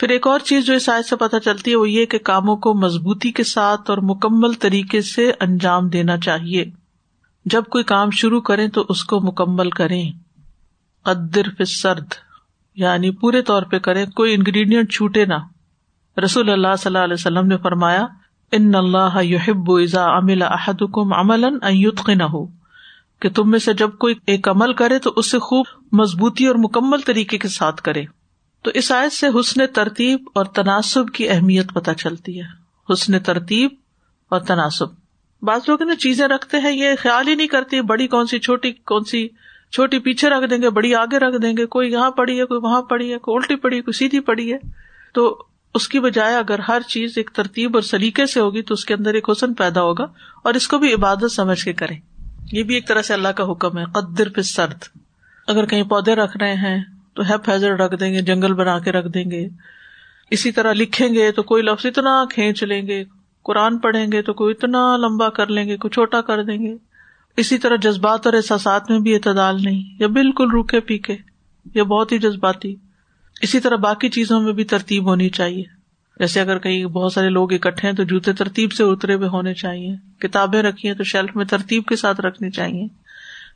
پھر 0.00 0.08
ایک 0.08 0.26
اور 0.26 0.40
چیز 0.40 0.66
جو 0.66 0.74
اس 0.74 0.88
آیت 0.88 1.06
سے 1.06 1.16
پتہ 1.16 1.36
چلتی 1.44 1.70
ہے، 1.70 1.76
وہ 1.76 1.90
یہ 1.90 2.04
کہ 2.04 2.18
کاموں 2.18 2.56
کو 2.56 2.74
مضبوطی 2.74 3.32
کے 3.32 3.44
ساتھ 3.44 3.90
اور 3.90 3.98
مکمل 3.98 4.52
طریقے 4.52 5.02
سے 5.02 5.32
انجام 5.40 5.88
دینا 5.88 6.18
چاہیے۔ 6.18 6.64
جب 7.44 7.64
کوئی 7.64 7.84
کام 7.84 8.10
شروع 8.10 8.40
کرے 8.40 8.68
تو 8.68 8.86
اس 8.88 9.04
کو 9.04 9.20
مکمل 9.20 9.70
کریں۔ 9.70 10.12
قدر 11.02 11.64
سرد 11.64 12.06
یعنی 12.74 13.10
پورے 13.10 13.42
طور 13.42 13.62
پہ 13.62 13.78
کریں، 13.78 14.06
کوئی 14.06 14.34
انگریڈینٹ 14.34 14.92
چھوٹے 14.92 15.24
نہ۔ 15.24 15.34
رسول 16.24 16.50
اللہ 16.50 16.76
صلی 16.78 16.88
اللہ 16.88 17.04
علیہ 17.04 17.14
وسلم 17.14 17.46
نے 17.46 17.56
فرمایا، 17.56 18.06
ان 18.52 18.74
اللہ 18.74 19.22
یحب 19.22 19.72
ازا 19.72 20.04
امل 20.04 20.42
احد 20.42 20.82
کم 20.92 21.12
امل 21.12 21.58
نہ 22.06 22.22
ہو 22.22 22.46
کہ 23.20 23.28
تم 23.28 23.50
میں 23.50 23.58
سے 23.58 23.72
جب 23.72 23.90
کوئی 23.98 24.14
ایک 24.26 24.48
عمل 24.48 24.72
کرے 24.72 24.98
تو 24.98 25.12
اس 25.16 25.30
سے 25.30 25.38
خوب 25.38 25.66
مضبوطی 25.92 26.46
اور 26.46 26.54
مکمل 26.54 27.00
طریقے 27.00 27.38
کے 27.38 27.48
ساتھ 27.48 27.82
کرے۔ 27.82 28.04
تو 28.62 28.70
اس 28.74 28.92
آیت 28.92 29.12
سے 29.12 29.26
حسن 29.40 29.66
ترتیب 29.66 30.28
اور 30.34 30.44
تناسب 30.44 31.10
کی 31.14 31.28
اہمیت 31.28 31.72
پتہ 31.74 31.90
چلتی 31.90 32.40
ہے۔ 32.40 32.46
حسن 32.92 33.18
ترتیب 33.18 33.70
اور 34.28 34.40
تناسب۔ 34.40 34.86
بعض 35.42 35.60
لوگ 35.68 35.82
نا 35.82 35.96
چیزیں 35.96 36.28
رکھتے 36.28 36.56
ہیں، 36.56 36.72
یہ 36.72 36.88
خیال 36.98 37.28
ہی 37.28 37.34
نہیں 37.34 37.46
کرتی 37.46 37.80
بڑی 37.80 38.06
کون 38.06 38.26
سی 38.26 38.38
چھوٹی، 38.38 38.72
کون 38.72 39.04
سی 39.04 39.28
چھوٹی 39.72 39.98
پیچھے 39.98 40.30
رکھ 40.30 40.50
دیں 40.50 40.58
گے، 40.58 40.70
بڑی 40.70 40.94
آگے 40.94 41.18
رکھ 41.18 41.42
دیں 41.42 41.56
گے، 41.56 41.66
کوئی 41.66 41.92
یہاں 41.92 42.10
پڑی 42.10 42.40
ہے، 42.40 42.44
کوئی 42.44 42.60
وہاں 42.62 42.82
پڑی 42.82 43.12
ہے، 43.12 43.18
کوئی 43.18 43.36
الٹی 43.36 43.56
پڑی 43.56 43.76
ہے، 43.76 43.82
کوئی 43.82 43.98
سیدھی 43.98 44.20
پڑی 44.20 44.52
ہے۔ 44.52 44.58
تو 45.14 45.44
اس 45.74 45.88
کی 45.88 46.00
بجائے 46.00 46.36
اگر 46.36 46.58
ہر 46.58 46.80
چیز 46.80 47.12
ایک 47.16 47.30
ترتیب 47.30 47.76
اور 47.76 47.82
سلیقے 47.82 48.26
سے 48.26 48.40
ہوگی 48.40 48.62
تو 48.62 48.74
اس 48.74 48.84
کے 48.84 48.94
اندر 48.94 49.14
ایک 49.14 49.30
حسن 49.30 49.54
پیدا 49.54 49.82
ہوگا 49.82 50.04
اور 50.42 50.54
اس 50.54 50.68
کو 50.68 50.78
بھی 50.78 50.94
عبادت 50.94 51.32
سمجھ 51.32 51.64
کے 51.64 51.72
کرے 51.72 51.94
یہ 52.52 52.62
بھی 52.62 52.74
ایک 52.74 52.88
طرح 52.88 53.02
سے 53.02 53.14
اللہ 53.14 53.28
کا 53.28 53.50
حکم 53.50 53.78
ہے، 53.78 53.84
قدر 53.94 54.28
پہ 54.28 54.42
سرد 54.42 54.84
اگر 55.46 55.66
کہیں 55.66 55.82
پودے 55.82 56.14
رکھ 56.14 56.36
رہے 56.36 56.54
ہیں 56.54 56.84
تو 57.20 57.32
ہیپ 57.32 57.50
ہیزر 57.50 57.76
رکھ 57.76 58.00
دیں 58.00 58.12
گے، 58.12 58.20
جنگل 58.20 58.52
بنا 58.52 58.78
کے 58.78 58.92
رکھ 58.92 59.08
دیں 59.08 59.30
گے۔ 59.30 59.48
اسی 60.30 60.52
طرح 60.52 60.72
لکھیں 60.72 61.14
گے 61.14 61.32
تو 61.32 61.42
کوئی 61.42 61.62
لفظ 61.62 61.86
اتنا 61.86 62.24
کھینچ 62.30 62.62
لیں 62.62 62.86
گے۔ 62.86 63.04
قرآن 63.42 63.78
پڑھیں 63.78 64.12
گے 64.12 64.22
تو 64.22 64.32
کوئی 64.32 64.54
اتنا 64.58 64.96
لمبا 64.96 65.28
کر 65.28 65.46
لیں 65.46 65.68
گے، 65.68 65.76
کوئی 65.76 65.90
چھوٹا 65.90 66.20
کر 66.20 66.42
دیں 66.42 66.58
گے۔ 66.58 66.76
اسی 67.36 67.58
طرح 67.58 67.76
جذبات 67.76 68.26
اور 68.26 68.34
احساسات 68.34 68.90
میں 68.90 69.00
بھی 69.00 69.14
اعتدال 69.14 69.62
نہیں، 69.62 69.96
یا 69.98 70.06
بالکل 70.06 70.50
روکے 70.50 70.80
پیکے، 70.80 71.16
یا 71.74 71.82
بہت 71.82 72.12
ہی 72.12 72.18
جذباتی۔ 72.18 72.74
اسی 73.42 73.60
طرح 73.60 73.76
باقی 73.76 74.08
چیزوں 74.08 74.40
میں 74.40 74.52
بھی 74.52 74.64
ترتیب 74.64 75.08
ہونی 75.08 75.28
چاہیے۔ 75.28 75.64
جیسے 76.20 76.40
اگر 76.40 76.58
کہیں 76.58 76.84
بہت 76.84 77.12
سارے 77.12 77.28
لوگ 77.28 77.52
اکٹھے 77.52 77.88
ہیں 77.88 77.96
تو 77.96 78.02
جوتے 78.02 78.32
ترتیب 78.32 78.72
سے 78.72 78.84
اترے 78.84 79.14
ہوئے 79.14 79.28
ہونے 79.28 79.54
چاہیے۔ 79.54 79.96
کتابیں 80.18 80.62
رکھی 80.62 80.88
ہیں 80.88 80.96
تو 80.96 81.04
شیلف 81.04 81.36
میں 81.36 81.44
ترتیب 81.44 81.86
کے 81.86 81.96
ساتھ 81.96 82.20
رکھنی 82.20 82.50
چاہیے۔ 82.50 82.86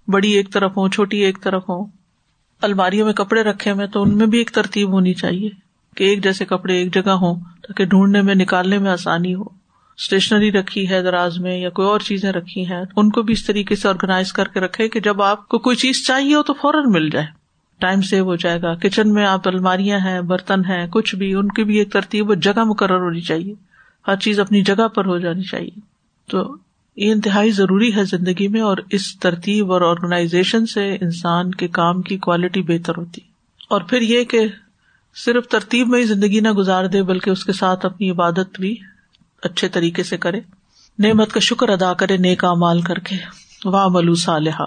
بڑی 0.08 0.30
ایک 0.30 0.52
طرف 0.52 0.70
ہو 0.70 0.88
چھوٹی 0.88 1.18
ایک 1.18 1.38
طرف 1.42 1.62
ہو 1.68 2.03
الماریوں 2.62 3.07
میں 3.07 3.14
کپڑے 3.14 3.42
رکھے 3.42 3.70
ہوئے 3.70 3.86
تو 3.86 4.02
ان 4.02 4.16
میں 4.16 4.26
بھی 4.26 4.38
ایک 4.38 4.50
ترتیب 4.50 4.92
ہونی 4.92 5.14
چاہیے 5.14 5.48
کہ 5.96 6.05
ایک 6.05 6.24
جیسے 6.24 6.44
کپڑے 6.44 6.74
ایک 6.74 6.94
جگہ 6.94 7.11
ہوں 7.11 7.34
تاکہ 7.62 7.84
ڈھونڈنے 7.84 8.22
میں، 8.22 8.34
نکالنے 8.34 8.78
میں 8.78 8.90
آسانی 8.90 9.34
ہو۔ 9.34 9.42
اسٹیشنری 9.98 10.52
رکھی 10.52 10.90
ہے 10.90 11.02
دراز 11.02 11.38
میں 11.38 11.59
یا 11.59 11.70
کوئی 11.70 11.88
اور 11.88 12.00
چیزیں 12.00 12.32
رکھی 12.32 12.66
ہیں، 12.66 12.82
ان 12.96 13.11
کو 13.11 13.22
بھی 13.22 13.32
اس 13.32 13.46
طریقے 13.46 13.76
سے 13.76 13.88
آرگنائز 13.88 14.32
کر 14.32 14.48
کے 14.48 14.61
رکھے 14.61 14.88
کہ 14.88 15.00
جب 15.00 15.22
آپ 15.22 15.48
کو 15.48 15.59
کوئی 15.59 15.76
چیز 15.76 16.07
چاہیے 16.07 16.34
ہو 16.34 16.42
تو 16.42 16.55
فوراً 16.55 16.84
مل 16.86 17.11
جائے۔ 17.11 17.26
ٹائم 17.78 18.00
سیو 18.00 18.24
ہو 18.24 18.36
جائے 18.36 18.62
گا۔ 18.62 18.74
کچن 18.74 19.14
میں 19.14 19.26
آپ 19.26 19.48
الماریاں 19.48 19.98
ہیں، 19.98 20.20
برتن 20.20 20.64
ہیں، 20.64 20.86
کچھ 20.86 21.14
بھی، 21.14 21.34
ان 21.34 21.48
کی 21.48 21.64
بھی 21.64 21.78
ایک 21.78 21.92
ترتیب 21.92 22.42
جگہ 22.42 22.64
مقرر 22.64 23.00
ہونی 23.00 23.20
چاہیے۔ 23.20 23.55
ہر 24.09 24.16
چیز 24.16 24.40
اپنی 24.40 24.62
جگہ 24.62 24.88
پر 24.88 25.05
ہو 25.05 25.18
جانی 25.18 25.42
چاہیے۔ 25.42 25.80
تو 26.30 26.57
یہ 26.97 27.12
انتہائی 27.12 27.51
ضروری 27.51 27.95
ہے 27.97 28.05
زندگی 28.05 28.49
میں 28.49 28.61
اور 28.61 28.76
اس 28.90 29.18
ترتیب 29.18 29.72
اور 29.72 29.80
آرگنائزیشن 29.80 30.66
سے 30.66 30.95
انسان 31.01 31.51
کے 31.51 31.68
کام 31.68 32.03
کی 32.03 32.18
کوالٹی 32.18 32.62
بہتر 32.62 32.92
ہوتی۔ 32.97 33.20
اور 33.70 33.80
پھر 33.80 34.01
یہ 34.01 34.24
کہ 34.24 34.40
صرف 35.14 35.47
ترتیب 35.49 35.88
میں 35.88 36.01
ہی 36.01 36.05
زندگی 36.05 36.40
نہ 36.40 36.49
گزار 36.49 36.84
دے، 36.84 37.03
بلکہ 37.03 37.30
اس 37.30 37.45
کے 37.45 37.53
ساتھ 37.53 37.86
اپنی 37.86 38.11
عبادت 38.11 38.61
بھی 38.61 38.76
اچھے 39.42 39.68
طریقے 39.68 40.03
سے 40.03 40.16
کرے۔ 40.16 40.40
نعمت 40.99 41.32
کا 41.32 41.40
شکر 41.40 41.68
ادا 41.68 41.92
کرے، 41.92 42.16
نیک 42.16 42.45
مال 42.45 42.80
کر 42.80 42.99
کے۔ 42.99 43.16
واہ 43.64 43.88
ملو 43.90 44.14
صالحہ 44.14 44.66